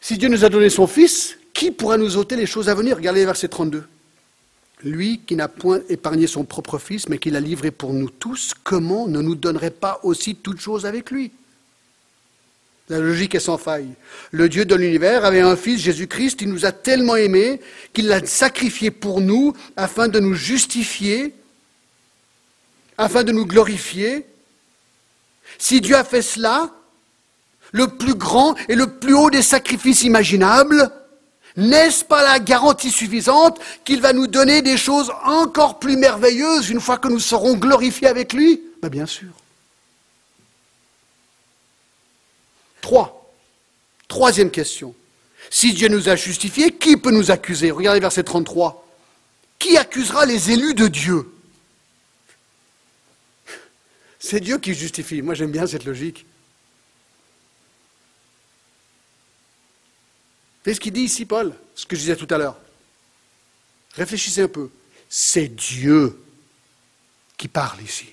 si 0.00 0.18
Dieu 0.18 0.28
nous 0.28 0.44
a 0.44 0.50
donné 0.50 0.68
son 0.68 0.86
Fils, 0.86 1.38
qui 1.54 1.70
pourra 1.70 1.96
nous 1.96 2.16
ôter 2.18 2.36
les 2.36 2.46
choses 2.46 2.68
à 2.68 2.74
venir? 2.74 2.96
Regardez 2.96 3.24
verset 3.24 3.48
32. 3.48 3.84
Lui 4.82 5.20
qui 5.26 5.34
n'a 5.34 5.48
point 5.48 5.80
épargné 5.88 6.26
son 6.26 6.44
propre 6.44 6.78
Fils, 6.78 7.08
mais 7.08 7.18
qui 7.18 7.30
l'a 7.30 7.40
livré 7.40 7.70
pour 7.70 7.94
nous 7.94 8.10
tous, 8.10 8.52
comment 8.62 9.08
ne 9.08 9.22
nous 9.22 9.34
donnerait 9.34 9.70
pas 9.70 10.00
aussi 10.02 10.34
toutes 10.34 10.60
choses 10.60 10.84
avec 10.84 11.10
lui? 11.10 11.30
La 12.90 12.98
logique 12.98 13.34
est 13.34 13.40
sans 13.40 13.56
faille. 13.56 13.88
Le 14.30 14.50
Dieu 14.50 14.66
de 14.66 14.74
l'univers 14.74 15.24
avait 15.24 15.40
un 15.40 15.56
Fils, 15.56 15.80
Jésus-Christ, 15.80 16.42
il 16.42 16.50
nous 16.50 16.66
a 16.66 16.72
tellement 16.72 17.16
aimés 17.16 17.62
qu'il 17.94 18.08
l'a 18.08 18.26
sacrifié 18.26 18.90
pour 18.90 19.22
nous 19.22 19.54
afin 19.76 20.08
de 20.08 20.20
nous 20.20 20.34
justifier, 20.34 21.32
afin 22.98 23.24
de 23.24 23.32
nous 23.32 23.46
glorifier 23.46 24.26
si 25.58 25.80
Dieu 25.80 25.96
a 25.96 26.04
fait 26.04 26.22
cela, 26.22 26.70
le 27.72 27.88
plus 27.88 28.14
grand 28.14 28.54
et 28.68 28.74
le 28.74 28.86
plus 28.86 29.14
haut 29.14 29.30
des 29.30 29.42
sacrifices 29.42 30.02
imaginables, 30.02 30.90
n'est-ce 31.56 32.04
pas 32.04 32.22
la 32.22 32.38
garantie 32.38 32.90
suffisante 32.90 33.60
qu'il 33.84 34.00
va 34.00 34.12
nous 34.12 34.26
donner 34.26 34.62
des 34.62 34.76
choses 34.76 35.12
encore 35.24 35.78
plus 35.78 35.96
merveilleuses 35.96 36.70
une 36.70 36.80
fois 36.80 36.98
que 36.98 37.08
nous 37.08 37.20
serons 37.20 37.54
glorifiés 37.54 38.08
avec 38.08 38.32
lui? 38.32 38.60
Ben 38.82 38.88
Bien 38.88 39.06
sûr. 39.06 39.30
Trois. 42.80 43.32
Troisième 44.08 44.50
question. 44.50 44.94
Si 45.50 45.72
Dieu 45.72 45.88
nous 45.88 46.08
a 46.08 46.16
justifiés, 46.16 46.72
qui 46.72 46.96
peut 46.96 47.10
nous 47.10 47.30
accuser? 47.30 47.70
Regardez 47.70 48.00
verset 48.00 48.22
33. 48.22 48.86
Qui 49.58 49.76
accusera 49.76 50.26
les 50.26 50.50
élus 50.50 50.74
de 50.74 50.88
Dieu? 50.88 51.33
C'est 54.24 54.40
Dieu 54.40 54.58
qui 54.58 54.72
justifie. 54.72 55.20
Moi, 55.20 55.34
j'aime 55.34 55.52
bien 55.52 55.66
cette 55.66 55.84
logique. 55.84 56.24
Voyez 60.64 60.74
ce 60.74 60.80
qu'il 60.80 60.94
dit 60.94 61.02
ici, 61.02 61.26
Paul? 61.26 61.54
Ce 61.74 61.84
que 61.84 61.94
je 61.94 62.00
disais 62.00 62.16
tout 62.16 62.26
à 62.30 62.38
l'heure. 62.38 62.56
Réfléchissez 63.92 64.40
un 64.40 64.48
peu. 64.48 64.70
C'est 65.10 65.48
Dieu 65.48 66.18
qui 67.36 67.48
parle 67.48 67.82
ici. 67.82 68.06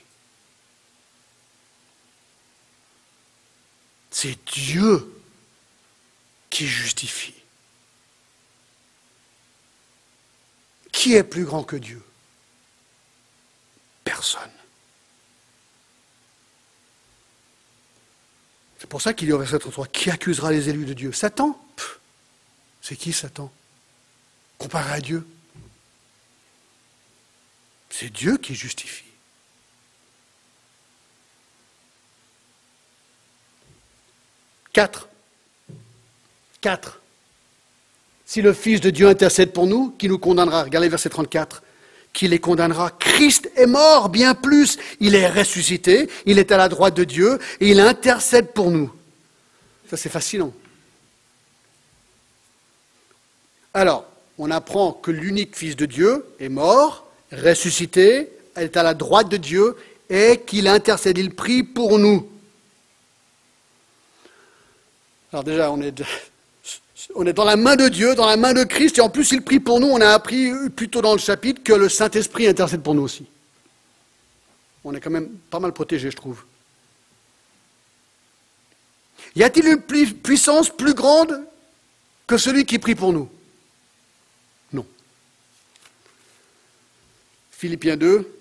C'est 4.10 4.38
Dieu 4.52 5.18
qui 6.50 6.68
justifie. 6.68 7.36
Qui 10.92 11.16
est 11.16 11.24
plus 11.24 11.46
grand 11.46 11.64
que 11.64 11.78
Dieu? 11.78 12.04
Personne. 14.04 14.52
C'est 18.82 18.90
pour 18.90 19.00
ça 19.00 19.14
qu'il 19.14 19.28
y 19.28 19.32
aurait 19.32 19.46
verset 19.46 19.60
33, 19.60 19.86
qui 19.90 20.10
accusera 20.10 20.52
les 20.52 20.68
élus 20.68 20.86
de 20.86 20.94
Dieu? 20.94 21.12
Satan? 21.12 21.56
C'est 22.82 22.96
qui 22.96 23.14
Satan? 23.14 23.52
Comparé 24.58 24.94
à 24.94 25.00
Dieu? 25.00 25.24
C'est 27.92 28.10
Dieu 28.10 28.38
qui 28.38 28.56
justifie. 28.56 29.04
Quatre. 34.74 35.10
Quatre. 36.60 37.02
Si 38.26 38.42
le 38.42 38.52
Fils 38.52 38.82
de 38.82 38.90
Dieu 38.90 39.08
intercède 39.08 39.54
pour 39.54 39.68
nous, 39.68 39.92
qui 39.92 40.10
nous 40.10 40.18
condamnera? 40.18 40.64
Regardez 40.64 40.90
verset 40.90 41.10
34 41.10 41.62
qui 42.14 42.28
les 42.28 42.40
condamnera. 42.40 42.92
Christ 42.92 43.52
est 43.56 43.68
mort, 43.68 44.10
bien 44.10 44.36
plus. 44.36 44.78
Il 45.00 45.16
est 45.16 45.28
ressuscité, 45.28 46.10
il 46.26 46.40
est 46.40 46.52
à 46.52 46.58
la 46.58 46.70
droite 46.70 46.96
de 46.96 47.04
Dieu 47.04 47.40
et 47.60 47.70
il 47.70 47.80
intercède 47.80 48.52
pour 48.54 48.72
nous. 48.72 48.92
Ça, 49.90 49.98
c'est 49.98 50.10
fascinant. 50.10 50.54
Alors, 53.74 54.06
on 54.38 54.52
apprend 54.52 54.92
que 54.92 55.12
l'unique 55.12 55.56
Fils 55.56 55.76
de 55.76 55.86
Dieu 55.86 56.26
est 56.40 56.50
mort, 56.50 57.08
ressuscité, 57.32 58.30
est 58.56 58.76
à 58.76 58.84
la 58.84 58.94
droite 58.94 59.30
de 59.30 59.38
Dieu 59.38 59.78
et 60.10 60.42
qu'il 60.46 60.68
intercède, 60.68 61.18
il 61.18 61.34
prie 61.34 61.64
pour 61.64 61.98
nous. 61.98 62.28
Alors 65.32 65.44
déjà, 65.46 65.72
on 65.72 65.82
est 65.82 66.04
on 67.16 67.26
est 67.26 67.34
dans 67.34 67.46
la 67.46 67.56
main 67.56 67.76
de 67.76 67.88
Dieu, 67.88 68.16
dans 68.16 68.26
la 68.26 68.38
main 68.38 68.54
de 68.54 68.64
Christ, 68.64 68.98
et 68.98 69.02
en 69.02 69.10
plus 69.10 69.32
il 69.32 69.42
prie 69.42 69.60
pour 69.60 69.80
nous. 69.80 69.88
On 69.88 70.02
a 70.02 70.10
appris 70.10 70.52
plutôt 70.76 71.02
dans 71.02 71.14
le 71.14 71.20
chapitre 71.20 71.62
que 71.64 71.74
le 71.74 71.90
Saint-Esprit 71.90 72.48
intercède 72.48 72.82
pour 72.82 72.96
nous 72.96 73.04
aussi. 73.04 73.26
On 74.84 74.94
est 74.94 75.00
quand 75.00 75.12
même 75.12 75.30
pas 75.50 75.60
mal 75.60 75.74
protégé, 75.74 76.10
je 76.10 76.16
trouve. 76.16 76.44
Y 79.36 79.44
a-t-il 79.44 79.68
une 79.68 79.82
puissance 79.82 80.70
plus 80.70 80.94
grande 80.94 81.44
que 82.28 82.38
celui 82.38 82.66
qui 82.66 82.80
prie 82.80 82.96
pour 82.96 83.14
nous? 83.14 83.30
Non. 84.74 84.86
Philippiens 87.52 87.96
2, 87.96 88.41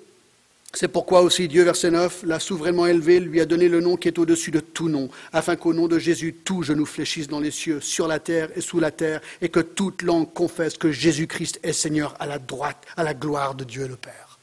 c'est 0.72 0.88
pourquoi 0.88 1.22
aussi 1.22 1.48
Dieu, 1.48 1.64
verset 1.64 1.90
9, 1.90 2.22
l'a 2.22 2.38
souverainement 2.38 2.86
élevé, 2.86 3.18
lui 3.18 3.40
a 3.40 3.46
donné 3.46 3.68
le 3.68 3.80
nom 3.80 3.96
qui 3.96 4.06
est 4.06 4.18
au-dessus 4.18 4.52
de 4.52 4.60
tout 4.60 4.88
nom, 4.88 5.08
afin 5.32 5.56
qu'au 5.56 5.74
nom 5.74 5.88
de 5.88 5.98
Jésus, 5.98 6.32
tout 6.44 6.62
genou 6.62 6.86
fléchisse 6.86 7.26
dans 7.26 7.40
les 7.40 7.50
cieux, 7.50 7.80
sur 7.80 8.06
la 8.06 8.20
terre 8.20 8.50
et 8.54 8.60
sous 8.60 8.78
la 8.78 8.92
terre, 8.92 9.20
et 9.40 9.48
que 9.48 9.60
toute 9.60 10.02
langue 10.02 10.32
confesse 10.32 10.76
que 10.76 10.92
Jésus-Christ 10.92 11.58
est 11.64 11.72
Seigneur 11.72 12.14
à 12.20 12.26
la 12.26 12.38
droite, 12.38 12.84
à 12.96 13.02
la 13.02 13.14
gloire 13.14 13.56
de 13.56 13.64
Dieu 13.64 13.88
le 13.88 13.96
Père. 13.96 14.38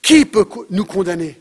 Qui 0.00 0.24
peut 0.24 0.46
nous 0.70 0.84
condamner? 0.84 1.38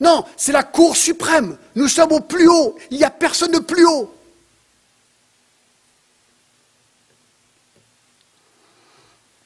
Non, 0.00 0.24
c'est 0.36 0.52
la 0.52 0.64
Cour 0.64 0.96
suprême. 0.96 1.56
Nous 1.76 1.88
sommes 1.88 2.12
au 2.12 2.20
plus 2.20 2.48
haut. 2.48 2.76
Il 2.90 2.98
n'y 2.98 3.04
a 3.04 3.10
personne 3.10 3.52
de 3.52 3.60
plus 3.60 3.86
haut. 3.86 4.12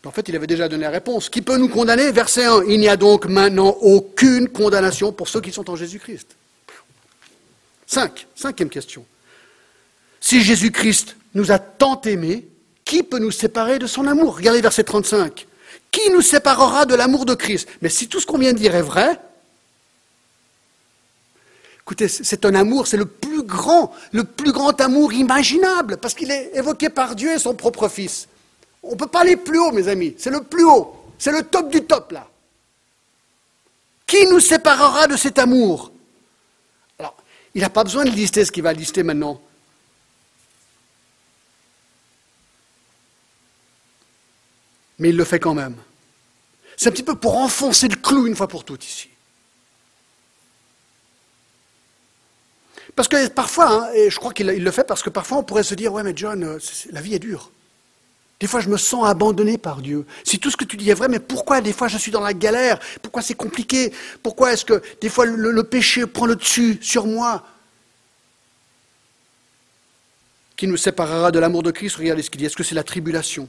En 0.06 0.12
fait, 0.12 0.28
il 0.28 0.36
avait 0.36 0.46
déjà 0.46 0.68
donné 0.68 0.84
la 0.84 0.90
réponse. 0.90 1.28
Qui 1.28 1.42
peut 1.42 1.56
nous 1.56 1.68
condamner? 1.68 2.12
Verset 2.12 2.44
1. 2.44 2.64
Il 2.68 2.78
n'y 2.78 2.88
a 2.88 2.96
donc 2.96 3.26
maintenant 3.26 3.76
aucune 3.80 4.48
condamnation 4.48 5.12
pour 5.12 5.28
ceux 5.28 5.40
qui 5.40 5.50
sont 5.50 5.68
en 5.68 5.76
Jésus-Christ. 5.76 6.36
5. 7.86 8.26
Cinquième 8.34 8.68
question. 8.68 9.04
Si 10.20 10.42
Jésus-Christ 10.42 11.16
nous 11.34 11.50
a 11.50 11.58
tant 11.58 12.00
aimés, 12.02 12.46
qui 12.84 13.02
peut 13.02 13.18
nous 13.18 13.32
séparer 13.32 13.78
de 13.78 13.86
son 13.86 14.06
amour? 14.06 14.36
Regardez 14.36 14.60
verset 14.60 14.84
35. 14.84 15.46
Qui 15.90 16.10
nous 16.10 16.22
séparera 16.22 16.86
de 16.86 16.94
l'amour 16.94 17.26
de 17.26 17.34
Christ? 17.34 17.68
Mais 17.82 17.88
si 17.88 18.08
tout 18.08 18.20
ce 18.20 18.26
qu'on 18.26 18.38
vient 18.38 18.52
de 18.52 18.58
dire 18.58 18.76
est 18.76 18.82
vrai, 18.82 19.18
écoutez, 21.82 22.06
c'est 22.06 22.44
un 22.44 22.54
amour, 22.54 22.86
c'est 22.86 22.96
le 22.96 23.06
plus 23.06 23.42
grand, 23.42 23.92
le 24.12 24.22
plus 24.22 24.52
grand 24.52 24.80
amour 24.80 25.12
imaginable, 25.12 25.96
parce 25.96 26.14
qu'il 26.14 26.30
est 26.30 26.52
évoqué 26.54 26.90
par 26.90 27.16
Dieu 27.16 27.34
et 27.34 27.38
son 27.38 27.54
propre 27.54 27.88
Fils. 27.88 28.28
On 28.86 28.92
ne 28.92 28.96
peut 28.96 29.06
pas 29.06 29.20
aller 29.20 29.36
plus 29.36 29.58
haut, 29.58 29.72
mes 29.72 29.88
amis. 29.88 30.14
C'est 30.18 30.30
le 30.30 30.42
plus 30.42 30.64
haut. 30.64 30.94
C'est 31.18 31.32
le 31.32 31.42
top 31.42 31.70
du 31.70 31.82
top, 31.84 32.12
là. 32.12 32.28
Qui 34.06 34.26
nous 34.26 34.40
séparera 34.40 35.08
de 35.08 35.16
cet 35.16 35.38
amour? 35.38 35.90
Alors, 36.98 37.16
il 37.54 37.62
n'a 37.62 37.70
pas 37.70 37.82
besoin 37.82 38.04
de 38.04 38.10
lister 38.10 38.44
ce 38.44 38.52
qu'il 38.52 38.62
va 38.62 38.72
lister 38.72 39.02
maintenant. 39.02 39.40
Mais 44.98 45.10
il 45.10 45.16
le 45.16 45.24
fait 45.24 45.40
quand 45.40 45.54
même. 45.54 45.76
C'est 46.76 46.88
un 46.88 46.92
petit 46.92 47.02
peu 47.02 47.16
pour 47.16 47.36
enfoncer 47.36 47.88
le 47.88 47.96
clou 47.96 48.26
une 48.26 48.36
fois 48.36 48.48
pour 48.48 48.64
toutes 48.64 48.86
ici. 48.86 49.08
Parce 52.94 53.08
que 53.08 53.28
parfois, 53.28 53.88
hein, 53.88 53.90
et 53.94 54.10
je 54.10 54.18
crois 54.18 54.32
qu'il 54.32 54.46
le 54.46 54.70
fait 54.70 54.84
parce 54.84 55.02
que 55.02 55.10
parfois 55.10 55.38
on 55.38 55.42
pourrait 55.42 55.62
se 55.62 55.74
dire, 55.74 55.92
ouais 55.92 56.02
mais 56.02 56.14
John, 56.16 56.42
euh, 56.44 56.58
la 56.90 57.00
vie 57.00 57.14
est 57.14 57.18
dure. 57.18 57.50
Des 58.38 58.46
fois, 58.46 58.60
je 58.60 58.68
me 58.68 58.76
sens 58.76 59.06
abandonné 59.06 59.56
par 59.56 59.80
Dieu. 59.80 60.04
Si 60.22 60.38
tout 60.38 60.50
ce 60.50 60.56
que 60.56 60.64
tu 60.64 60.76
dis 60.76 60.90
est 60.90 60.94
vrai, 60.94 61.08
mais 61.08 61.20
pourquoi 61.20 61.60
des 61.62 61.72
fois 61.72 61.88
je 61.88 61.96
suis 61.96 62.10
dans 62.10 62.20
la 62.20 62.34
galère? 62.34 62.78
Pourquoi 63.00 63.22
c'est 63.22 63.34
compliqué? 63.34 63.92
Pourquoi 64.22 64.52
est-ce 64.52 64.64
que 64.64 64.82
des 65.00 65.08
fois 65.08 65.24
le, 65.24 65.64
péché 65.64 66.06
prend 66.06 66.26
le 66.26 66.36
dessus 66.36 66.78
sur 66.82 67.06
moi? 67.06 67.46
Qui 70.54 70.66
nous 70.66 70.76
séparera 70.76 71.30
de 71.30 71.38
l'amour 71.38 71.62
de 71.62 71.70
Christ? 71.70 71.96
Regardez 71.96 72.22
ce 72.22 72.30
qu'il 72.30 72.38
dit. 72.38 72.46
Est-ce 72.46 72.56
que 72.56 72.62
c'est 72.62 72.74
la 72.74 72.84
tribulation? 72.84 73.48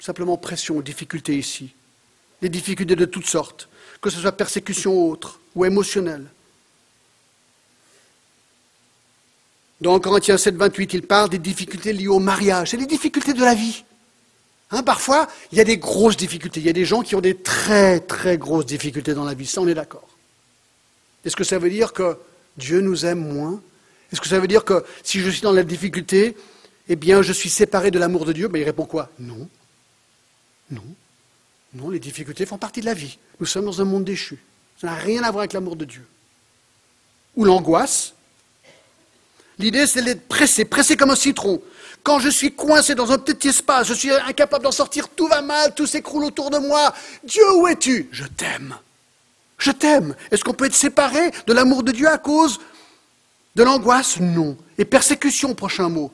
Simplement 0.00 0.36
pression, 0.36 0.80
difficulté 0.80 1.36
ici. 1.36 1.72
Des 2.42 2.48
difficultés 2.48 2.96
de 2.96 3.04
toutes 3.04 3.26
sortes, 3.26 3.68
que 4.02 4.10
ce 4.10 4.20
soit 4.20 4.32
persécution 4.32 4.92
ou 4.92 5.10
autre, 5.12 5.40
ou 5.54 5.64
émotionnelle. 5.64 6.26
Dans 9.84 10.00
Corinthiens 10.00 10.38
7, 10.38 10.56
28, 10.56 10.94
il 10.94 11.02
parle 11.02 11.28
des 11.28 11.36
difficultés 11.36 11.92
liées 11.92 12.08
au 12.08 12.18
mariage. 12.18 12.70
C'est 12.70 12.78
les 12.78 12.86
difficultés 12.86 13.34
de 13.34 13.44
la 13.44 13.54
vie. 13.54 13.84
Hein, 14.70 14.82
parfois, 14.82 15.28
il 15.52 15.58
y 15.58 15.60
a 15.60 15.64
des 15.64 15.76
grosses 15.76 16.16
difficultés. 16.16 16.60
Il 16.60 16.64
y 16.64 16.70
a 16.70 16.72
des 16.72 16.86
gens 16.86 17.02
qui 17.02 17.14
ont 17.14 17.20
des 17.20 17.36
très, 17.36 18.00
très 18.00 18.38
grosses 18.38 18.64
difficultés 18.64 19.12
dans 19.12 19.24
la 19.24 19.34
vie. 19.34 19.44
Ça, 19.44 19.60
on 19.60 19.68
est 19.68 19.74
d'accord. 19.74 20.08
Est-ce 21.26 21.36
que 21.36 21.44
ça 21.44 21.58
veut 21.58 21.68
dire 21.68 21.92
que 21.92 22.16
Dieu 22.56 22.80
nous 22.80 23.04
aime 23.04 23.30
moins? 23.30 23.60
Est-ce 24.10 24.22
que 24.22 24.26
ça 24.26 24.40
veut 24.40 24.48
dire 24.48 24.64
que 24.64 24.86
si 25.02 25.20
je 25.20 25.28
suis 25.28 25.42
dans 25.42 25.52
la 25.52 25.62
difficulté, 25.62 26.34
eh 26.88 26.96
bien, 26.96 27.20
je 27.20 27.34
suis 27.34 27.50
séparé 27.50 27.90
de 27.90 27.98
l'amour 27.98 28.24
de 28.24 28.32
Dieu? 28.32 28.48
Ben, 28.48 28.60
Il 28.60 28.64
répond 28.64 28.86
quoi? 28.86 29.10
Non. 29.18 29.50
Non. 30.70 30.84
Non, 31.74 31.90
les 31.90 32.00
difficultés 32.00 32.46
font 32.46 32.56
partie 32.56 32.80
de 32.80 32.86
la 32.86 32.94
vie. 32.94 33.18
Nous 33.38 33.44
sommes 33.44 33.66
dans 33.66 33.82
un 33.82 33.84
monde 33.84 34.06
déchu. 34.06 34.38
Ça 34.80 34.86
n'a 34.86 34.94
rien 34.94 35.22
à 35.24 35.30
voir 35.30 35.40
avec 35.42 35.52
l'amour 35.52 35.76
de 35.76 35.84
Dieu. 35.84 36.06
Ou 37.36 37.44
l'angoisse, 37.44 38.13
L'idée, 39.58 39.86
c'est 39.86 40.02
d'être 40.02 40.26
pressé, 40.26 40.64
pressé 40.64 40.96
comme 40.96 41.10
un 41.10 41.16
citron. 41.16 41.62
Quand 42.02 42.18
je 42.18 42.28
suis 42.28 42.52
coincé 42.52 42.94
dans 42.94 43.12
un 43.12 43.18
petit 43.18 43.48
espace, 43.48 43.88
je 43.88 43.94
suis 43.94 44.10
incapable 44.10 44.64
d'en 44.64 44.72
sortir, 44.72 45.08
tout 45.08 45.26
va 45.26 45.40
mal, 45.40 45.74
tout 45.74 45.86
s'écroule 45.86 46.24
autour 46.24 46.50
de 46.50 46.58
moi. 46.58 46.92
Dieu, 47.24 47.42
où 47.56 47.66
es-tu? 47.66 48.08
Je 48.12 48.24
t'aime. 48.24 48.76
Je 49.58 49.70
t'aime. 49.70 50.14
Est-ce 50.30 50.44
qu'on 50.44 50.52
peut 50.52 50.66
être 50.66 50.74
séparé 50.74 51.30
de 51.46 51.52
l'amour 51.52 51.82
de 51.82 51.92
Dieu 51.92 52.08
à 52.08 52.18
cause 52.18 52.60
de 53.54 53.62
l'angoisse? 53.62 54.20
Non. 54.20 54.56
Et 54.76 54.84
persécution, 54.84 55.54
prochain 55.54 55.88
mot. 55.88 56.12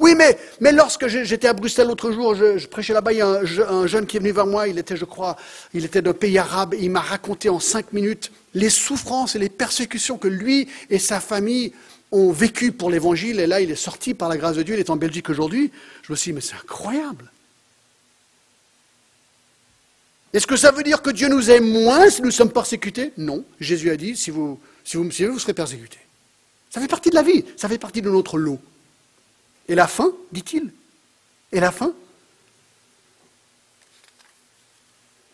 Oui, 0.00 0.14
mais, 0.16 0.36
mais 0.60 0.72
lorsque 0.72 1.06
j'étais 1.06 1.46
à 1.46 1.52
Bruxelles 1.52 1.86
l'autre 1.86 2.10
jour, 2.10 2.34
je, 2.34 2.66
prêchais 2.66 2.92
là-bas, 2.92 3.12
il 3.12 3.18
y 3.18 3.22
a 3.22 3.28
un, 3.28 3.86
jeune 3.86 4.06
qui 4.06 4.16
est 4.16 4.20
venu 4.20 4.32
vers 4.32 4.46
moi, 4.46 4.66
il 4.66 4.78
était, 4.78 4.96
je 4.96 5.04
crois, 5.04 5.36
il 5.72 5.84
était 5.84 6.02
d'un 6.02 6.12
pays 6.12 6.36
arabe, 6.36 6.74
et 6.74 6.82
il 6.82 6.90
m'a 6.90 7.00
raconté 7.00 7.48
en 7.48 7.60
cinq 7.60 7.92
minutes 7.92 8.32
les 8.54 8.70
souffrances 8.70 9.36
et 9.36 9.38
les 9.38 9.48
persécutions 9.48 10.18
que 10.18 10.26
lui 10.26 10.68
et 10.90 10.98
sa 10.98 11.20
famille 11.20 11.72
ont 12.14 12.30
vécu 12.30 12.72
pour 12.72 12.90
l'évangile, 12.90 13.40
et 13.40 13.46
là, 13.46 13.60
il 13.60 13.70
est 13.70 13.76
sorti 13.76 14.14
par 14.14 14.28
la 14.28 14.36
grâce 14.36 14.56
de 14.56 14.62
Dieu, 14.62 14.74
il 14.74 14.80
est 14.80 14.90
en 14.90 14.96
Belgique 14.96 15.30
aujourd'hui. 15.30 15.72
Je 16.02 16.12
me 16.12 16.16
suis 16.16 16.30
dit, 16.30 16.34
mais 16.34 16.40
c'est 16.40 16.54
incroyable. 16.54 17.30
Est-ce 20.32 20.46
que 20.46 20.56
ça 20.56 20.70
veut 20.70 20.82
dire 20.82 21.02
que 21.02 21.10
Dieu 21.10 21.28
nous 21.28 21.50
aime 21.50 21.68
moins 21.70 22.08
si 22.10 22.22
nous 22.22 22.30
sommes 22.30 22.52
persécutés? 22.52 23.12
Non. 23.16 23.44
Jésus 23.60 23.90
a 23.90 23.96
dit, 23.96 24.16
si 24.16 24.30
vous, 24.30 24.58
me 24.94 25.10
suivez, 25.10 25.30
vous 25.30 25.38
serez 25.38 25.54
persécutés. 25.54 25.98
Ça 26.70 26.80
fait 26.80 26.88
partie 26.88 27.10
de 27.10 27.14
la 27.14 27.22
vie, 27.22 27.44
ça 27.56 27.68
fait 27.68 27.78
partie 27.78 28.02
de 28.02 28.10
notre 28.10 28.38
lot. 28.38 28.58
Et 29.68 29.74
la 29.74 29.86
fin, 29.86 30.12
dit-il 30.32 30.72
Et 31.52 31.60
la 31.60 31.72
fin 31.72 31.92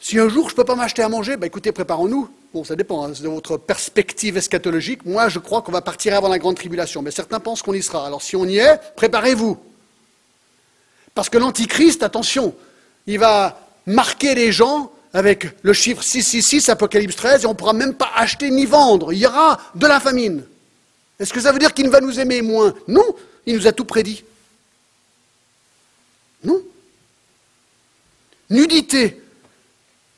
Si 0.01 0.19
un 0.19 0.29
jour 0.29 0.49
je 0.49 0.55
ne 0.55 0.57
peux 0.57 0.65
pas 0.65 0.75
m'acheter 0.75 1.03
à 1.03 1.09
manger, 1.09 1.37
ben 1.37 1.47
écoutez, 1.47 1.73
préparons-nous. 1.73 2.31
Bon, 2.55 2.65
ça 2.65 2.75
dépend 2.75 3.05
hein, 3.05 3.11
de 3.11 3.29
votre 3.29 3.59
perspective 3.59 4.39
eschatologique. 4.39 5.05
Moi, 5.05 5.29
je 5.29 5.39
crois 5.39 5.61
qu'on 5.63 5.73
va 5.73 5.83
partir 5.83 6.15
avant 6.15 6.29
la 6.29 6.39
grande 6.39 6.57
tribulation, 6.57 7.03
mais 7.03 7.11
certains 7.11 7.39
pensent 7.39 7.63
qu'on 7.63 7.75
y 7.75 7.83
sera. 7.83 8.07
Alors 8.07 8.23
si 8.23 8.35
on 8.35 8.47
y 8.47 8.57
est, 8.57 8.81
préparez-vous. 8.97 9.59
Parce 11.15 11.29
que 11.29 11.37
l'Antichrist, 11.37 12.03
attention, 12.03 12.55
il 13.07 13.19
va 13.19 13.61
marquer 13.87 14.35
les 14.35 14.53
gens 14.53 14.91
avec 15.13 15.47
le 15.63 15.73
chiffre 15.73 16.03
666, 16.03 16.71
Apocalypse 16.71 17.17
13, 17.17 17.43
et 17.43 17.47
on 17.47 17.51
ne 17.51 17.55
pourra 17.55 17.73
même 17.73 17.95
pas 17.95 18.11
acheter 18.15 18.51
ni 18.51 18.65
vendre. 18.65 19.13
Il 19.13 19.19
y 19.19 19.27
aura 19.27 19.61
de 19.75 19.87
la 19.87 20.01
famine. 20.01 20.45
Est-ce 21.19 21.33
que 21.33 21.41
ça 21.41 21.53
veut 21.53 21.59
dire 21.59 21.75
qu'il 21.75 21.91
va 21.91 22.01
nous 22.01 22.19
aimer 22.19 22.41
moins? 22.41 22.75
Non, 22.89 23.05
il 23.45 23.57
nous 23.57 23.67
a 23.67 23.73
tout 23.73 23.85
prédit. 23.85 24.25
Non. 26.43 26.63
Nudité, 28.49 29.21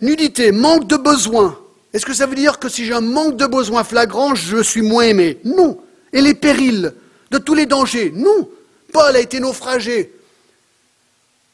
Nudité, 0.03 0.53
manque 0.53 0.87
de 0.87 0.97
besoin. 0.97 1.59
Est-ce 1.93 2.05
que 2.05 2.13
ça 2.13 2.27
veut 2.27 2.35
dire 2.35 2.59
que 2.59 2.69
si 2.69 2.85
j'ai 2.85 2.93
un 2.93 3.01
manque 3.01 3.37
de 3.37 3.47
besoin 3.47 3.85
flagrant, 3.85 4.35
je 4.35 4.63
suis 4.63 4.83
moins 4.83 5.05
aimé? 5.05 5.39
Non. 5.45 5.79
Et 6.13 6.21
les 6.21 6.35
périls 6.35 6.93
de 7.31 7.39
tous 7.39 7.55
les 7.55 7.67
dangers? 7.67 8.13
Non. 8.15 8.49
Paul 8.93 9.15
a 9.15 9.21
été 9.21 9.41
naufragé. 9.41 10.13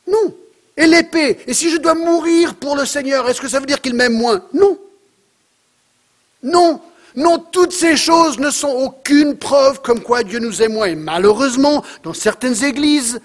Non. 0.07 0.35
Et 0.77 0.87
l'épée? 0.87 1.39
Et 1.47 1.55
si 1.55 1.71
je 1.71 1.77
dois 1.77 1.95
mourir 1.95 2.55
pour 2.55 2.75
le 2.75 2.87
Seigneur, 2.87 3.29
est-ce 3.29 3.41
que 3.41 3.49
ça 3.49 3.61
veut 3.61 3.67
dire 3.67 3.81
qu'il 3.81 3.95
m'aime 3.95 4.15
moins? 4.15 4.43
Non. 4.55 4.79
Non. 6.43 6.81
Non, 7.17 7.39
toutes 7.39 7.73
ces 7.73 7.97
choses 7.97 8.39
ne 8.39 8.51
sont 8.51 8.69
aucune 8.69 9.37
preuve 9.37 9.83
comme 9.83 10.01
quoi 10.01 10.23
Dieu 10.23 10.39
nous 10.39 10.63
aime 10.63 10.75
moins. 10.75 10.87
Et 10.87 10.95
malheureusement, 10.95 11.85
dans 12.05 12.15
certaines 12.15 12.65
églises, 12.65 13.21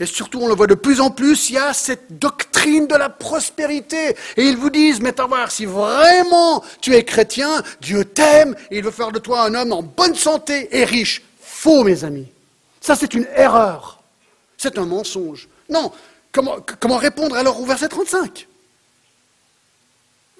et 0.00 0.06
surtout, 0.06 0.40
on 0.40 0.48
le 0.48 0.54
voit 0.54 0.68
de 0.68 0.74
plus 0.74 1.00
en 1.00 1.10
plus, 1.10 1.50
il 1.50 1.54
y 1.54 1.58
a 1.58 1.72
cette 1.72 2.18
doctrine 2.18 2.86
de 2.86 2.94
la 2.94 3.08
prospérité. 3.08 4.16
Et 4.36 4.44
ils 4.44 4.56
vous 4.56 4.70
disent, 4.70 5.00
mais 5.00 5.12
voir, 5.26 5.50
si 5.50 5.64
vraiment 5.64 6.62
tu 6.80 6.94
es 6.94 7.04
chrétien, 7.04 7.62
Dieu 7.80 8.04
t'aime 8.04 8.54
et 8.70 8.78
il 8.78 8.84
veut 8.84 8.92
faire 8.92 9.10
de 9.10 9.18
toi 9.18 9.42
un 9.42 9.54
homme 9.54 9.72
en 9.72 9.82
bonne 9.82 10.14
santé 10.14 10.68
et 10.70 10.84
riche. 10.84 11.22
Faux, 11.40 11.82
mes 11.82 12.04
amis. 12.04 12.28
Ça, 12.80 12.94
c'est 12.94 13.12
une 13.12 13.26
erreur. 13.34 14.00
C'est 14.56 14.78
un 14.78 14.86
mensonge. 14.86 15.48
Non. 15.68 15.90
Comment, 16.30 16.58
comment 16.78 16.98
répondre 16.98 17.34
alors 17.34 17.60
au 17.60 17.64
verset 17.64 17.88
35 17.88 18.46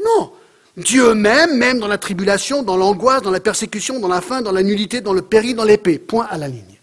Non. 0.05 0.33
Dieu 0.77 1.15
m'aime, 1.15 1.57
même 1.57 1.81
dans 1.81 1.89
la 1.89 1.99
tribulation, 1.99 2.63
dans 2.63 2.77
l'angoisse, 2.77 3.23
dans 3.23 3.33
la 3.33 3.41
persécution, 3.41 3.99
dans 3.99 4.07
la 4.07 4.21
faim, 4.21 4.43
dans 4.43 4.53
la 4.53 4.63
nullité, 4.63 5.01
dans 5.01 5.13
le 5.13 5.23
péril, 5.23 5.57
dans 5.57 5.65
l'épée. 5.65 5.99
Point 5.99 6.29
à 6.31 6.39
la 6.39 6.47
ligne. 6.47 6.79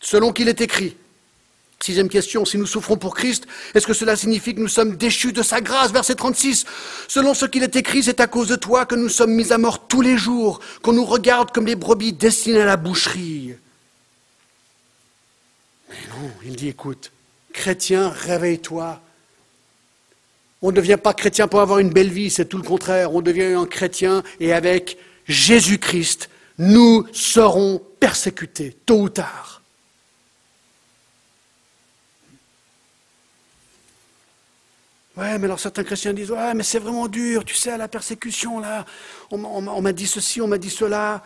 Selon 0.00 0.32
qu'il 0.32 0.48
est 0.48 0.60
écrit, 0.60 0.96
Sixième 1.84 2.08
question, 2.08 2.46
si 2.46 2.56
nous 2.56 2.64
souffrons 2.64 2.96
pour 2.96 3.14
Christ, 3.14 3.46
est-ce 3.74 3.86
que 3.86 3.92
cela 3.92 4.16
signifie 4.16 4.54
que 4.54 4.60
nous 4.60 4.68
sommes 4.68 4.96
déchus 4.96 5.34
de 5.34 5.42
sa 5.42 5.60
grâce? 5.60 5.92
Verset 5.92 6.14
36. 6.14 6.64
Selon 7.08 7.34
ce 7.34 7.44
qu'il 7.44 7.62
est 7.62 7.76
écrit, 7.76 8.02
c'est 8.02 8.20
à 8.20 8.26
cause 8.26 8.48
de 8.48 8.56
toi 8.56 8.86
que 8.86 8.94
nous 8.94 9.10
sommes 9.10 9.32
mis 9.32 9.52
à 9.52 9.58
mort 9.58 9.86
tous 9.86 10.00
les 10.00 10.16
jours, 10.16 10.60
qu'on 10.80 10.94
nous 10.94 11.04
regarde 11.04 11.52
comme 11.52 11.66
des 11.66 11.76
brebis 11.76 12.14
destinées 12.14 12.62
à 12.62 12.64
la 12.64 12.78
boucherie. 12.78 13.56
Mais 15.90 15.96
non, 16.08 16.30
il 16.46 16.56
dit, 16.56 16.68
écoute, 16.68 17.12
chrétien, 17.52 18.08
réveille-toi. 18.08 19.02
On 20.62 20.70
ne 20.70 20.76
devient 20.76 20.96
pas 20.96 21.12
chrétien 21.12 21.48
pour 21.48 21.60
avoir 21.60 21.80
une 21.80 21.90
belle 21.90 22.10
vie, 22.10 22.30
c'est 22.30 22.46
tout 22.46 22.56
le 22.56 22.64
contraire. 22.64 23.14
On 23.14 23.20
devient 23.20 23.52
un 23.58 23.66
chrétien 23.66 24.22
et 24.40 24.54
avec 24.54 24.96
Jésus-Christ, 25.28 26.30
nous 26.56 27.06
serons 27.12 27.82
persécutés, 28.00 28.74
tôt 28.86 29.02
ou 29.02 29.08
tard. 29.10 29.53
Ouais, 35.16 35.38
mais 35.38 35.44
alors 35.44 35.60
certains 35.60 35.84
chrétiens 35.84 36.12
disent, 36.12 36.32
ouais, 36.32 36.54
mais 36.54 36.64
c'est 36.64 36.80
vraiment 36.80 37.06
dur, 37.06 37.44
tu 37.44 37.54
sais, 37.54 37.76
la 37.78 37.86
persécution, 37.86 38.58
là, 38.58 38.84
on 39.30 39.80
m'a 39.80 39.92
dit 39.92 40.08
ceci, 40.08 40.40
on 40.40 40.48
m'a 40.48 40.58
dit 40.58 40.70
cela. 40.70 41.22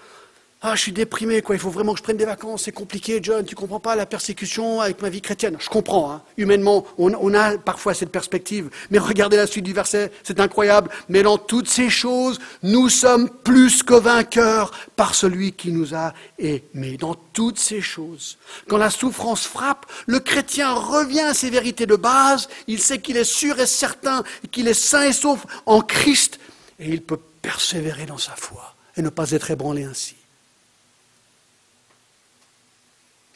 Ah, 0.60 0.74
je 0.74 0.80
suis 0.82 0.92
déprimé, 0.92 1.40
quoi. 1.40 1.54
Il 1.54 1.60
faut 1.60 1.70
vraiment 1.70 1.92
que 1.92 1.98
je 1.98 2.02
prenne 2.02 2.16
des 2.16 2.24
vacances. 2.24 2.64
C'est 2.64 2.72
compliqué, 2.72 3.20
John. 3.22 3.44
Tu 3.44 3.54
comprends 3.54 3.78
pas 3.78 3.94
la 3.94 4.06
persécution 4.06 4.80
avec 4.80 5.00
ma 5.00 5.08
vie 5.08 5.20
chrétienne. 5.20 5.56
Je 5.60 5.68
comprends, 5.68 6.10
hein. 6.10 6.22
Humainement, 6.36 6.84
on, 6.98 7.32
a 7.34 7.56
parfois 7.58 7.94
cette 7.94 8.10
perspective. 8.10 8.68
Mais 8.90 8.98
regardez 8.98 9.36
la 9.36 9.46
suite 9.46 9.64
du 9.64 9.72
verset. 9.72 10.10
C'est 10.24 10.40
incroyable. 10.40 10.90
Mais 11.08 11.22
dans 11.22 11.38
toutes 11.38 11.68
ces 11.68 11.88
choses, 11.88 12.40
nous 12.64 12.88
sommes 12.88 13.30
plus 13.30 13.84
que 13.84 13.94
vainqueurs 13.94 14.72
par 14.96 15.14
celui 15.14 15.52
qui 15.52 15.70
nous 15.70 15.94
a 15.94 16.12
aimés. 16.40 16.96
Dans 16.98 17.14
toutes 17.14 17.60
ces 17.60 17.80
choses. 17.80 18.36
Quand 18.66 18.78
la 18.78 18.90
souffrance 18.90 19.46
frappe, 19.46 19.86
le 20.08 20.18
chrétien 20.18 20.74
revient 20.74 21.20
à 21.20 21.34
ses 21.34 21.50
vérités 21.50 21.86
de 21.86 21.94
base. 21.94 22.48
Il 22.66 22.80
sait 22.80 22.98
qu'il 22.98 23.16
est 23.16 23.22
sûr 23.22 23.60
et 23.60 23.66
certain 23.66 24.24
qu'il 24.50 24.66
est 24.66 24.74
sain 24.74 25.04
et 25.04 25.12
sauf 25.12 25.46
en 25.66 25.82
Christ. 25.82 26.40
Et 26.80 26.88
il 26.88 27.02
peut 27.02 27.20
persévérer 27.42 28.06
dans 28.06 28.18
sa 28.18 28.34
foi 28.34 28.74
et 28.96 29.02
ne 29.02 29.08
pas 29.08 29.30
être 29.30 29.52
ébranlé 29.52 29.84
ainsi. 29.84 30.17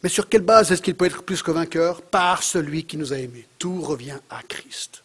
Mais 0.03 0.09
sur 0.09 0.29
quelle 0.29 0.43
base 0.43 0.73
est-ce 0.73 0.83
qu'il 0.83 0.95
peut 0.95 1.05
être 1.05 1.23
plus 1.23 1.43
que 1.43 1.51
vainqueur 1.51 2.03
Par 2.03 2.43
celui 2.43 2.85
qui 2.85 2.97
nous 2.97 3.13
a 3.13 3.19
aimés. 3.19 3.47
Tout 3.59 3.81
revient 3.81 4.19
à 4.31 4.43
Christ. 4.43 5.03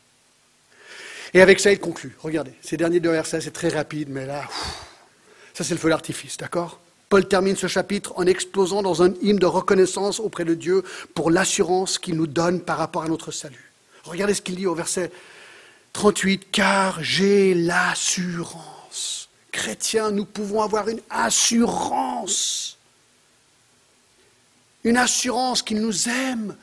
Et 1.34 1.42
avec 1.42 1.60
ça, 1.60 1.72
il 1.72 1.80
conclut. 1.80 2.16
Regardez, 2.20 2.54
ces 2.62 2.78
derniers 2.78 3.00
deux 3.00 3.12
versets, 3.12 3.42
c'est 3.42 3.52
très 3.52 3.70
rapide, 3.70 4.10
mais 4.10 4.26
là, 4.26 4.44
ça 5.54 5.64
c'est 5.64 5.74
le 5.74 5.80
feu 5.80 5.90
d'artifice, 5.90 6.38
d'accord 6.38 6.80
Paul 7.10 7.28
termine 7.28 7.56
ce 7.56 7.68
chapitre 7.68 8.14
en 8.18 8.26
explosant 8.26 8.82
dans 8.82 9.02
un 9.02 9.14
hymne 9.22 9.40
de 9.40 9.46
reconnaissance 9.46 10.20
auprès 10.20 10.44
de 10.44 10.54
Dieu 10.54 10.84
pour 11.14 11.32
l'assurance 11.32 12.00
qu'il 12.00 12.16
nous 12.16 12.28
donne 12.28 12.60
par 12.60 12.78
rapport 12.78 13.04
à 13.04 13.08
notre 13.08 13.32
salut. 13.32 13.72
Regardez 14.04 14.34
ce 14.34 14.42
qu'il 14.42 14.56
dit 14.56 14.68
au 14.68 14.76
verset 14.76 15.10
38, 15.94 16.48
car 16.52 17.02
j'ai 17.02 17.54
l'assurance. 17.54 19.30
Chrétiens, 19.52 20.12
nous 20.12 20.26
pouvons 20.26 20.62
avoir 20.62 20.90
une 20.90 21.02
assurance. 21.10 22.77
Une 24.88 24.96
assurance 24.96 25.62
qu'il 25.64 25.82
nous 25.82 26.08
aime, 26.08 26.56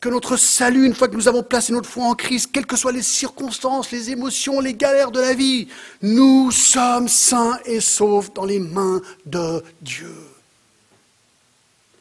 que 0.00 0.08
notre 0.08 0.38
salut, 0.38 0.86
une 0.86 0.94
fois 0.94 1.08
que 1.08 1.14
nous 1.14 1.28
avons 1.28 1.42
placé 1.42 1.74
notre 1.74 1.90
foi 1.90 2.06
en 2.06 2.14
Christ, 2.14 2.48
quelles 2.50 2.64
que 2.64 2.74
soient 2.74 2.90
les 2.90 3.02
circonstances, 3.02 3.90
les 3.90 4.08
émotions, 4.08 4.60
les 4.60 4.72
galères 4.72 5.10
de 5.10 5.20
la 5.20 5.34
vie, 5.34 5.68
nous 6.00 6.50
sommes 6.52 7.06
saints 7.06 7.60
et 7.66 7.80
saufs 7.80 8.32
dans 8.32 8.46
les 8.46 8.60
mains 8.60 9.02
de 9.26 9.62
Dieu. 9.82 10.14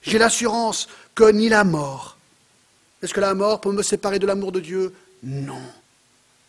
J'ai 0.01 0.17
l'assurance 0.17 0.87
que 1.13 1.29
ni 1.29 1.49
la 1.49 1.65
mort, 1.65 2.15
est-ce 3.03 3.13
que 3.13 3.19
la 3.19 3.33
mort 3.33 3.59
peut 3.59 3.73
me 3.73 3.83
séparer 3.83 4.17
de 4.17 4.27
l'amour 4.27 4.53
de 4.53 4.61
Dieu? 4.61 4.93
Non. 5.23 5.61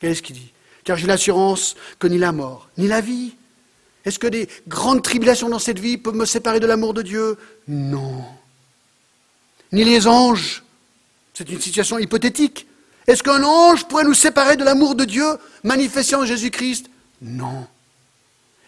Qu'est-ce 0.00 0.22
qu'il 0.22 0.36
dit? 0.36 0.52
Car 0.84 0.96
j'ai 0.96 1.08
l'assurance 1.08 1.74
que 1.98 2.06
ni 2.06 2.18
la 2.18 2.30
mort, 2.30 2.68
ni 2.78 2.86
la 2.86 3.00
vie, 3.00 3.34
est-ce 4.04 4.20
que 4.20 4.28
des 4.28 4.48
grandes 4.68 5.02
tribulations 5.02 5.48
dans 5.48 5.58
cette 5.58 5.80
vie 5.80 5.98
peuvent 5.98 6.14
me 6.14 6.26
séparer 6.26 6.60
de 6.60 6.66
l'amour 6.68 6.94
de 6.94 7.02
Dieu? 7.02 7.38
Non. 7.66 8.24
Ni 9.72 9.84
les 9.84 10.06
anges, 10.06 10.62
c'est 11.34 11.48
une 11.48 11.60
situation 11.60 11.98
hypothétique. 11.98 12.66
Est-ce 13.06 13.22
qu'un 13.22 13.42
ange 13.42 13.86
pourrait 13.86 14.04
nous 14.04 14.14
séparer 14.14 14.56
de 14.56 14.64
l'amour 14.64 14.94
de 14.94 15.04
Dieu 15.04 15.26
manifesté 15.64 16.14
en 16.16 16.24
Jésus-Christ? 16.24 16.86
Non. 17.22 17.66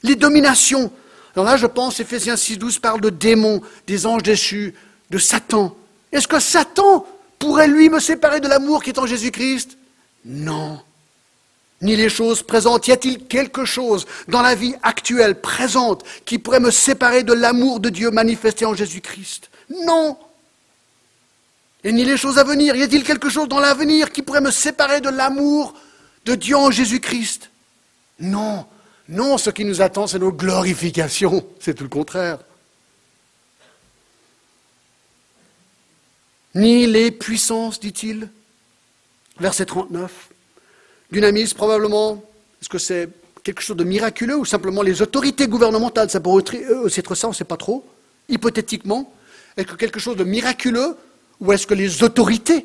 Les 0.03 0.17
dominations. 0.17 0.91
Alors 1.35 1.47
là, 1.47 1.57
je 1.57 1.67
pense, 1.67 2.01
Ephésiens 2.01 2.35
6.12 2.35 2.81
parle 2.81 3.01
de 3.01 3.11
démons, 3.11 3.63
des 3.87 4.07
anges 4.07 4.23
déchus, 4.23 4.75
de 5.11 5.19
Satan. 5.19 5.77
Est-ce 6.13 6.29
que 6.29 6.41
Satan 6.41 7.07
pourrait 7.39 7.69
lui 7.69 7.89
me 7.89 8.01
séparer 8.01 8.41
de 8.41 8.49
l'amour 8.49 8.83
qui 8.83 8.91
est 8.91 8.99
en 8.99 9.07
Jésus-Christ? 9.07 9.77
Non. 10.25 10.81
Ni 11.81 11.97
les 11.97 12.09
choses 12.09 12.43
présentes. 12.43 12.87
Y 12.87 12.93
a-t-il 12.93 13.27
quelque 13.27 13.65
chose 13.65 14.07
dans 14.29 14.43
la 14.43 14.55
vie 14.55 14.75
actuelle, 14.83 15.41
présente, 15.41 16.05
qui 16.25 16.39
pourrait 16.39 16.61
me 16.61 16.71
séparer 16.71 17.23
de 17.23 17.33
l'amour 17.33 17.81
de 17.81 17.89
Dieu 17.89 18.11
manifesté 18.11 18.65
en 18.65 18.75
Jésus-Christ? 18.75 19.51
Non. 19.85 20.17
Et 21.85 21.93
ni 21.93 22.05
les 22.05 22.17
choses 22.17 22.39
à 22.39 22.45
venir. 22.45 22.77
Y 22.77 22.83
a-t-il 22.83 23.05
quelque 23.05 23.29
chose 23.29 23.49
dans 23.49 23.61
l'avenir 23.61 24.13
qui 24.13 24.23
pourrait 24.23 24.41
me 24.41 24.51
séparer 24.51 25.01
de 25.01 25.09
l'amour 25.09 25.75
de 26.25 26.35
Dieu 26.35 26.57
en 26.57 26.71
Jésus-Christ? 26.71 27.51
Non. 28.21 28.67
Non, 29.09 29.37
ce 29.37 29.51
qui 29.51 29.65
nous 29.65 29.83
attend, 29.83 30.07
c'est 30.07 30.21
nos 30.21 30.33
glorifications. 30.33 31.45
C'est 31.61 31.75
tout 31.75 31.85
le 31.85 31.91
contraire. 31.91 32.39
ni 36.55 36.87
les 36.87 37.11
puissances, 37.11 37.81
dit-il. 37.81 38.29
Verset 39.41 39.67
39. 39.67 40.29
Dynamisme, 41.11 41.57
probablement. 41.57 42.23
Est-ce 42.61 42.69
que 42.69 42.79
c'est 42.79 43.09
quelque 43.43 43.63
chose 43.63 43.77
de 43.77 43.85
miraculeux 43.85 44.37
ou 44.37 44.45
simplement 44.45 44.83
les 44.83 45.03
autorités 45.03 45.49
gouvernementales 45.49 46.11
Ça 46.11 46.21
pourrait 46.21 46.45
aussi 46.85 47.01
être 47.01 47.15
ça, 47.15 47.27
on 47.27 47.31
ne 47.31 47.35
sait 47.37 47.45
pas 47.45 47.57
trop. 47.57 47.85
Hypothétiquement, 48.29 49.13
est-ce 49.57 49.67
que 49.67 49.75
quelque 49.75 49.99
chose 49.99 50.17
de 50.17 50.25
miraculeux 50.25 50.97
ou 51.43 51.53
est-ce 51.53 51.67
que 51.67 51.75
les 51.75 52.05
autorités 52.05 52.65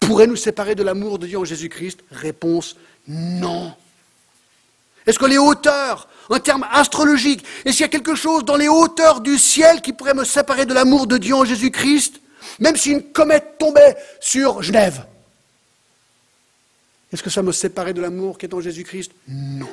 pourraient 0.00 0.26
nous 0.26 0.36
séparer 0.36 0.74
de 0.74 0.82
l'amour 0.82 1.20
de 1.20 1.28
Dieu 1.28 1.38
en 1.38 1.44
Jésus-Christ? 1.44 2.00
Réponse 2.10 2.76
non. 3.06 3.72
Est-ce 5.06 5.18
que 5.18 5.26
les 5.26 5.38
hauteurs, 5.38 6.08
en 6.28 6.40
termes 6.40 6.66
astrologiques, 6.72 7.44
est-ce 7.64 7.76
qu'il 7.76 7.82
y 7.82 7.84
a 7.84 7.88
quelque 7.88 8.16
chose 8.16 8.44
dans 8.44 8.56
les 8.56 8.68
hauteurs 8.68 9.20
du 9.20 9.38
ciel 9.38 9.80
qui 9.80 9.92
pourrait 9.92 10.14
me 10.14 10.24
séparer 10.24 10.66
de 10.66 10.74
l'amour 10.74 11.06
de 11.06 11.16
Dieu 11.16 11.34
en 11.34 11.44
Jésus-Christ? 11.44 12.20
Même 12.58 12.76
si 12.76 12.90
une 12.90 13.04
comète 13.04 13.56
tombait 13.58 13.96
sur 14.20 14.62
Genève. 14.62 15.06
Est-ce 17.12 17.22
que 17.22 17.30
ça 17.30 17.42
me 17.42 17.52
séparait 17.52 17.94
de 17.94 18.00
l'amour 18.00 18.36
qui 18.36 18.46
est 18.46 18.54
en 18.54 18.60
Jésus-Christ? 18.60 19.12
Non. 19.28 19.68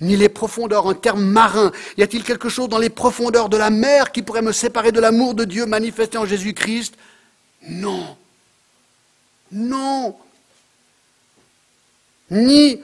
Ni 0.00 0.16
les 0.16 0.30
profondeurs 0.30 0.86
en 0.86 0.94
termes 0.94 1.24
marins. 1.24 1.70
Y 1.98 2.02
a-t-il 2.02 2.24
quelque 2.24 2.48
chose 2.48 2.70
dans 2.70 2.78
les 2.78 2.88
profondeurs 2.88 3.50
de 3.50 3.58
la 3.58 3.68
mer 3.68 4.10
qui 4.10 4.22
pourrait 4.22 4.42
me 4.42 4.52
séparer 4.52 4.90
de 4.90 5.00
l'amour 5.00 5.34
de 5.34 5.44
Dieu 5.44 5.66
manifesté 5.66 6.16
en 6.16 6.24
Jésus-Christ? 6.24 6.94
Non. 7.68 8.16
Non. 9.52 10.16
Ni 12.30 12.80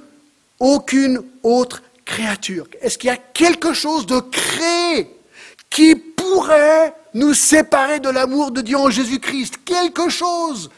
aucune 0.59 1.23
autre 1.43 1.83
créature. 2.05 2.67
Est-ce 2.81 2.99
qu'il 2.99 3.09
y 3.09 3.13
a 3.13 3.17
quelque 3.17 3.73
chose 3.73 4.07
de 4.07 4.21
créé 4.21 5.09
qui 5.69 5.95
pourrait 5.95 6.95
nous 7.15 7.35
séparer 7.35 8.01
de 8.01 8.11
l'amour 8.11 8.51
de 8.51 8.61
Dieu 8.61 8.77
en 8.77 8.91
Jésus-Christ? 8.91 9.59
Quelque 9.65 10.09
chose 10.09 10.71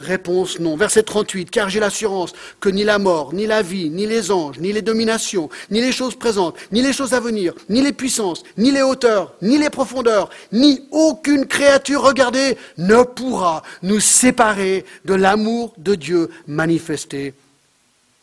Réponse 0.00 0.60
non. 0.60 0.76
Verset 0.76 1.02
38, 1.02 1.50
car 1.50 1.68
j'ai 1.68 1.80
l'assurance 1.80 2.32
que 2.60 2.68
ni 2.68 2.84
la 2.84 2.98
mort, 2.98 3.34
ni 3.34 3.46
la 3.46 3.62
vie, 3.62 3.90
ni 3.90 4.06
les 4.06 4.30
anges, 4.30 4.58
ni 4.58 4.72
les 4.72 4.82
dominations, 4.82 5.48
ni 5.70 5.80
les 5.80 5.90
choses 5.90 6.14
présentes, 6.14 6.54
ni 6.70 6.82
les 6.82 6.92
choses 6.92 7.14
à 7.14 7.20
venir, 7.20 7.52
ni 7.68 7.82
les 7.82 7.92
puissances, 7.92 8.44
ni 8.56 8.70
les 8.70 8.82
hauteurs, 8.82 9.34
ni 9.42 9.58
les 9.58 9.70
profondeurs, 9.70 10.30
ni 10.52 10.86
aucune 10.92 11.46
créature, 11.46 12.02
regardez, 12.02 12.56
ne 12.76 13.02
pourra 13.02 13.64
nous 13.82 13.98
séparer 13.98 14.84
de 15.04 15.14
l'amour 15.14 15.74
de 15.78 15.96
Dieu 15.96 16.30
manifesté 16.46 17.34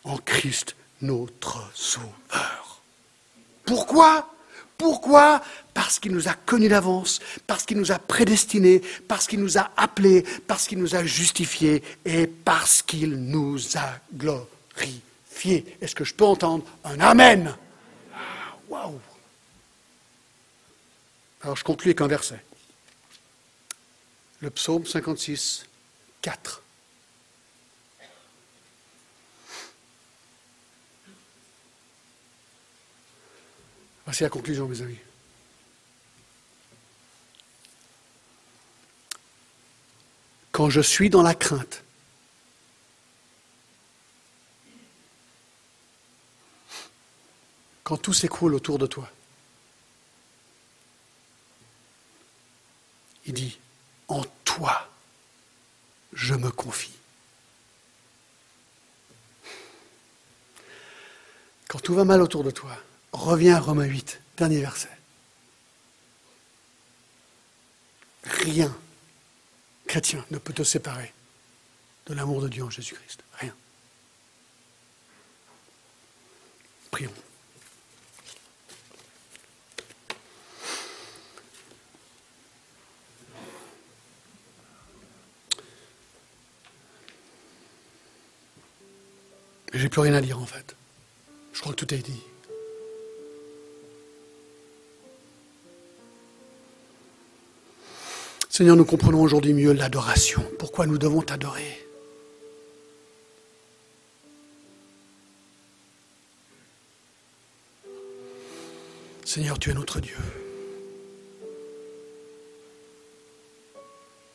en 0.05 0.17
Christ 0.17 0.76
notre 1.01 1.61
Sauveur. 1.73 2.82
Pourquoi 3.65 4.30
pourquoi 4.78 5.41
Parce 5.73 5.99
qu'il 5.99 6.11
nous 6.11 6.28
a 6.28 6.34
connus 6.34 6.69
d'avance, 6.69 7.19
parce 7.47 7.65
qu'il 7.65 7.78
nous 7.78 7.91
a 7.91 7.99
prédestinés, 7.99 8.82
parce 9.07 9.28
qu'il 9.28 9.39
nous 9.39 9.57
a 9.57 9.71
appelés, 9.78 10.23
parce 10.47 10.67
qu'il 10.67 10.80
nous 10.80 10.95
a 10.95 11.03
justifiés 11.03 11.84
et 12.05 12.28
parce 12.28 12.82
qu'il 12.82 13.15
nous 13.15 13.78
a 13.78 13.99
glorifiés. 14.13 15.65
Est-ce 15.82 15.95
que 15.95 16.03
je 16.03 16.13
peux 16.13 16.26
entendre 16.26 16.65
un 16.84 16.99
Amen? 16.99 17.55
Waouh 18.69 18.99
Alors 21.41 21.55
je 21.55 21.63
conclue 21.63 21.89
avec 21.89 22.01
un 22.01 22.07
verset. 22.07 22.43
Le 24.41 24.49
psaume 24.49 24.86
56, 24.86 25.65
4. 26.21 26.61
Voici 34.06 34.24
la 34.24 34.30
conclusion, 34.30 34.68
mes 34.68 34.82
amis. 34.82 34.99
Quand 40.51 40.70
je 40.70 40.80
suis 40.80 41.10
dans 41.10 41.24
la 41.24 41.36
crainte, 41.36 41.84
quand 47.84 47.97
tout 47.97 48.14
s'écroule 48.14 48.53
autour 48.53 48.78
de 48.78 48.88
toi, 48.88 49.10
il 53.26 53.34
dit, 53.34 53.58
en 54.08 54.24
toi, 54.43 54.88
je 56.14 56.36
me 56.36 56.51
confie. 56.51 56.93
Quand 61.68 61.80
tout 61.80 61.95
va 61.95 62.06
mal 62.06 62.22
autour 62.22 62.43
de 62.43 62.51
toi, 62.51 62.78
Reviens 63.16 63.55
à 63.55 63.59
Romains 63.61 63.86
8, 63.86 64.20
dernier 64.36 64.59
verset. 64.59 64.89
Rien, 68.26 68.76
chrétien, 69.88 70.26
ne 70.32 70.38
peut 70.38 70.51
te 70.51 70.63
séparer 70.63 71.13
de 72.07 72.13
l'amour 72.13 72.41
de 72.41 72.49
Dieu 72.49 72.66
en 72.66 72.70
Jésus-Christ. 72.70 73.24
Rien. 73.39 73.55
Prions. 76.91 77.13
J'ai 89.74 89.88
plus 89.88 90.01
rien 90.01 90.16
à 90.16 90.22
dire 90.22 90.38
en 90.38 90.45
fait. 90.45 90.76
Je 91.53 91.61
crois 91.61 91.72
que 91.74 91.78
tout 91.78 91.93
été 91.93 92.11
dit. 92.11 92.22
Seigneur, 98.58 98.78
nous 98.78 98.86
comprenons 98.86 99.22
aujourd'hui 99.22 99.53
mieux 99.53 99.74
l'adoration. 99.74 100.41
Pourquoi 100.58 100.86
nous 100.86 100.97
devons 100.97 101.22
t'adorer? 101.22 101.86
Seigneur, 109.26 109.60
tu 109.60 109.72
es 109.72 109.74
notre 109.74 109.99
Dieu. 109.99 110.16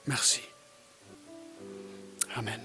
Merci. 0.06 0.42
Amen. 2.36 2.60